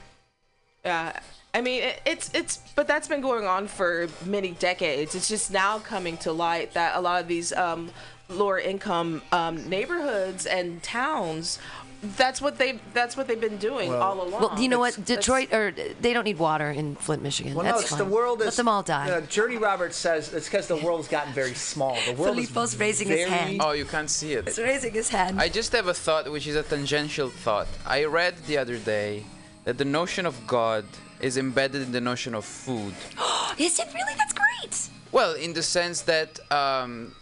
[0.84, 1.18] Yeah,
[1.54, 5.14] I mean it's it's but that's been going on for many decades.
[5.14, 7.90] It's just now coming to light that a lot of these um,
[8.28, 11.58] lower income um, neighborhoods and towns.
[12.02, 12.78] That's what they.
[12.92, 14.42] That's what they've been doing all along.
[14.42, 14.92] Well, you know what?
[14.98, 17.54] It's- it's- Detroit, or they don't need water in Flint, Michigan.
[17.54, 17.98] Well, That's no, it's fine.
[17.98, 18.46] the world is.
[18.46, 19.10] Let them all die.
[19.10, 21.96] Uh, Journey Roberts says it's because the world has gotten very small.
[22.06, 23.60] The world Filippo's is raising his hand.
[23.64, 24.44] oh, you can't see it.
[24.44, 25.40] He's raising his hand.
[25.40, 27.66] I just have a thought, which is a tangential thought.
[27.86, 29.24] I read the other day
[29.64, 30.84] that the notion of God
[31.20, 32.94] is embedded in the notion of food.
[33.58, 34.14] Is it really?
[34.18, 34.90] That's great.
[35.12, 37.14] Well, in the sense that um,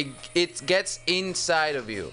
[0.00, 2.12] it it gets inside of you.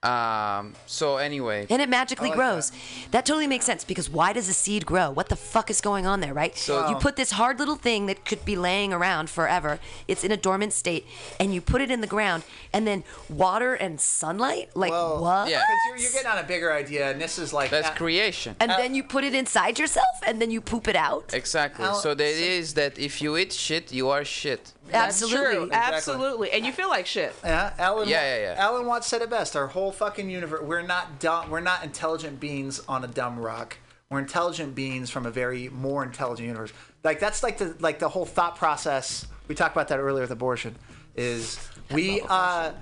[0.00, 0.74] Um.
[0.86, 2.70] So anyway, And it magically grows.
[3.10, 3.26] That.
[3.26, 5.10] totally makes sense because why does a seed grow?
[5.10, 6.56] What the fuck is going on there, right?
[6.56, 9.80] So- you put this hard little thing that could be laying around forever.
[10.06, 11.04] It's in a dormant state,
[11.40, 14.66] and you put it in the ground, and then water and sunlight.
[14.76, 15.50] Like Well, what?
[15.50, 15.62] yeah.
[15.66, 18.54] Because you're, you're getting on a bigger idea, and this is like that's uh, creation.
[18.60, 21.34] And then you put it inside yourself, and then you poop it out.
[21.34, 21.84] Exactly.
[21.84, 24.72] Al- So is that if you eat shit, you are shit.
[24.90, 25.54] That's Absolutely.
[25.54, 25.70] true.
[25.72, 26.50] Absolutely.
[26.52, 27.34] And you feel like shit.
[27.44, 28.08] Yeah, Alan.
[28.08, 28.54] Yeah, yeah, yeah.
[28.58, 29.56] Alan Watts said it best.
[29.56, 30.62] Our whole fucking universe.
[30.62, 31.50] We're not dumb.
[31.50, 33.78] We're not intelligent beings on a dumb rock.
[34.10, 36.72] We're intelligent beings from a very more intelligent universe.
[37.04, 39.26] Like that's like the like the whole thought process.
[39.46, 40.76] We talked about that earlier with abortion.
[41.16, 41.58] Is
[41.90, 42.72] we uh.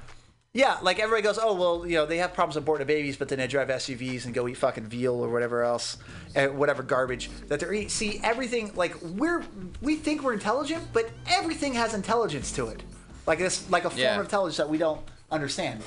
[0.57, 3.39] Yeah, like everybody goes, oh well, you know they have problems aborting babies, but then
[3.39, 5.99] they drive SUVs and go eat fucking veal or whatever else,
[6.35, 7.91] uh, whatever garbage that they're eating.
[7.91, 9.45] See, everything like we're
[9.83, 12.83] we think we're intelligent, but everything has intelligence to it,
[13.27, 14.15] like this, like a form Yeah.
[14.19, 15.83] of intelligence that we don't understand.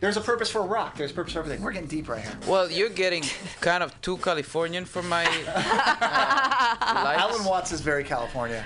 [0.00, 0.96] There's a purpose for rock.
[0.96, 1.62] There's a purpose for everything.
[1.62, 2.32] We're getting deep right here.
[2.48, 3.22] Well, you're getting
[3.60, 7.20] kind of too Californian for my uh, likes.
[7.20, 8.64] Alan Watts is very California.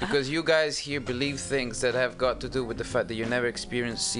[0.00, 3.14] because you guys here believe things that have got to do with the fact that
[3.14, 4.12] you never experienced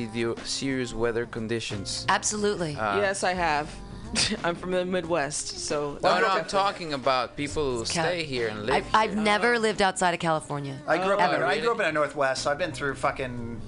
[0.44, 2.06] serious weather conditions.
[2.08, 2.74] Absolutely.
[2.74, 3.70] Uh, yes, I have.
[4.44, 5.98] I'm from the Midwest, so.
[6.02, 8.74] No, no, I'm talking about people who Cal- stay here and live.
[8.74, 10.78] I've, I've never lived outside of California.
[10.86, 11.20] I grew up.
[11.20, 11.36] Ever.
[11.36, 13.60] in, I grew up in the Northwest, so I've been through fucking.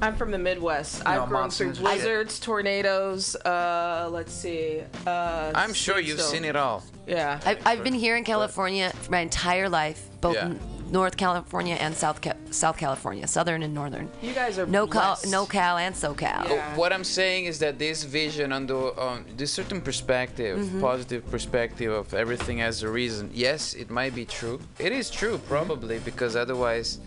[0.00, 1.04] I'm from the Midwest.
[1.04, 1.84] know, I've grown through monsoons shit.
[1.84, 3.34] blizzards, tornadoes.
[3.36, 4.82] Uh, let's see.
[5.06, 6.32] Uh, I'm sure you've Stone.
[6.32, 6.84] seen it all.
[7.06, 7.40] Yeah.
[7.44, 10.54] I've, I've been here in California for my entire life, both Yeah.
[10.90, 14.08] North California and South Ca- South California, Southern and Northern.
[14.22, 15.30] you guys are No Cal, blessed.
[15.30, 16.48] no Cal and SoCal.
[16.48, 16.76] Yeah.
[16.76, 20.80] What I'm saying is that this vision on the on this certain perspective, Mm-hmm.
[20.80, 23.30] positive perspective of everything as a reason.
[23.34, 24.60] Yes, it might be true.
[24.78, 27.00] It is true probably because otherwise,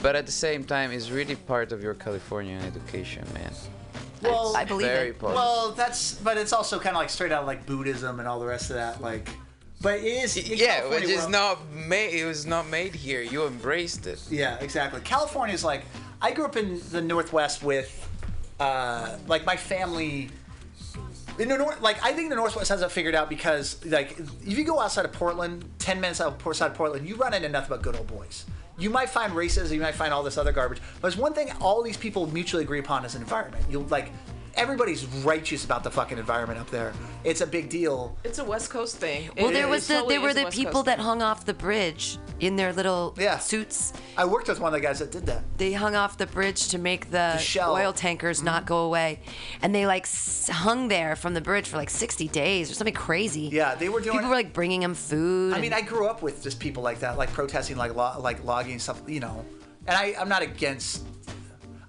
[0.00, 3.52] but at the same time, it's really part of your Californian education, man.
[4.22, 5.18] Well, I believe Very it.
[5.18, 5.34] positive.
[5.34, 8.38] well, that's but it's also kind of like straight out of like Buddhism and all
[8.38, 9.02] the rest of that.
[9.02, 9.28] Like,
[9.80, 10.36] but it is.
[10.48, 12.14] yeah, California, which is not made.
[12.20, 13.22] It was not made here.
[13.22, 14.22] You embraced it.
[14.30, 15.00] Yeah, exactly.
[15.00, 15.82] California is like
[16.20, 18.08] I grew up in the Northwest with
[18.60, 20.30] uh, like my family.
[21.38, 24.56] In the north, like I think the Northwest has it figured out because like if
[24.58, 27.82] you go outside of Portland, ten minutes outside of Portland, you run into nothing but
[27.82, 28.44] good old boys.
[28.82, 31.52] You might find racism, you might find all this other garbage, but there's one thing
[31.60, 33.64] all these people mutually agree upon is an environment.
[33.70, 34.10] You like
[34.54, 36.92] everybody's righteous about the fucking environment up there.
[37.24, 38.16] It's a big deal.
[38.24, 39.30] It's a West Coast thing.
[39.36, 41.04] Well, It- there was the totally there were the West people Coast that thing.
[41.06, 43.38] hung off the bridge in their little Yeah.
[43.38, 43.92] suits.
[44.16, 45.42] I worked with one of the guys that did that.
[45.58, 47.72] They hung off the bridge to make the, shell.
[47.74, 48.68] oil tankers not mm-hmm.
[48.68, 49.20] go away,
[49.62, 52.94] and they like s- hung there from the bridge for like 60 days or something
[52.94, 53.48] crazy.
[53.52, 54.16] Yeah, they were doing.
[54.18, 55.54] People were like bringing them food.
[55.54, 58.44] I mean, I grew up with just people like that, like protesting, like lo- like
[58.44, 59.44] logging stuff, you know.
[59.86, 61.04] And I, I'm not against.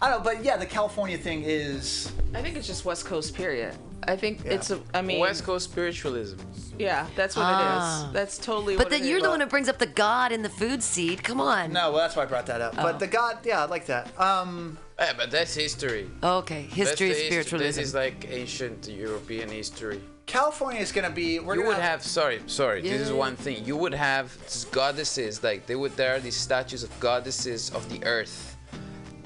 [0.01, 2.11] I don't know, but yeah, the California thing is.
[2.33, 3.33] I think it's just West Coast.
[3.35, 3.75] Period.
[4.05, 4.69] I think it's.
[4.71, 6.37] A, I mean, West Coast spiritualism.
[6.77, 8.03] Yeah, that's what Ah.
[8.03, 8.13] it is.
[8.13, 8.75] That's totally.
[8.75, 9.23] but what then it you're is.
[9.23, 11.23] the one who brings up the God in the food seed.
[11.23, 11.71] Come on.
[11.71, 12.73] No, well, that's why I brought that up.
[12.77, 12.83] Oh.
[12.83, 14.19] But the God, yeah, I like that.
[14.19, 16.09] Um, Yeah, but that's history.
[16.21, 17.65] Okay, history That's of the spiritualism.
[17.65, 20.01] This is like ancient European history.
[20.25, 21.39] California is gonna be.
[21.39, 24.35] We're you gonna would have sorry sorry this is one thing you would have
[24.71, 28.52] goddesses like they would there are these statues of goddesses of the earth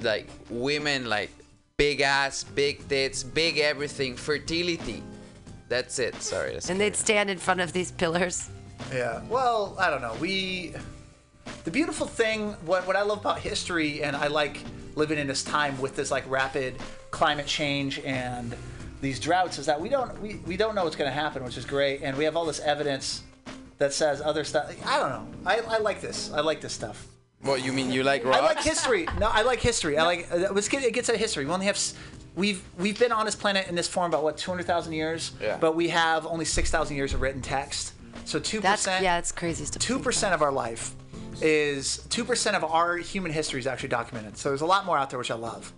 [0.01, 1.31] like women like
[1.77, 5.03] big ass big tits big everything fertility
[5.69, 8.49] that's it sorry that's and they'd stand in front of these pillars.
[8.91, 9.21] Yeah.
[9.27, 10.15] Well, I don't know.
[10.19, 10.73] We
[11.63, 14.61] the beautiful thing what what I love about history and I like
[14.95, 16.75] living in this time with this like rapid
[17.11, 18.55] climate change and
[19.01, 21.57] these droughts is that we don't we, we don't know what's going to happen, which
[21.57, 23.23] is great and we have all this evidence
[23.77, 24.73] that says other stuff.
[24.85, 25.27] I don't know.
[25.45, 26.31] I, I like this.
[26.31, 27.05] I like this stuff.
[27.47, 29.07] What you mean you like I like history.
[29.19, 29.97] No, I like history.
[29.97, 31.45] I like uh, let's get it gets at history.
[31.45, 31.79] We only have
[32.35, 35.57] we've we've been on this planet in this form about what 200,000 years, Yeah.
[35.57, 37.93] but we have only 6,000 years of written text.
[38.25, 39.81] So 2% yeah, it's crazy stuff.
[39.81, 40.93] Two percent of our life
[41.41, 44.37] is two percent of our human history is actually documented.
[44.37, 45.71] So there's a lot more out there which I love.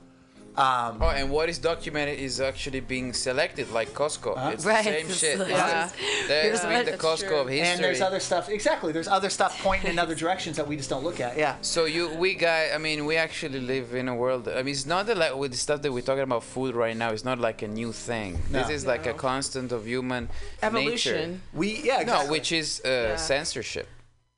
[0.59, 4.53] Um, Oh, and what is documented is actually being selected, like Costco.
[4.53, 5.39] It's Right, the same it's shit.
[5.39, 5.93] like- That's-
[6.27, 7.37] Here's That's what- the Costco true.
[7.37, 7.67] of history.
[7.69, 8.49] and there's other stuff.
[8.49, 11.37] Exactly, there's other stuff pointing in other directions that we just don't look at.
[11.37, 11.55] Yeah.
[11.61, 14.47] So you, we guy, I mean, we actually live in a world.
[14.49, 16.95] I mean, it's not that like with the stuff that we're talking about food right
[16.97, 17.09] now.
[17.11, 18.39] It's not like a new thing.
[18.51, 18.59] No.
[18.59, 20.29] This is like a constant of human
[20.61, 21.41] evolution.
[21.53, 22.01] We yeah.
[22.01, 22.25] Exactly.
[22.27, 23.87] No, which is uh, censorship.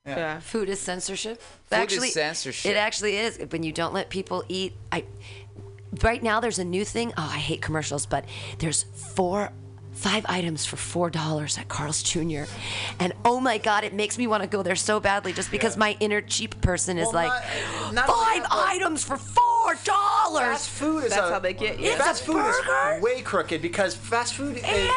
[0.05, 0.39] Yeah.
[0.39, 1.39] Food is censorship.
[1.69, 2.71] Food is censorship.
[2.71, 4.73] It actually is when you don't let people eat.
[4.91, 5.03] I
[6.03, 7.13] right now there's a new thing.
[7.17, 8.25] Oh, I hate commercials, but
[8.59, 9.51] there's four.
[9.93, 12.43] Five items for four dollars at Carl's Jr.
[12.99, 15.75] And oh my God, it makes me want to go there so badly just because
[15.75, 17.43] my inner cheap person is Well, like,
[17.91, 20.43] not- not five that, items for four dollars.
[20.47, 21.87] Fast food is That's a- how they get you.
[21.91, 22.95] It's Fast a food burger?
[22.97, 24.89] is way crooked because fast food is, And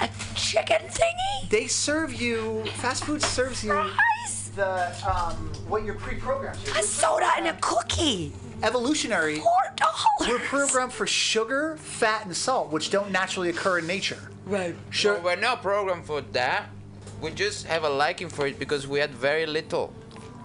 [0.00, 1.50] a chicken thingy.
[1.50, 4.50] they serve you fast food serves you Fries.
[4.56, 6.58] the um, what you're pre-programmed.
[6.76, 8.32] A soda and a cookie.
[8.62, 9.38] Evolutionary.
[9.40, 10.28] Four dollars.
[10.28, 14.30] We're programmed for sugar, fat, and salt, which don't naturally occur in nature.
[14.46, 14.74] Right.
[14.90, 15.16] Sure.
[15.16, 16.66] So we're not programmed for that.
[17.20, 19.92] We just have a liking for it because we had very little.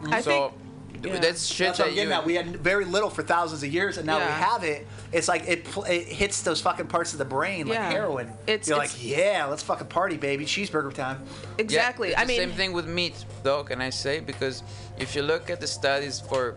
[0.09, 0.53] I so
[0.91, 1.05] think.
[1.05, 1.19] yeah.
[1.19, 2.15] that's shit That's what that I'm getting you.
[2.15, 2.25] at.
[2.25, 4.85] We had very little for thousands of years, and now we have it.
[5.11, 7.91] It's like it pl- it hits those fucking parts of the brain like Yeah.
[7.91, 8.27] heroin.
[8.47, 10.45] It's- You're it's- like, yeah, let's fucking party, baby.
[10.45, 11.23] Cheeseburger time.
[11.57, 12.09] Exactly.
[12.11, 13.63] Yeah, I it's mean, same thing with meat, though.
[13.63, 14.19] Can I say?
[14.19, 14.63] Because
[14.97, 16.55] if you look at the studies for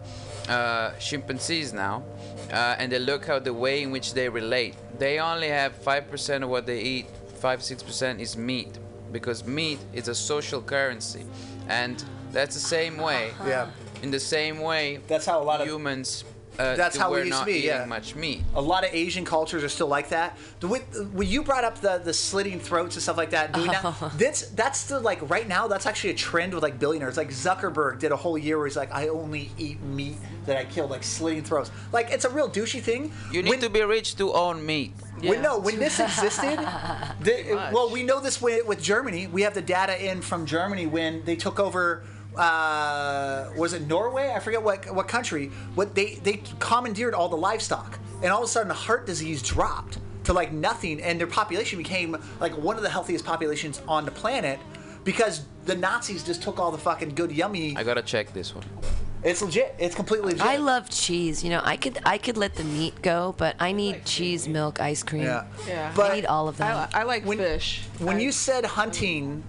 [0.48, 2.04] uh, chimpanzees now,
[2.52, 6.10] uh, and they look how the way in which they relate, they only have five
[6.10, 7.06] percent of what they eat.
[7.40, 8.78] Five six percent is meat,
[9.12, 11.24] because meat is a social currency,
[11.68, 12.02] and
[12.32, 13.30] that's the same way.
[13.46, 13.70] Yeah.
[14.02, 16.24] In the same way, That's how a lot of humans
[16.58, 17.84] uh, That's how we used to be, eating yeah.
[17.84, 18.42] much meat.
[18.54, 20.36] A lot of Asian cultures are still like that.
[20.60, 24.12] The, when you brought up the, the slitting throats and stuff like that, doing that,
[24.18, 25.68] that's that's the like right now.
[25.68, 27.16] That's actually a trend with like billionaires.
[27.16, 30.16] Like Zuckerberg did a whole year where he's like, I only eat meat
[30.46, 31.70] that I killed, like slitting throats.
[31.92, 33.12] Like it's a real douchey thing.
[33.32, 34.92] You need When- to be rich to own meat.
[35.22, 36.58] When, no, when this existed,
[37.20, 39.26] the, well, we know this with, with Germany.
[39.26, 42.04] We have the data in from Germany when they took over.
[42.36, 44.32] Uh, was it Norway?
[44.34, 45.48] I forget what what country.
[45.74, 49.98] What they they commandeered all the livestock, and all of a sudden, heart disease dropped
[50.24, 54.10] to like nothing, and their population became like one of the healthiest populations on the
[54.10, 54.58] planet
[55.04, 57.76] because the Nazis just took all the fucking good yummy.
[57.76, 58.64] I gotta check this one.
[59.22, 59.74] It's legit.
[59.78, 60.46] It's completely legit.
[60.46, 61.42] I love cheese.
[61.42, 64.80] You know, I could I could let the meat go, but I need cheese, milk,
[64.80, 65.22] ice cream.
[65.22, 65.46] Yeah.
[65.66, 65.92] Yeah.
[65.96, 67.82] But- I need all of I, I like When- fish.
[67.98, 69.42] when I- you said hunting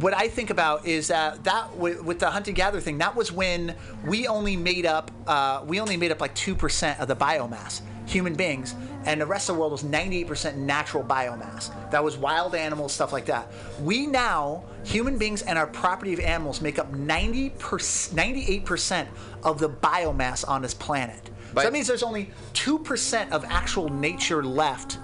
[0.00, 3.32] what i think about is that that with, with the hunting gather thing that was
[3.32, 3.74] when
[4.04, 8.34] we only made up uh, we only made up like 2% of the biomass human
[8.34, 8.74] beings
[9.04, 11.70] and the rest of the world was 98% natural biomass.
[11.90, 13.50] That was wild animals stuff like that.
[13.80, 19.06] We now human beings and our property of animals make up 90 98%
[19.44, 21.30] of the biomass on this planet.
[21.54, 24.98] So that means there's only 2% of actual nature left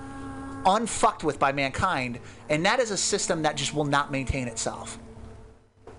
[0.66, 2.18] unfucked with by mankind,
[2.48, 4.98] and that is a system that just will not maintain itself.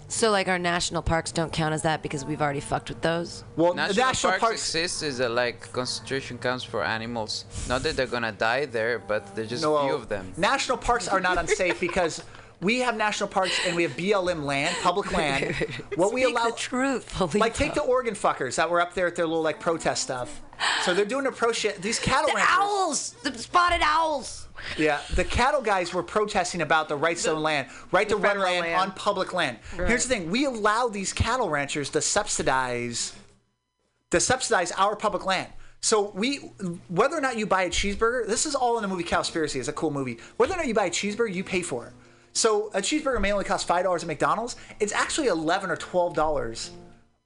[0.07, 3.43] so like our national parks don't count as that because we've already fucked with those.
[3.55, 4.61] Well, National, the national parks, parks.
[4.75, 7.45] exist is that like concentration camps for animals.
[7.67, 10.31] Not that they're gonna die there, but there's just no, few of them.
[10.37, 12.23] National parks are not unsafe because
[12.61, 15.55] we have national parks and we have BLM land, public land.
[15.95, 17.41] What we allow, the truth, Felipe.
[17.41, 20.41] like take the Oregon fuckers that were up there at their little like protest stuff.
[20.83, 21.81] So they're doing a pro shit.
[21.81, 22.55] These cattle the ranchers.
[22.57, 24.47] owls, the spotted owls.
[24.77, 28.39] Yeah, the cattle guys were protesting about the rights to own land, right to run
[28.39, 28.75] land, land.
[28.75, 29.57] on public land.
[29.75, 33.13] Here's the thing: we allow these cattle ranchers to subsidize,
[34.11, 35.51] to subsidize our public land.
[35.81, 36.37] So we,
[36.87, 39.57] whether or not you buy a cheeseburger, this is all in the movie Cowspiracy.
[39.57, 40.17] It's a cool movie.
[40.37, 41.93] Whether or not you buy a cheeseburger, you pay for it.
[42.31, 44.55] So a cheeseburger may only cost five dollars at McDonald's.
[44.79, 46.71] It's actually eleven or twelve dollars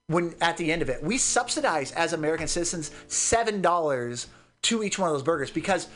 [0.07, 1.03] when at the end of it.
[1.03, 4.27] We subsidize as American citizens seven dollars
[4.63, 5.87] to each one of those burgers because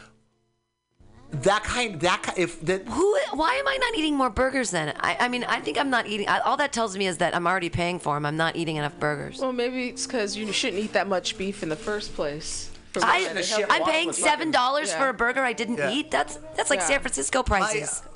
[1.31, 3.17] that kind that ki- if that Who?
[3.33, 4.93] Why am I not eating more burgers then?
[4.99, 6.27] I, I mean, I think I'm not eating.
[6.27, 8.25] I, all that tells me is that I'm already paying for them.
[8.25, 9.39] I'm not eating enough burgers.
[9.39, 12.69] well, maybe it's because you shouldn't eat that much beef in the first place.
[12.91, 14.99] For I, one, it shit helps- I'm paying seven dollars Yeah.
[14.99, 15.91] for a burger I didn't Yeah.
[15.91, 16.11] eat.
[16.11, 16.87] That's that's like Yeah.
[16.87, 18.03] San Francisco I, prices.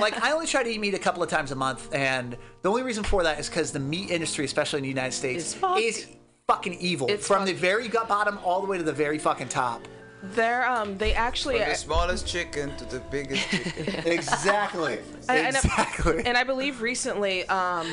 [0.00, 2.70] like I only try to eat meat a couple of times a month, and the
[2.70, 6.06] only reason for that is because the meat industry, especially in the United States, is
[6.46, 9.48] fucking evil It's from the very gut bottom all the way to the very fucking
[9.48, 9.82] top.
[10.22, 14.02] They're um they actually From the smallest chicken to the biggest chicken.
[14.06, 14.98] Exactly.
[15.28, 16.22] And- and- exactly.
[16.26, 17.86] and I believe recently, um,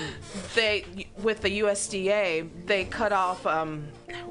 [0.55, 0.85] they
[1.21, 3.83] with the USDA, they cut off um,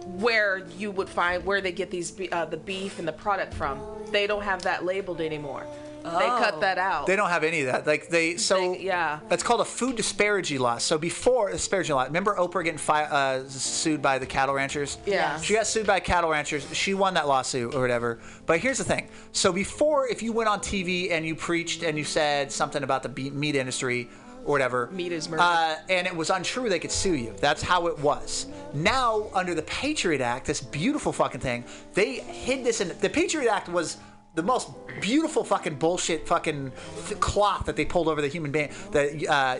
[0.05, 3.81] where you would find where they get these uh, the beef and the product from.
[4.11, 5.67] They don't have that labeled anymore.
[6.03, 7.07] They cut that out.
[7.07, 7.87] They don't have any of that.
[7.87, 9.21] Like they, so They- yeah.
[9.31, 10.79] It's called a food disparity law.
[10.79, 14.99] So before disparity law, remember Oprah getting fi- uh, sued by the cattle ranchers?
[15.07, 15.41] Yeah.
[15.41, 16.67] She got sued by cattle ranchers.
[16.75, 18.19] She won that lawsuit or whatever.
[18.47, 19.09] But here's the thing.
[19.33, 23.03] So before, if you went on TV and you preached and you said something about
[23.03, 24.09] the meat industry
[24.45, 25.41] or whatever, Meat is murder.
[25.43, 27.33] uh, and it was untrue, they could sue you.
[27.41, 28.47] That's how it was.
[28.75, 31.65] Now, under the Patriot Act, this beautiful fucking thing,
[31.95, 32.89] they hid this in.
[33.01, 33.99] The Patriot Act was
[34.35, 36.73] the most beautiful fucking bullshit fucking
[37.07, 39.59] th- cloth that they pulled over the human being, that uh,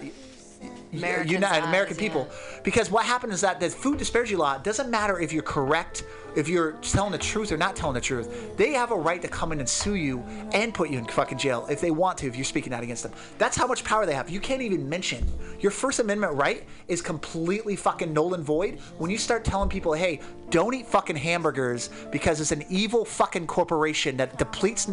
[0.93, 2.03] Americans' United eyes, American yeah.
[2.03, 2.29] people.
[2.63, 6.05] Because what happened is that the food disparity law doesn't matter if you're correct,
[6.37, 8.57] if you're telling the truth or not telling the truth.
[8.57, 10.21] They have a right to come in and sue you
[10.53, 13.03] and put you in fucking jail if they want to, if you're speaking out against
[13.03, 13.13] them.
[13.39, 14.29] That's how much power they have.
[14.29, 15.27] You can't even mention
[15.61, 19.93] your First Amendment right is completely fucking null and void when you start telling people,
[19.93, 20.21] hey,
[20.51, 24.91] don't eat fucking hamburgers because it's an evil fucking corporation that depletes.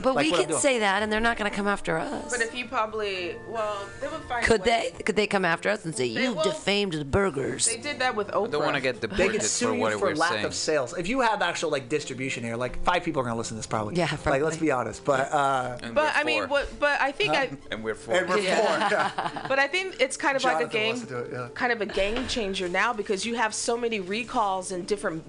[0.00, 2.30] But like we can say that, and they're not going to come after us.
[2.30, 4.44] but if you probably well, they would find.
[4.44, 4.92] Could ways.
[4.92, 5.02] they?
[5.02, 6.42] Could they come after us and say you will.
[6.44, 7.66] defamed the burgers?
[7.66, 8.48] They did that with Oprah.
[8.48, 10.44] I don't want to get They deported can for sue you for we're lack saying.
[10.44, 10.96] of sales.
[10.96, 13.66] If you have actual like distribution here, like five people are gonna listen to this
[13.66, 13.96] probably.
[13.96, 14.58] Yeah, Like let's probably.
[14.58, 16.48] be honest, but uh, And But we're I mean, four.
[16.48, 16.78] what?
[16.78, 17.50] But I think I.
[17.70, 18.14] And we're four.
[18.14, 19.08] and we're Yeah.
[19.10, 19.42] four.
[19.48, 21.48] But I think it's kind of like a Jonathan game, wants to do it, yeah.
[21.54, 25.24] kind of a game changer now because you have so many recalls and different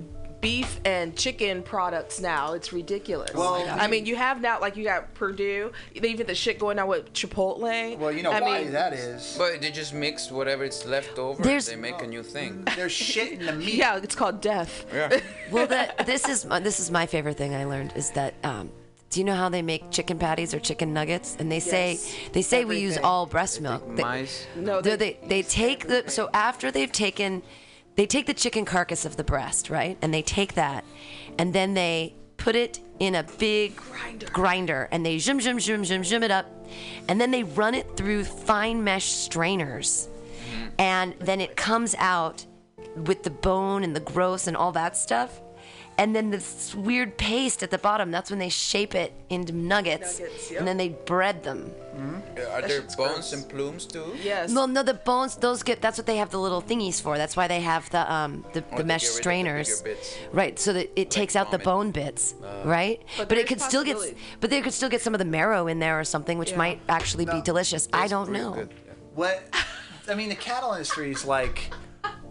[0.46, 2.54] beef and chicken products now.
[2.54, 3.34] It's ridiculous.
[3.34, 5.72] Well, I mean, you have now like you got Perdue.
[6.00, 7.98] They even the shit going on with Chipotle.
[7.98, 9.36] well, you know I why mean, that is.
[9.40, 11.42] But they just mix whatever it's left over.
[11.42, 12.64] There's- they make a new thing.
[12.76, 13.74] There's shit in the meat.
[13.74, 14.86] Yeah, it's called death.
[14.94, 15.20] Yeah.
[15.52, 18.36] well, that this is my- this is my favorite thing I learned is that.
[18.44, 18.70] Um,
[19.12, 21.38] do you know how they make chicken patties or chicken nuggets?
[21.40, 22.14] And they say Yes.
[22.34, 23.82] they say we use all breast milk.
[23.96, 24.46] They- Mice.
[24.56, 27.42] No, they, they, they they take the so after they've taken
[27.96, 29.98] they take the chicken carcass of the breast, right?
[30.02, 30.84] And they take that,
[31.38, 33.76] and then they put it in a big
[34.32, 36.46] grinder, and they zoom, zoom, zoom, zoom, zoom it up,
[37.08, 40.68] and then they run it through fine mesh strainers, mm-hmm.
[40.80, 42.46] and then it comes out
[42.96, 45.42] with the bone and the gross and all that stuff.
[45.98, 50.20] And then this weird paste at the bottom, that's when they shape it into nuggets,
[50.20, 50.60] Nuggets, yep.
[50.60, 51.72] and then they bread them.
[52.52, 54.14] Are there bones and plumes too?
[54.22, 54.54] Yes.
[54.54, 57.18] Well, no, the bones, those get, that's what they have the little thingies for.
[57.18, 59.84] That's why they have the, um, the, the mesh get rid of the strainers.
[60.34, 62.36] Right, so that it takes out the bone bits,
[62.66, 63.02] right?
[63.18, 63.98] But, But it could still get.
[64.42, 66.58] But they could still get some of the marrow in there or something, which Yeah.
[66.58, 67.88] might actually be delicious.
[67.94, 68.52] I don't know.
[68.52, 68.94] good, yeah.
[69.14, 69.44] What
[70.10, 71.72] I mean, the cattle industry is like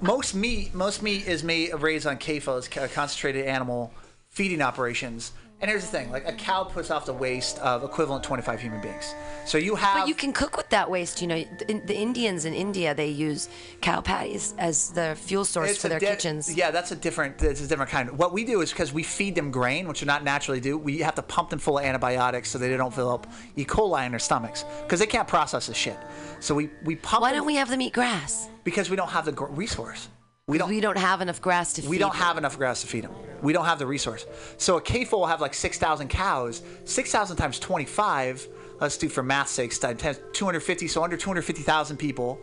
[0.05, 0.75] most meat.
[0.75, 3.93] Most meat is made raised on CAFOs, uh, concentrated animal
[4.29, 5.33] feeding operations.
[5.65, 8.83] And here's the thing: like a cow puts off the waste of equivalent 25 human
[8.83, 9.15] beings.
[9.47, 10.01] So you have.
[10.03, 11.23] But you can cook with that waste.
[11.23, 13.49] You know, the, the Indians in India they use
[13.81, 16.55] cow patties as the fuel source for their di- kitchens.
[16.55, 17.43] Yeah, that's a different.
[17.43, 18.11] It's a different kind.
[18.19, 20.77] What we do is because we feed them grain, which we not naturally do.
[20.77, 23.27] We have to pump them full of antibiotics so they don't develop
[23.57, 23.65] E.
[23.65, 25.97] coli in their stomachs because they can't process this shit.
[26.41, 27.23] So we we pump.
[27.23, 28.51] Why don't we have them eat grass?
[28.65, 30.11] Because we don't have the gr- resource.
[30.47, 30.69] We don't.
[30.69, 31.89] We don't have enough grass to feed.
[31.89, 32.21] We don't them.
[32.21, 33.13] have enough grass to feed them.
[33.41, 34.27] We don't have the resource.
[34.59, 36.63] So a CAFO will have like 6,000 cows.
[36.85, 38.49] 6,000 times 25,
[38.81, 42.39] let's do for math's sake, times 250, so under 250,000 people.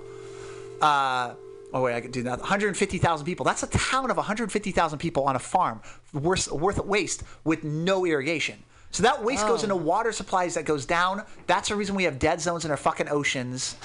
[0.81, 1.33] Uh,
[1.73, 2.39] oh, wait, I could do that.
[2.39, 3.43] 150,000 people.
[3.45, 5.81] That's a town of 150,000 people on a farm
[6.13, 8.57] worth, worth waste with no irrigation.
[8.89, 9.63] So that waste goes Oh.
[9.65, 11.23] into water supplies that goes down.
[11.47, 13.75] That's the reason we have dead zones in our fucking oceans.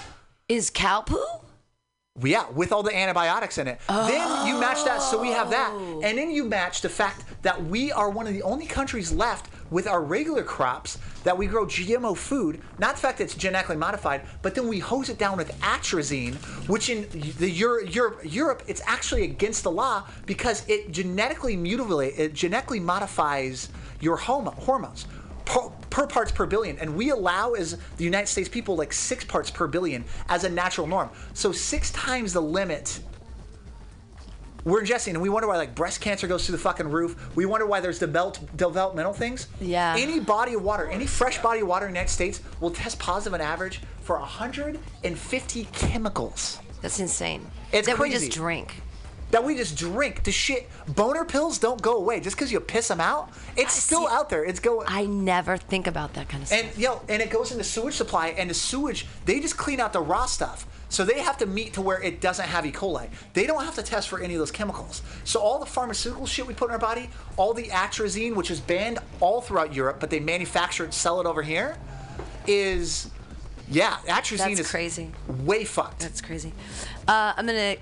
[0.48, 1.22] Is cow poo?
[2.22, 3.80] Yeah, with all the antibiotics in it.
[3.88, 5.70] Then you match that, so we have that.
[5.72, 6.01] Oh.
[6.02, 9.51] And then you match the fact that we are one of the only countries left
[9.70, 12.62] with our regular crops that we grow GMO food.
[12.78, 16.34] Not the fact that it's genetically modified, but then we hose it down with atrazine,
[16.68, 17.06] which in
[17.38, 22.80] the Euro, Europe, Europe it's actually against the law because it genetically mutilate, it genetically
[22.80, 23.68] modifies
[24.01, 25.06] your hormones
[25.47, 26.78] per, per parts per billion.
[26.78, 30.51] And we allow, as the United States people, like six parts per billion as a
[30.51, 31.09] natural norm.
[31.32, 33.01] So six times the limit
[34.66, 37.31] we're ingesting, and we wonder why like breast cancer goes through the fucking roof.
[37.36, 39.47] We wonder why there's develop, developmental things.
[39.60, 39.94] Yeah.
[39.97, 42.98] Any body of water, any fresh body of water in the United States will test
[42.98, 47.47] positive on average for 150 chemicals That's insane.
[47.73, 48.82] It's that we just drink.
[49.31, 50.23] That we just drink.
[50.24, 53.31] The shit, boner pills don't go away just because you piss them out.
[53.57, 54.44] It's still see- out there.
[54.44, 54.86] It's going.
[54.89, 56.61] I never think about that kind of stuff.
[56.65, 59.93] And yo, and it goes into sewage supply, and the sewage they just clean out
[59.93, 60.66] the raw stuff.
[60.89, 62.70] So they have to meet to where it doesn't have E.
[62.70, 63.09] coli.
[63.35, 65.03] They don't have to test for any of those chemicals.
[65.24, 68.61] So all the pharmaceutical shit we put in our body, all the atrazine, which is
[68.61, 71.77] banned all throughout Europe, but they manufacture it and sell it over here,
[72.47, 73.11] is
[73.69, 75.11] yeah, atrazine That's is crazy.
[75.28, 76.01] way fucked.
[76.01, 76.53] That's crazy.
[77.09, 77.77] Uh, I'm gonna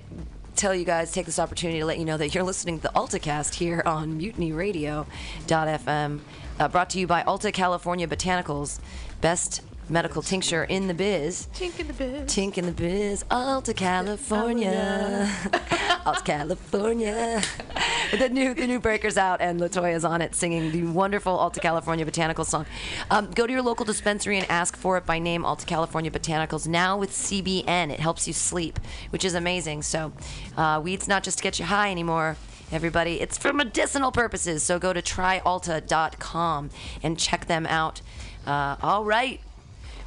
[0.55, 2.89] tell you guys, take this opportunity to let you know that you're listening to the
[2.91, 6.21] AltaCast here on MutinyRadio.fm,
[6.61, 8.79] uh, brought to you by Alta California Botanicals,
[9.21, 11.49] best medical tincture in the biz.
[11.55, 12.31] Tink in the biz.
[12.31, 15.31] Tink in the biz, Alta California,
[16.07, 17.43] Alta California.
[18.19, 22.05] the new the new breaker's out and Latoya's on it singing the wonderful Alta California
[22.05, 22.67] Botanicals song.
[23.11, 26.67] Um, go to your local dispensary and ask for it by name, Alta California Botanicals.
[26.67, 28.79] Now with CBN, it helps you sleep,
[29.11, 29.83] which is amazing.
[29.83, 30.13] So,
[30.57, 32.37] uh, weed's not just to get you high anymore.
[32.73, 34.63] Everybody, it's for medicinal purposes.
[34.63, 36.71] So go to tryalta.com
[37.03, 38.01] and check them out.
[38.47, 39.41] Uh, all right.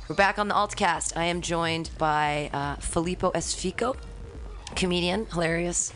[0.08, 1.18] We're back on the AltaCast.
[1.18, 3.96] I am joined by uh, Filippo Esfico,
[4.76, 5.92] comedian, hilarious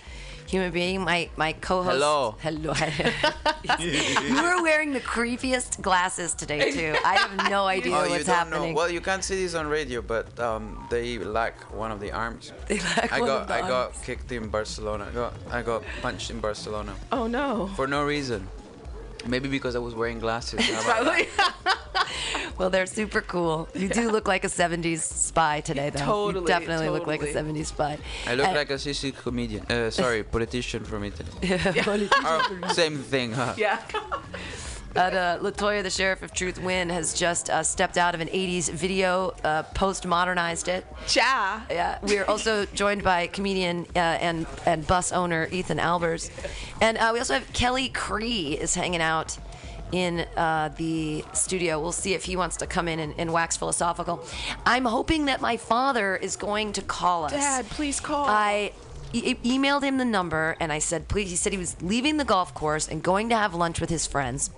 [0.47, 1.01] human being.
[1.01, 1.93] My my co-host.
[1.93, 2.35] Hello.
[2.41, 2.73] Hello.
[3.79, 6.93] you are wearing the creepiest glasses today too.
[7.05, 8.71] I have no idea Oh, what's happening.
[8.73, 8.75] know.
[8.75, 12.51] Well, you can't see this on radio, but um, they lack one of the arms.
[12.67, 14.01] They lack I one got of the I got arms.
[14.03, 15.07] kicked in Barcelona.
[15.09, 17.67] I got I got punched in Barcelona Oh no.
[17.77, 18.47] for no reason.
[19.25, 20.59] Maybe because I was wearing glasses.
[20.83, 21.27] Probably.
[22.57, 23.67] Well, they're super cool.
[23.73, 25.99] You do look like a 70s spy today, though.
[25.99, 27.97] you Totally, definitely look like a 70s spy.
[28.27, 29.65] I look Uh, like a CC comedian.
[29.69, 31.29] Uh, sorry, politician from Italy.
[31.87, 33.53] Or same thing, huh?
[33.57, 33.79] yeah.
[34.93, 38.27] But uh, Latoya, the sheriff of Truth Win, has just uh, stepped out of an
[38.27, 40.85] 80s video, uh, post-modernized it.
[41.07, 41.65] Cha.
[41.69, 46.29] Yeah, we are also joined by comedian uh, and and bus owner Ethan Albers,
[46.81, 49.37] and uh, we also have Kelly Cree is hanging out
[49.91, 51.79] in uh, the studio.
[51.81, 54.25] We'll see if he wants to come in and, and wax philosophical.
[54.65, 57.31] I'm hoping that my father is going to call us.
[57.33, 58.25] Dad, please call.
[58.27, 58.71] I
[59.13, 61.29] e- emailed him the number and I said, please.
[61.29, 64.07] He said he was leaving the golf course and going to have lunch with his
[64.07, 64.49] friends.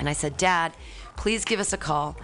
[0.00, 0.72] And I said, Dad,
[1.16, 2.16] please give us a call.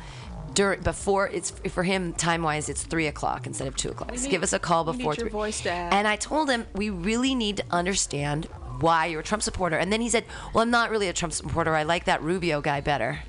[0.54, 4.10] during before it's for him time wise it's three o'clock instead of two o'clock.
[4.10, 5.30] Need- give us a call before your three.
[5.30, 5.92] voice, Dad.
[5.92, 8.48] And I told him we really need to understand
[8.80, 9.76] why you're a Trump supporter.
[9.76, 11.74] And then he said, "Well, I'm not really a Trump supporter.
[11.74, 13.20] I like that Rubio guy better."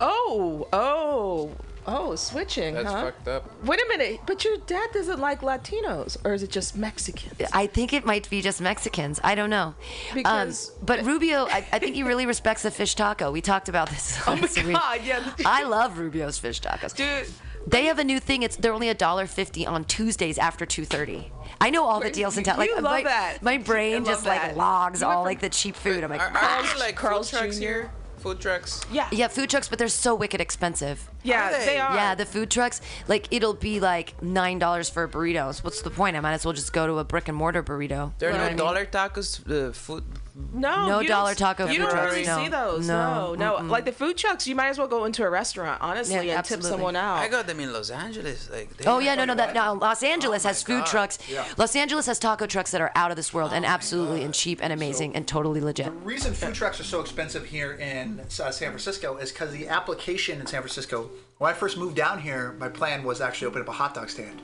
[0.00, 1.50] Oh, oh,
[1.86, 3.02] oh, switching, That's huh?
[3.06, 3.64] fucked up.
[3.64, 7.50] Wait a minute, but your dad doesn't like Latinos, or is it just Mexicans?
[7.52, 9.18] I think it might be just Mexicans.
[9.24, 9.74] I don't know.
[10.14, 13.32] Because- um, but Rubio, I, I think he really respects the fish taco.
[13.32, 14.20] We talked about this.
[14.26, 14.74] Oh my last week.
[14.76, 15.32] God, yeah.
[15.44, 16.94] I love Rubio's fish tacos.
[16.94, 17.26] Dude,
[17.68, 18.42] They have a new thing.
[18.42, 21.30] It's they're only a dollar fifty on Tuesdays after two thirty.
[21.60, 22.58] I know all the deals in you town.
[22.58, 23.42] Like love my, that.
[23.42, 26.02] my brain love just like logs all like the cheap food.
[26.04, 27.62] I'm like, Are, are there like Carl's food trucks Jr.?
[27.62, 27.90] here?
[28.18, 28.80] Food trucks?
[28.90, 31.08] yeah, yeah, food trucks, but they're so wicked expensive.
[31.22, 31.64] yeah, Are they?
[31.66, 31.94] they are.
[31.94, 35.62] Yeah, the food trucks, like it'll be like nine dollars for burritos.
[35.62, 36.16] What's the point?
[36.16, 38.12] I might as well just go to a brick and mortar burrito.
[38.18, 38.90] There are You know no what I mean?
[38.92, 39.68] dollar tacos.
[39.68, 40.02] Uh, food.
[40.52, 42.38] No, No you dollar taco You food don't trucks, really no.
[42.44, 42.86] see those.
[42.88, 43.64] No, No, no.
[43.64, 46.30] Like the food trucks, you might as well go into a restaurant, honestly, Yeah, and
[46.30, 46.68] absolutely.
[46.68, 47.18] tip someone out.
[47.18, 48.48] I got them in Los Angeles.
[48.50, 48.70] Like.
[48.86, 49.34] Oh yeah, no, no.
[49.34, 50.86] That now Los Angeles Oh has food God.
[50.86, 51.18] trucks.
[51.28, 51.44] Yeah.
[51.56, 54.32] Los Angeles has taco trucks that are out of this world Oh and absolutely and
[54.32, 55.86] cheap and amazing and totally legit.
[55.86, 59.68] The reason food trucks are so expensive here in uh, San Francisco is because the
[59.68, 61.10] application in San Francisco.
[61.38, 64.08] When I first moved down here, my plan was actually open up a hot dog
[64.10, 64.42] stand.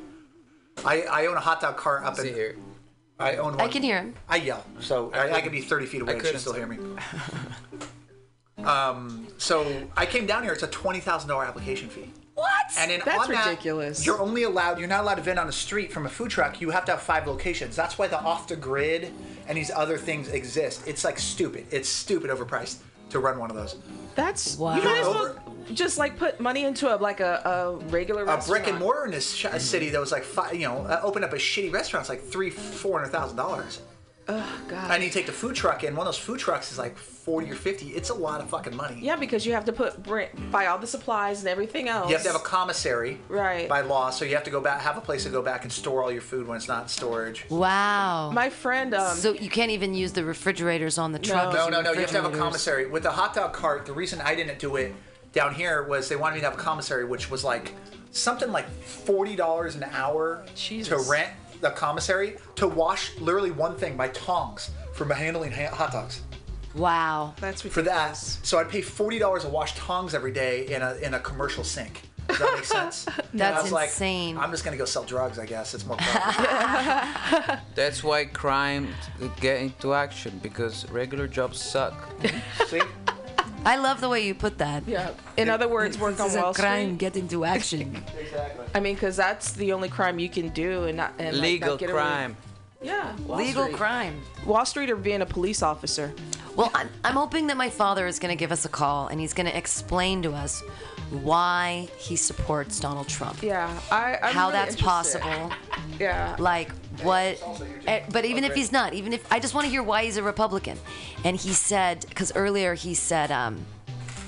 [0.85, 2.27] I, I own a hot dog cart up in.
[2.27, 2.57] here.
[3.19, 3.61] I own one.
[3.61, 4.15] I can hear him.
[4.29, 6.67] I yell, so I, I can be 30 feet away I and she still hear
[6.67, 6.79] me.
[8.65, 10.53] um, so I came down here.
[10.53, 12.11] It's a twenty thousand dollar application fee.
[12.35, 12.51] What?
[12.79, 14.05] And then That's on that, ridiculous.
[14.05, 14.79] You're only allowed.
[14.81, 16.61] You're not allowed to vend on the street from a food truck.
[16.61, 17.77] You have to have five locations.
[17.77, 19.13] That's why the off the grid
[19.47, 20.83] and these other things exist.
[20.87, 21.67] It's like stupid.
[21.71, 22.79] It's stupid overpriced
[23.11, 23.77] to run one of those.
[24.15, 24.77] That's Wow.
[24.77, 25.37] you might as well
[25.73, 28.65] just like put money into a like a, a regular A restaurant.
[28.65, 31.25] brick and mortar in this sh- city that was like five, you know, uh, open
[31.25, 32.03] up a shitty restaurant.
[32.05, 33.81] It's like three, four hundred thousand dollars.
[34.27, 34.91] Oh God.
[34.91, 35.95] And you take the food truck in.
[35.95, 37.89] One of those food trucks is like forty or fifty.
[37.91, 38.99] It's a lot of fucking money.
[39.03, 40.03] yeah, because you have to put
[40.51, 42.09] buy all the supplies and everything else.
[42.09, 43.69] You have to have a commissary, Right.
[43.69, 45.73] By law, so you have to go back, have a place to go back and
[45.73, 47.45] store all your food when it's not in storage.
[47.51, 48.31] Wow.
[48.31, 51.53] My friend, um, so you can't even use the refrigerators on the truck.
[51.53, 51.93] No, as no, no.
[51.93, 52.87] You have to have a commissary.
[52.87, 54.95] With the hot dog cart, the reason I didn't do it
[55.33, 57.73] down here was they wanted me to have a commissary, which was like
[58.11, 60.89] something like forty dollars an hour Jesus.
[60.89, 61.31] to rent
[61.65, 66.23] the commissary to wash literally one thing by tongs for handling ha- hot dogs.
[66.77, 67.35] Wow.
[67.41, 70.95] that's For that, so I'd pay forty dollars to wash tongs every day in a
[70.97, 72.03] in a commercial sink.
[72.29, 73.07] Does that make sense?
[73.35, 74.39] And I That's was like, insane.
[74.39, 75.39] I'm just gonna go sell drugs.
[75.39, 75.97] I guess it's more.
[75.97, 77.57] profitable.
[77.75, 78.89] That's why crime
[79.41, 81.95] get into action because regular jobs suck.
[82.67, 82.81] See?
[83.65, 84.83] I love the way you put that.
[84.87, 85.11] Yeah.
[85.37, 86.87] In other words, work This on is a Wall crime.
[86.89, 86.99] Street.
[86.99, 88.03] Get into action.
[88.19, 88.65] Exactly.
[88.75, 91.69] I mean, because that's the only crime you can do, and not and like, Legal
[91.71, 92.37] not get away- crime.
[92.83, 93.17] Yeah.
[93.27, 93.77] Wall Legal Street.
[93.77, 94.21] crime.
[94.45, 96.13] Wall Street or being a police officer.
[96.57, 99.19] Well, I'm, I'm hoping that my father is going to give us a call and
[99.21, 100.63] he's going to explain to us
[101.11, 103.43] why he supports Donald Trump.
[103.43, 103.71] Yeah.
[103.91, 104.19] I.
[104.23, 105.21] I'm how really that's interested.
[105.21, 105.53] possible.
[105.99, 106.37] Yeah.
[106.39, 106.71] Like
[107.03, 107.43] what?
[107.87, 110.17] eh, But even if he's not, even if I just want to hear why he's
[110.17, 110.79] a Republican.
[111.25, 113.65] And he said, because earlier he said um,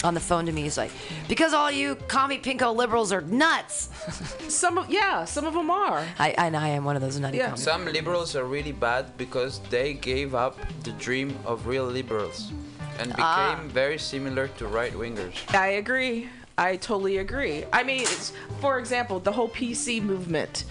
[0.04, 0.90] on the phone to me, he's like,
[1.28, 3.88] because all you commie pinko liberals are nuts.
[4.48, 6.04] Some of yeah, some of them are.
[6.18, 7.46] I, I, I am one of those nutty Yeah.
[7.50, 7.58] commie.
[7.58, 12.52] Some liberals are really bad because they gave up the dream of real liberals
[12.98, 13.60] and became Ah.
[13.68, 15.34] very similar to right wingers.
[15.54, 16.28] I agree.
[16.58, 17.64] I totally agree.
[17.70, 18.32] I mean, it's,
[18.62, 20.64] for example, the whole PC movement.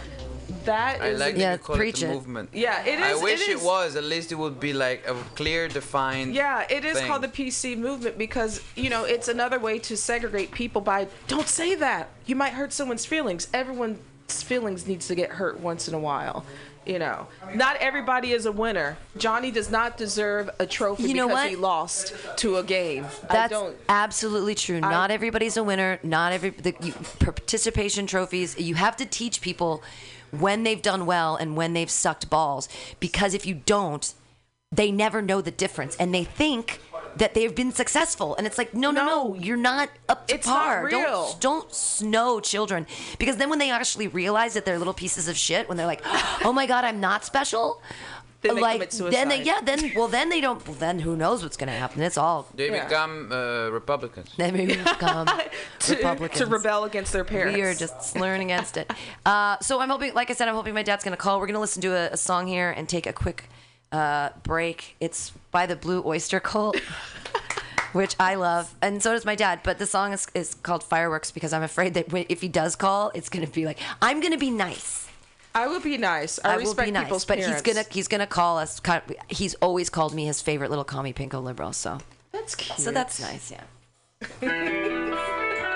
[0.65, 2.13] That I is like Yeah, that you call preach it it.
[2.13, 2.49] movement.
[2.53, 3.05] Yeah, it is.
[3.05, 3.63] I is- wish it it, is.
[3.63, 3.95] was.
[3.95, 6.33] At least it would be like a clear, defined.
[6.35, 7.07] Yeah, it is thing.
[7.07, 11.47] called the PC movement because, you know, it's another way to segregate people by don't
[11.47, 12.09] say that.
[12.25, 13.47] You might hurt someone's feelings.
[13.53, 13.99] Everyone's
[14.29, 16.45] feelings needs to get hurt once in a while.
[16.85, 18.95] You know, not everybody is a winner.
[19.17, 21.49] Johnny does not deserve a trophy You know because what?
[21.49, 23.05] he lost to a game.
[23.27, 23.75] I That's don't.
[23.89, 24.79] absolutely true.
[24.79, 25.97] not everybody's a winner.
[26.03, 28.59] Not every the you, participation trophies.
[28.59, 29.81] You have to teach people
[30.39, 32.67] when they've done well and when they've sucked balls.
[32.99, 34.13] Because if you don't,
[34.71, 36.81] they never know the difference, and they think
[37.17, 38.35] that they've been successful.
[38.35, 39.35] And it's like, no, no, no, No.
[39.35, 40.83] you're not up to It's par.
[40.85, 40.99] real.
[40.99, 42.85] Don't don't snow children.
[43.17, 46.01] Because then when they actually realize that they're little pieces of shit, when they're like,
[46.43, 47.81] oh my god, I'm not special.
[48.47, 51.15] Then they like commit then they yeah then well then they don't well, then who
[51.15, 52.83] knows what's gonna happen it's all They Yeah.
[52.85, 54.29] become uh, Republicans.
[54.37, 55.27] they may become
[55.79, 56.39] to, Republicans.
[56.39, 57.55] to rebel against their parents.
[57.57, 58.91] We are just slurring against it.
[59.25, 61.39] Uh, so I'm hoping, like I said, I'm hoping my dad's gonna call.
[61.39, 63.49] We're gonna listen to a, a song here and take a quick
[63.91, 64.95] uh, break.
[64.99, 66.77] It's by the Blue Oyster Cult.
[67.93, 69.61] Which I love, and so does my dad.
[69.63, 73.09] But the song is, is called Fireworks because I'm afraid that if he does call,
[73.15, 75.04] it's gonna be like I'm gonna be nice.
[75.55, 76.37] I will be nice.
[76.43, 78.81] I, I, will respect be nice, people's but he's gonna he's gonna call us.
[79.29, 81.71] He's always called me his favorite little commie pinko liberal.
[81.71, 81.97] So
[82.33, 82.77] That's cute.
[82.77, 83.63] so that's nice, yeah.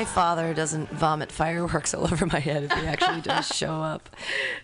[0.00, 4.08] my father doesn't vomit fireworks all over my head if he actually does show up.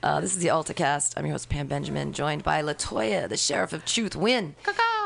[0.03, 1.13] Uh, this is the AltaCast.
[1.15, 4.55] I'm your host, Pam Benjamin, joined by Latoya, the Sheriff of Truth, Win,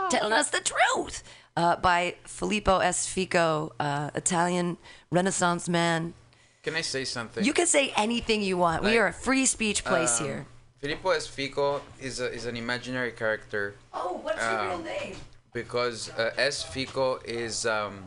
[0.08, 1.24] telling us the truth,
[1.56, 3.08] uh, by Filippo S.
[3.08, 4.76] Fico, uh, Italian
[5.10, 6.14] Renaissance man.
[6.62, 7.44] Can I say something?
[7.44, 8.84] You can say anything you want.
[8.84, 10.46] we are a free speech place um, here.
[10.78, 15.16] Filippo Esfico is a, is an imaginary character Oh, what's your real um, name?
[15.52, 18.04] because uh, Esfico is um,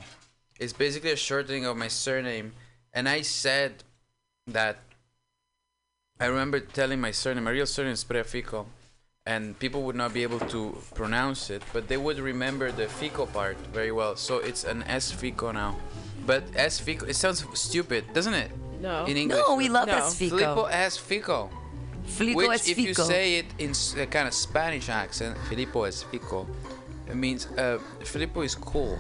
[0.63, 2.53] is basically a shortening of my surname,
[2.93, 3.83] and I said
[4.47, 4.77] that
[6.19, 8.65] I remember telling my surname, my real surname is Prefico,
[9.25, 13.25] and people would not be able to pronounce it, but they would remember the Fico
[13.25, 14.15] part very well.
[14.15, 15.75] So it's an S Fico now.
[16.25, 18.51] But S Fico, it sounds stupid, doesn't it?
[18.81, 19.05] No.
[19.05, 19.41] In English.
[19.47, 19.97] No, we love No.
[19.97, 20.15] S.
[20.17, 20.37] Fico.
[20.37, 21.49] Filippo Esfico.
[22.05, 22.67] Filippo Which, S.
[22.67, 26.45] if you say it in s- a kind of Spanish accent, Filippo Esfico,
[27.07, 28.99] it means uh, Filippo is cool.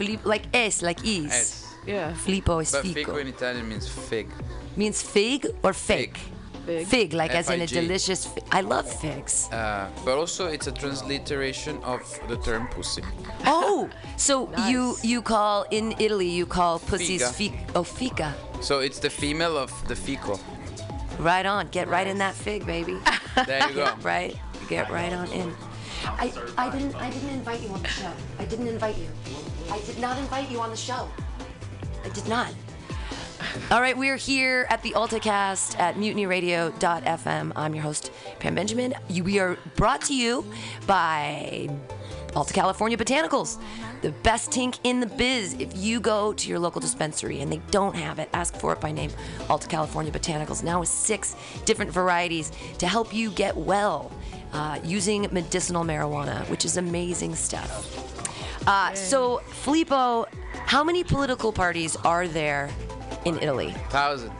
[0.00, 1.30] Filippo, like S, like is.
[1.30, 1.66] Es.
[1.86, 2.14] Yeah.
[2.14, 2.94] Filippo is But Fico.
[3.00, 4.28] fico in Italian means fig.
[4.76, 6.16] Means fig or fig?
[6.16, 6.86] Fig.
[6.86, 8.24] Fig, like as in a delicious.
[8.26, 9.48] Fi- I love figs.
[9.52, 13.02] Uh, but also, it's a transliteration of the term pussy.
[13.44, 15.04] Oh, so you Nice.
[15.04, 17.50] you call in Italy you call pussies Figa.
[17.50, 18.34] fic oh fica.
[18.60, 20.38] So it's the female of the fico.
[21.18, 22.96] Right on, get right in that fig, baby.
[23.46, 23.84] There you go.
[23.84, 24.36] Get right,
[24.68, 25.52] get right on in.
[26.06, 28.12] I I didn't I didn't invite you on the show.
[28.38, 29.08] I didn't invite you.
[29.70, 31.08] I did not invite you on the show.
[32.04, 32.52] I did not.
[33.70, 37.52] All right, we're here at the AltaCast at mutinyradio.fm.
[37.56, 38.94] I'm your host, Pam Benjamin.
[39.08, 40.44] We are brought to you
[40.86, 41.68] by
[42.34, 43.60] Alta California Botanicals,
[44.02, 45.54] the best tink in the biz.
[45.58, 48.80] If you go to your local dispensary and they don't have it, ask for it
[48.80, 49.10] by name.
[49.48, 51.34] Alta California Botanicals, now with six
[51.64, 54.12] different varieties to help you get well
[54.52, 58.19] uh, using medicinal marijuana, which is amazing stuff.
[58.66, 60.26] Uh, so, Filippo,
[60.66, 62.70] how many political parties are there
[63.24, 63.74] in Italy?
[63.88, 64.32] Thousands.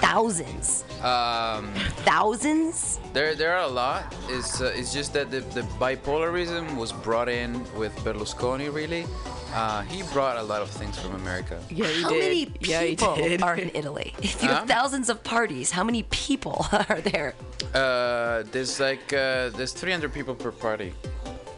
[0.00, 0.84] Thousands.
[1.02, 1.72] Um,
[2.04, 2.98] Thousands?
[3.12, 4.14] there, there are a lot.
[4.28, 9.06] It's, uh, it's just that the, the bipolarism was brought in with Berlusconi, really.
[9.54, 11.60] Uh, he brought a lot of things from America.
[11.70, 12.18] Yeah, you How did.
[12.22, 13.42] many yeah, you people did.
[13.42, 14.14] are in Italy?
[14.22, 14.66] If you have Huh?
[14.66, 17.34] thousands of parties, how many people are there?
[17.74, 20.92] Uh, there's like uh, there's 300 people per party.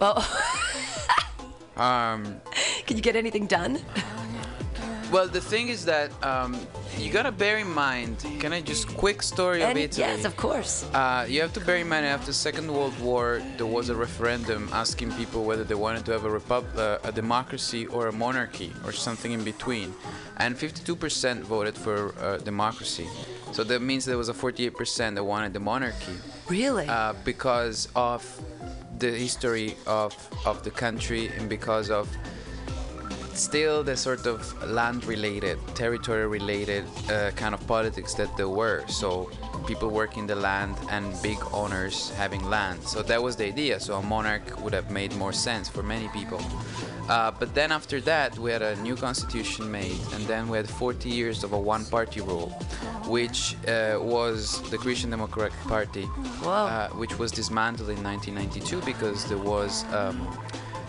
[0.00, 0.18] Oh,
[1.76, 2.40] Um,
[2.86, 3.78] can you get anything done?
[5.10, 6.58] well, the thing is that um,
[6.98, 8.18] you gotta bear in mind.
[8.40, 10.06] Can I just quick story of And Italy?
[10.06, 10.84] yes, of course.
[10.94, 13.94] Uh, you have to bear in mind after the Second World War, there was a
[13.94, 18.12] referendum asking people whether they wanted to have a repub- uh, a democracy or a
[18.12, 19.94] monarchy or something in between,
[20.38, 23.08] and 52% voted for uh, democracy.
[23.52, 26.14] So that means there was a 48% that wanted the monarchy
[26.48, 26.86] Really?
[26.88, 28.24] uh, because of
[29.02, 30.14] the history of
[30.46, 32.06] of the country and because of
[33.34, 38.84] still the sort of land related territory related uh, kind of politics that there were.
[38.88, 39.30] So
[39.66, 42.82] people working the land and big owners having land.
[42.82, 43.80] So that was the idea.
[43.80, 46.40] So a monarch would have made more sense for many people.
[47.08, 50.68] Uh, but then after that we had a new constitution made and then we had
[50.68, 52.50] 40 years of a one party rule
[53.06, 56.08] which uh, was the christian democratic party
[56.44, 60.16] uh, which was dismantled in 1992 because there was um,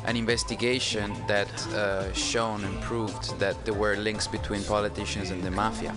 [0.05, 5.51] an investigation that uh, shown and proved that there were links between politicians and the
[5.51, 5.91] mafia.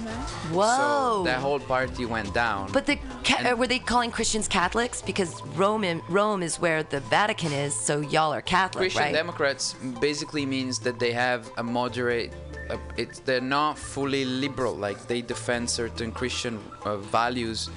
[0.52, 0.76] Whoa.
[0.76, 2.70] So that whole party went down.
[2.72, 6.82] but the ca- uh, were they calling Christians Catholics because Rome in, Rome is where
[6.84, 9.12] the Vatican is, so y'all are Catholic, Christian right?
[9.12, 12.32] Democrats basically means that they have a moderate.
[12.70, 14.74] Uh, it's they're not fully liberal.
[14.74, 17.70] Like they defend certain Christian uh, values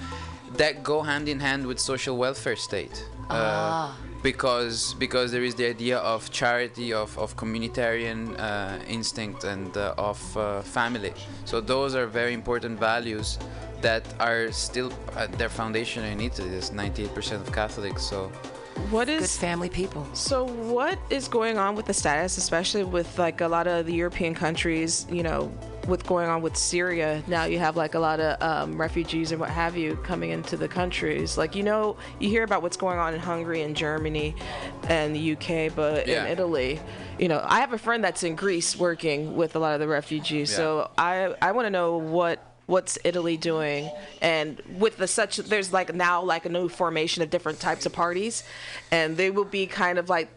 [0.58, 3.06] that go hand in hand with social welfare state.
[3.30, 9.76] Uh, because because there is the idea of charity, of, of communitarian uh, instinct, and
[9.78, 11.14] uh, of uh, family.
[11.46, 13.40] So those are very important values
[13.82, 16.50] that are still at their foundation in Italy.
[16.50, 18.04] There's 98% of Catholics.
[18.04, 18.32] So
[18.90, 20.06] What is Good family people.
[20.14, 23.94] So what is going on with the status, especially with like a lot of the
[23.94, 25.52] European countries, you know,
[25.88, 27.24] with going on with Syria?
[27.28, 30.58] Now you have like a lot of um, refugees and what have you coming into
[30.58, 31.38] the countries.
[31.38, 34.36] Like you know, you hear about what's going on in Hungary and Germany
[34.88, 36.26] and the UK, but Yeah.
[36.26, 36.80] in Italy,
[37.18, 39.88] you know, I have a friend that's in Greece working with a lot of the
[39.88, 40.54] refugees.
[40.56, 43.90] So I I want to know what what's Italy doing
[44.22, 47.92] and with the such there's like now like a new formation of different types of
[47.92, 48.44] parties
[48.92, 50.30] and they will be kind of like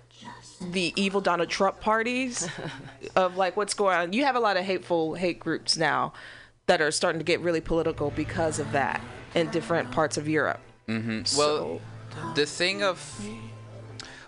[0.71, 2.49] the evil Donald Trump parties
[3.17, 4.13] of like what's going on.
[4.13, 6.13] You have a lot of hateful hate groups now
[6.67, 9.01] that are starting to get really political because of that
[9.35, 10.61] in different parts of Europe.
[10.89, 11.81] mm-hmm Well,
[12.35, 12.99] the thing of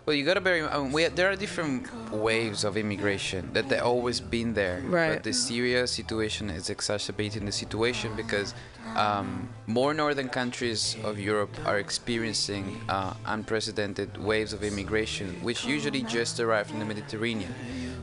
[0.06, 3.78] Well, you gotta bear in mind, we, there are different waves of immigration that they
[3.78, 4.82] always been there.
[4.84, 5.14] Right.
[5.14, 8.54] But the Syria situation is exacerbating the situation because
[8.96, 16.02] um, more northern countries of Europe are experiencing uh, unprecedented waves of immigration, which usually
[16.02, 17.54] just arrive from the Mediterranean.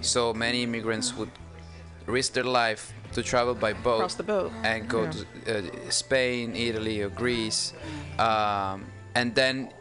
[0.01, 1.29] So many immigrants would
[2.07, 5.11] risk their life to travel by boat, the boat, and go yeah.
[5.11, 7.73] to uh, Spain, Italy, or Greece,
[8.17, 9.71] um, and then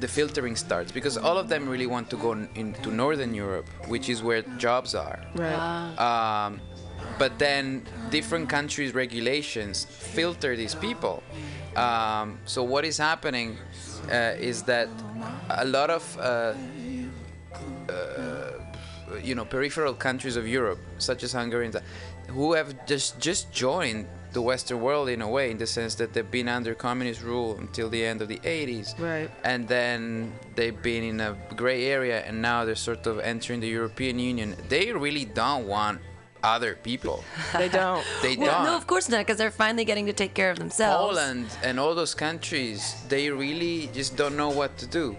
[0.00, 4.08] the filtering starts because all of them really want to go into Northern Europe, which
[4.08, 5.20] is where jobs are.
[5.34, 5.96] Right.
[5.98, 6.60] Um,
[7.18, 11.22] but then different countries' regulations filter these people.
[11.76, 13.56] Um, so what is happening
[14.10, 14.88] uh, is that
[15.50, 16.54] a lot of uh,
[17.88, 18.52] uh,
[19.22, 21.82] you know peripheral countries of Europe, such as Hungary, and that,
[22.28, 26.12] who have just just joined the Western world in a way, in the sense that
[26.12, 29.30] they've been under communist rule until the end of the 80s, Right.
[29.44, 33.68] and then they've been in a gray area, and now they're sort of entering the
[33.68, 34.54] European Union.
[34.68, 36.00] They really don't want
[36.42, 37.24] other people.
[37.52, 38.04] They don't.
[38.22, 38.64] They Well, don't.
[38.64, 41.18] no, of course not, because they're finally getting to take care of themselves.
[41.18, 45.16] Poland and all those countries, they really just don't know what to do.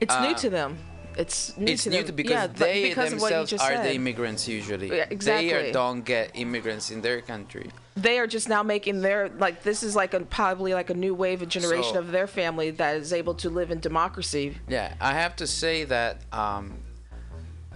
[0.00, 0.78] It's new Uh, to them.
[1.20, 2.06] It's new it's to new them.
[2.06, 3.84] to because yeah, they because of what you themselves are said.
[3.86, 4.88] the immigrants usually.
[4.96, 7.66] Yeah, They are, don't get immigrants in their country.
[8.06, 11.14] they are just now making their like this is like a probably like a new
[11.14, 14.44] wave of generation So- of their family that is able to live in democracy.
[14.76, 16.64] Yeah, I have to say that um,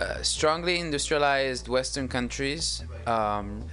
[0.01, 3.65] uh, strongly industrialized Western countries um,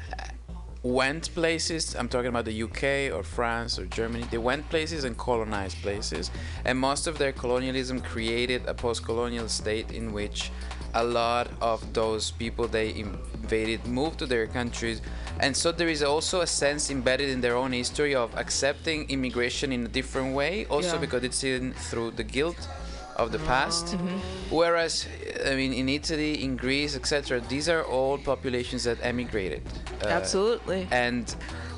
[0.84, 1.96] went places.
[1.96, 4.26] I'm talking about the UK or France or Germany.
[4.32, 6.32] They went places and colonized places,
[6.66, 10.52] and most of their colonialism created a post-colonial state in which
[10.94, 15.02] a lot of those people they invaded moved to their countries
[15.40, 19.72] and so there is also a sense embedded in their own history of accepting immigration
[19.72, 21.00] in a different way also Yeah.
[21.00, 22.68] because it's in through the guilt
[23.16, 24.56] of the past Mm-hmm.
[24.56, 25.08] whereas
[25.46, 29.62] i mean in italy in greece etc these are all populations that emigrated
[30.04, 30.88] uh, Absolutely.
[30.92, 31.36] and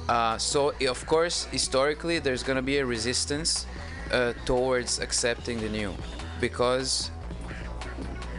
[0.09, 3.65] uh, so of course historically there's going to be a resistance
[4.11, 5.93] uh, towards accepting the new
[6.39, 7.09] because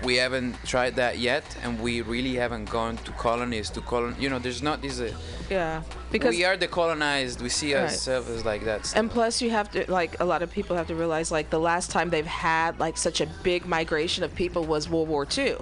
[0.05, 4.29] we haven't tried that yet and we really haven't gone to colonies to colon you
[4.29, 5.11] know there's not this uh,
[5.51, 5.83] Yeah.
[6.13, 7.83] Because we are the colonized we see Right.
[7.85, 10.87] ourselves as like that and plus you have to like a lot of people have
[10.89, 14.65] to realize like the last time they've had like such a big migration of people
[14.65, 15.57] was World War II.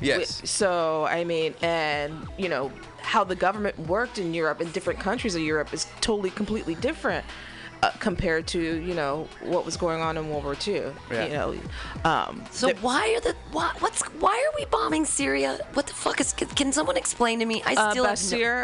[0.00, 2.70] yes So I mean, and you know
[3.02, 7.24] how the government worked in Europe in different countries of Europe is totally completely different
[7.82, 10.92] uh, compared to you know what was going on in World War II.
[11.10, 11.24] Yeah.
[11.24, 11.54] You know,
[12.04, 15.58] um, So there- why are the why, what's why are we bombing Syria?
[15.74, 16.32] What the fuck is?
[16.32, 17.62] Can, can someone explain to me?
[17.64, 18.18] I uh, still have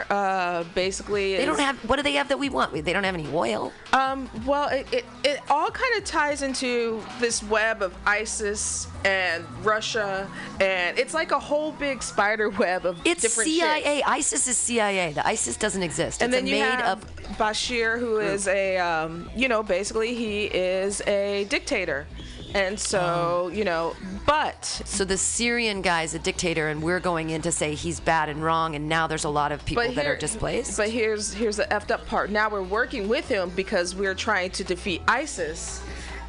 [0.09, 1.77] no, uh, basically They don't have.
[1.89, 2.73] What do they have that we want?
[2.73, 3.73] They don't have any oil.
[3.93, 9.45] Um, well, it, it, it all kind of ties into this web of ISIS and
[9.65, 10.29] Russia,
[10.61, 13.97] and it's like a whole big spider web of It's different CIA.
[13.99, 14.09] shit.
[14.09, 15.13] ISIS is CIA.
[15.13, 16.23] The ISIS doesn't exist.
[16.23, 17.11] And it's then a you made have up.
[17.39, 22.07] Bashir, who is a, um, you know, basically he is a dictator,
[22.55, 23.49] and so Oh.
[23.53, 23.95] you know,
[24.27, 28.01] but So the Syrian guy is a dictator, and we're going in to say he's
[28.01, 30.77] bad and wrong, and now there's a lot of people but that are displaced.
[30.77, 32.31] But here's here's the effed up part.
[32.31, 35.83] Now we're working with him because we're trying to defeat ISIS,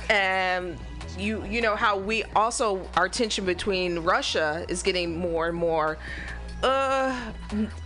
[0.09, 0.77] and
[1.17, 5.97] you you know how we also our tension between Russia is getting more and more,
[6.63, 7.31] uh,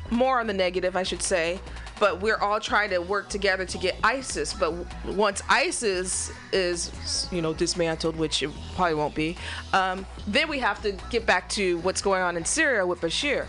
[0.09, 1.59] more on the negative, I should say.
[1.99, 4.53] But we're all trying to work together to get ISIS.
[4.53, 4.73] But
[5.05, 9.35] once ISIS is, you know, dismantled, which it probably won't be,
[9.73, 13.47] um, then we have to get back to what's going on in Syria with Bashir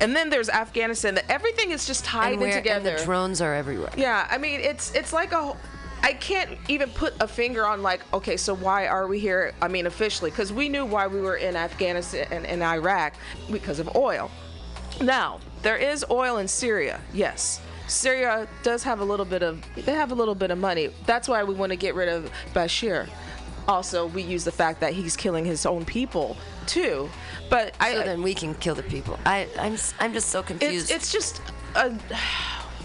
[0.00, 1.14] and then there's Afghanistan.
[1.14, 3.90] That everything is just tied and, in where, and the drones are everywhere.
[3.96, 5.56] yeah, I mean it's it's like a.
[6.02, 9.54] I can't even put a finger on like okay, so why are we here?
[9.62, 13.14] I mean officially, because we knew why we were in Afghanistan and, and Iraq
[13.50, 14.30] because of oil.
[15.00, 17.60] Now there is oil in Syria, yes.
[17.86, 20.90] Syria does have a little bit of they have a little bit of money.
[21.06, 23.08] That's why we want to get rid of Bashir.
[23.68, 27.08] Also, we use the fact that he's killing his own people too.
[27.48, 29.18] But I So then we can kill the people.
[29.24, 30.90] I, I'm I'm just so confused.
[30.90, 31.42] it's, it's just
[31.74, 31.90] uh,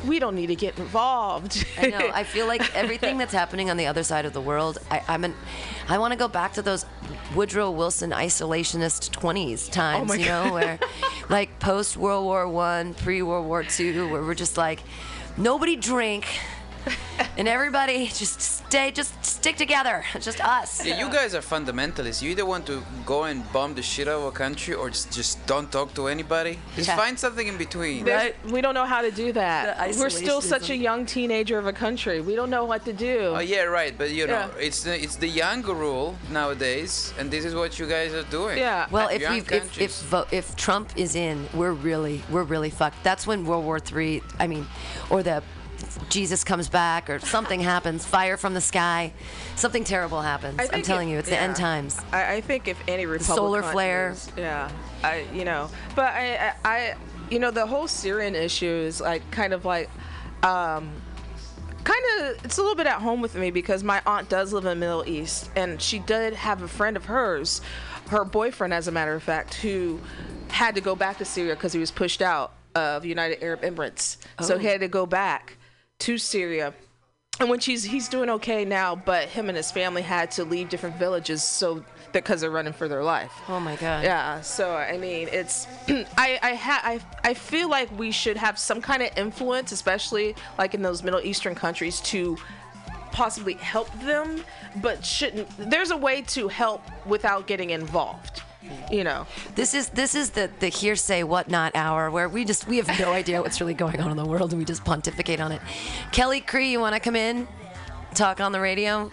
[0.06, 1.66] we don't need to get involved.
[1.78, 2.12] I know.
[2.14, 4.78] I feel like everything that's happening on the other side of the world.
[4.92, 5.34] I, I'm an.
[5.88, 6.86] I want to go back to those
[7.36, 10.12] Woodrow Wilson isolationist 20s times.
[10.12, 10.80] Oh my you know, where
[11.30, 14.82] like post World War One, pre World War Two, where we're just like,
[15.38, 16.26] nobody drink.
[17.38, 20.04] and everybody just stay, just stick together.
[20.20, 20.86] Just us.
[20.86, 22.22] Yeah, you guys are fundamentalists.
[22.22, 25.12] You either want to go and bomb the shit out of a country or just,
[25.14, 26.60] just don't talk to anybody.
[26.76, 26.96] Just Yeah.
[26.98, 28.06] find something in between.
[28.06, 29.78] There's- We don't know how to do that.
[29.98, 32.22] We're still such a young teenager of a country.
[32.22, 33.34] We don't know what to do.
[33.36, 33.98] Oh yeah, right.
[33.98, 34.68] But you know, Yeah.
[34.68, 38.58] it's the, it's the younger rule nowadays, and this is what you guys are doing.
[38.58, 38.88] Yeah.
[38.92, 42.70] Well, if Young we if if, vo- if Trump is in, we're really we're really
[42.70, 43.04] fucked.
[43.04, 44.22] That's when World War Three.
[44.40, 44.66] I mean,
[45.10, 45.44] or the
[46.10, 49.14] Jesus comes back, or something happens, fire from the sky,
[49.56, 50.60] something terrible happens.
[50.72, 52.00] I'm telling if- you, it's the end times.
[52.12, 54.16] I, I think if any Republican solar flare.
[54.38, 54.72] yeah,
[55.04, 56.96] I you know, but I, I, I
[57.30, 59.90] you know the whole Syrian issue is like kind of like,
[60.44, 60.92] um,
[61.84, 64.64] kind of it's a little bit at home with me because my aunt does live
[64.66, 67.62] in the Middle East and she did have a friend of hers,
[68.10, 70.00] her boyfriend as a matter of fact, who
[70.50, 74.18] had to go back to Syria because he was pushed out of United Arab Emirates,
[74.42, 74.72] so he Oh.
[74.72, 75.57] had to go back
[76.00, 76.74] to Syria
[77.40, 80.70] and when she's he's doing okay now, but him and his family had to leave
[80.70, 81.84] different villages so
[82.14, 83.32] because they're running for their life.
[83.48, 84.04] Oh my God.
[84.04, 88.58] Yeah, so I mean, it's I I ha I I feel like we should have
[88.58, 92.38] some kind of influence, especially like in those Middle Eastern countries, to
[93.12, 94.44] possibly help them,
[94.82, 95.48] but shouldn't.
[95.58, 98.42] There's a way to help without getting involved.
[98.92, 99.28] You know.
[99.56, 103.12] This is this is the the hearsay whatnot hour where we just we have no
[103.22, 105.62] idea what's really going on in the world and we just pontificate on it.
[106.12, 107.48] Kelly Cree, you want to come in,
[108.14, 109.12] talk on the radio?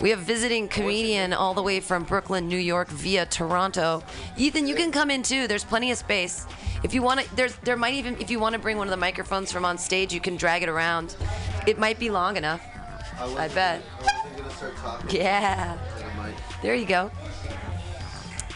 [0.00, 4.02] We have visiting comedian all the way from Brooklyn, New York, via Toronto.
[4.38, 5.46] Ethan, you can come in too.
[5.46, 6.46] There's plenty of space.
[6.82, 8.90] If you want to, there's there might even if you want to bring one of
[8.90, 11.16] the microphones from on stage, you can drag it around.
[11.66, 12.62] It might be long enough.
[13.20, 13.82] I bet.
[15.10, 15.76] Yeah.
[16.62, 17.10] There you go.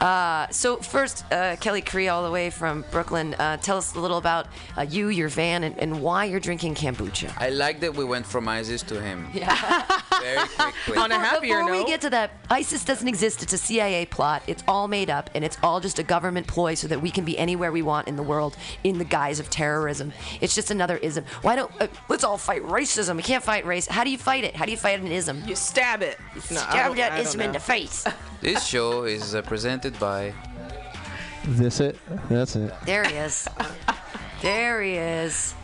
[0.01, 3.35] Uh, so first, uh, Kelly Cree, all the way from Brooklyn.
[3.35, 4.47] Uh, tell us a little about
[4.77, 7.33] uh, you, your van, and, and why you're drinking kombucha.
[7.39, 9.55] I like that we went from ISIS to him Yeah.
[10.21, 10.97] very quickly.
[10.97, 13.43] On a happier Before we get to that, ISIS doesn't exist.
[13.43, 14.43] It's a CIA plot.
[14.47, 17.25] It's all made up, and it's all just a government ploy so that we can
[17.25, 20.13] be anywhere we want in the world in the guise of terrorism.
[20.41, 21.25] It's just another ism.
[21.43, 23.17] Why don't uh, let's all fight racism?
[23.17, 23.87] We can't fight race.
[23.87, 24.57] How do you fight it?
[24.57, 25.43] How do you fight an ism?
[25.47, 26.19] You stab it.
[26.35, 28.05] No, Stab don't- that ism in the face.
[28.41, 29.41] This show is uh,
[29.85, 30.33] presented by.
[31.45, 31.99] This it?
[32.31, 32.73] That's it.
[32.87, 33.47] There he is.
[34.41, 35.55] there he is.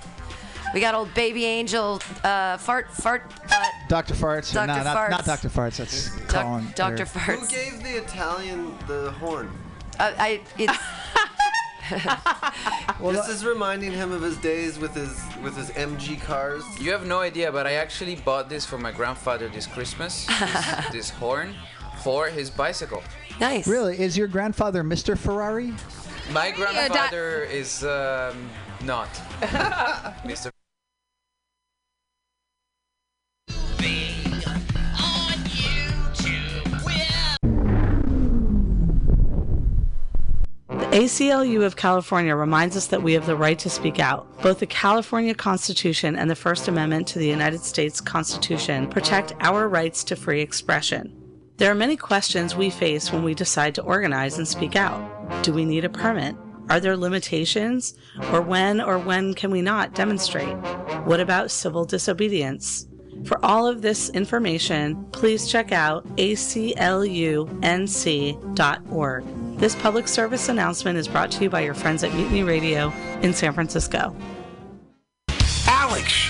[0.75, 3.73] We got old baby angel, uh, fart, fart, butt.
[3.89, 4.15] Dr.
[4.15, 4.53] Farts.
[4.53, 4.67] Dr.
[4.69, 5.11] No, not, Farts.
[5.11, 5.49] not Dr.
[5.49, 5.79] Farts.
[5.79, 6.65] That's Colin.
[6.77, 7.07] Doc, Dr.
[7.07, 7.41] Farts.
[7.41, 9.51] Who gave the Italian the horn?
[9.99, 10.79] Uh, I, it's,
[13.01, 16.63] this is reminding him of his days with his with his MG cars.
[16.79, 20.27] You have no idea, but I actually bought this for my grandfather this Christmas.
[20.27, 21.57] this, this horn
[22.05, 23.03] for his bicycle.
[23.41, 23.67] Nice.
[23.67, 23.99] Really?
[23.99, 25.17] Is your grandfather Mr.
[25.17, 25.73] Ferrari?
[26.33, 28.51] My grandfather is um,
[28.85, 29.09] not
[30.25, 30.51] Mr.
[40.69, 44.27] The ACLU of California reminds us that we have the right to speak out.
[44.43, 49.69] Both the California Constitution and the First Amendment to the United States Constitution protect our
[49.69, 51.20] rights to free expression.
[51.61, 55.43] There are many questions we face when we decide to organize and speak out.
[55.43, 56.35] Do we need a permit?
[56.71, 57.93] Are there limitations?
[58.33, 60.57] Or when or when can we not demonstrate?
[61.05, 62.89] What about civil disobedience?
[63.27, 66.79] For all of this information, please check out aclunc.org.
[69.59, 73.35] This public service announcement is brought to you by your friends at Mutiny Radio in
[73.35, 74.17] San Francisco.
[75.67, 76.30] Alex!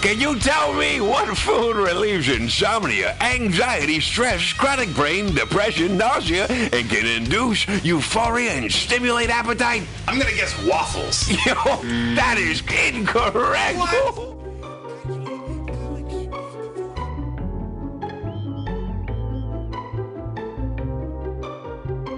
[0.00, 6.88] Can you tell me what food relieves insomnia, anxiety, stress, chronic brain, depression, nausea, and
[6.88, 9.82] can induce euphoria and stimulate appetite?
[10.08, 11.28] I'm gonna guess waffles.
[11.46, 11.54] Yo,
[12.14, 14.39] that is incorrect!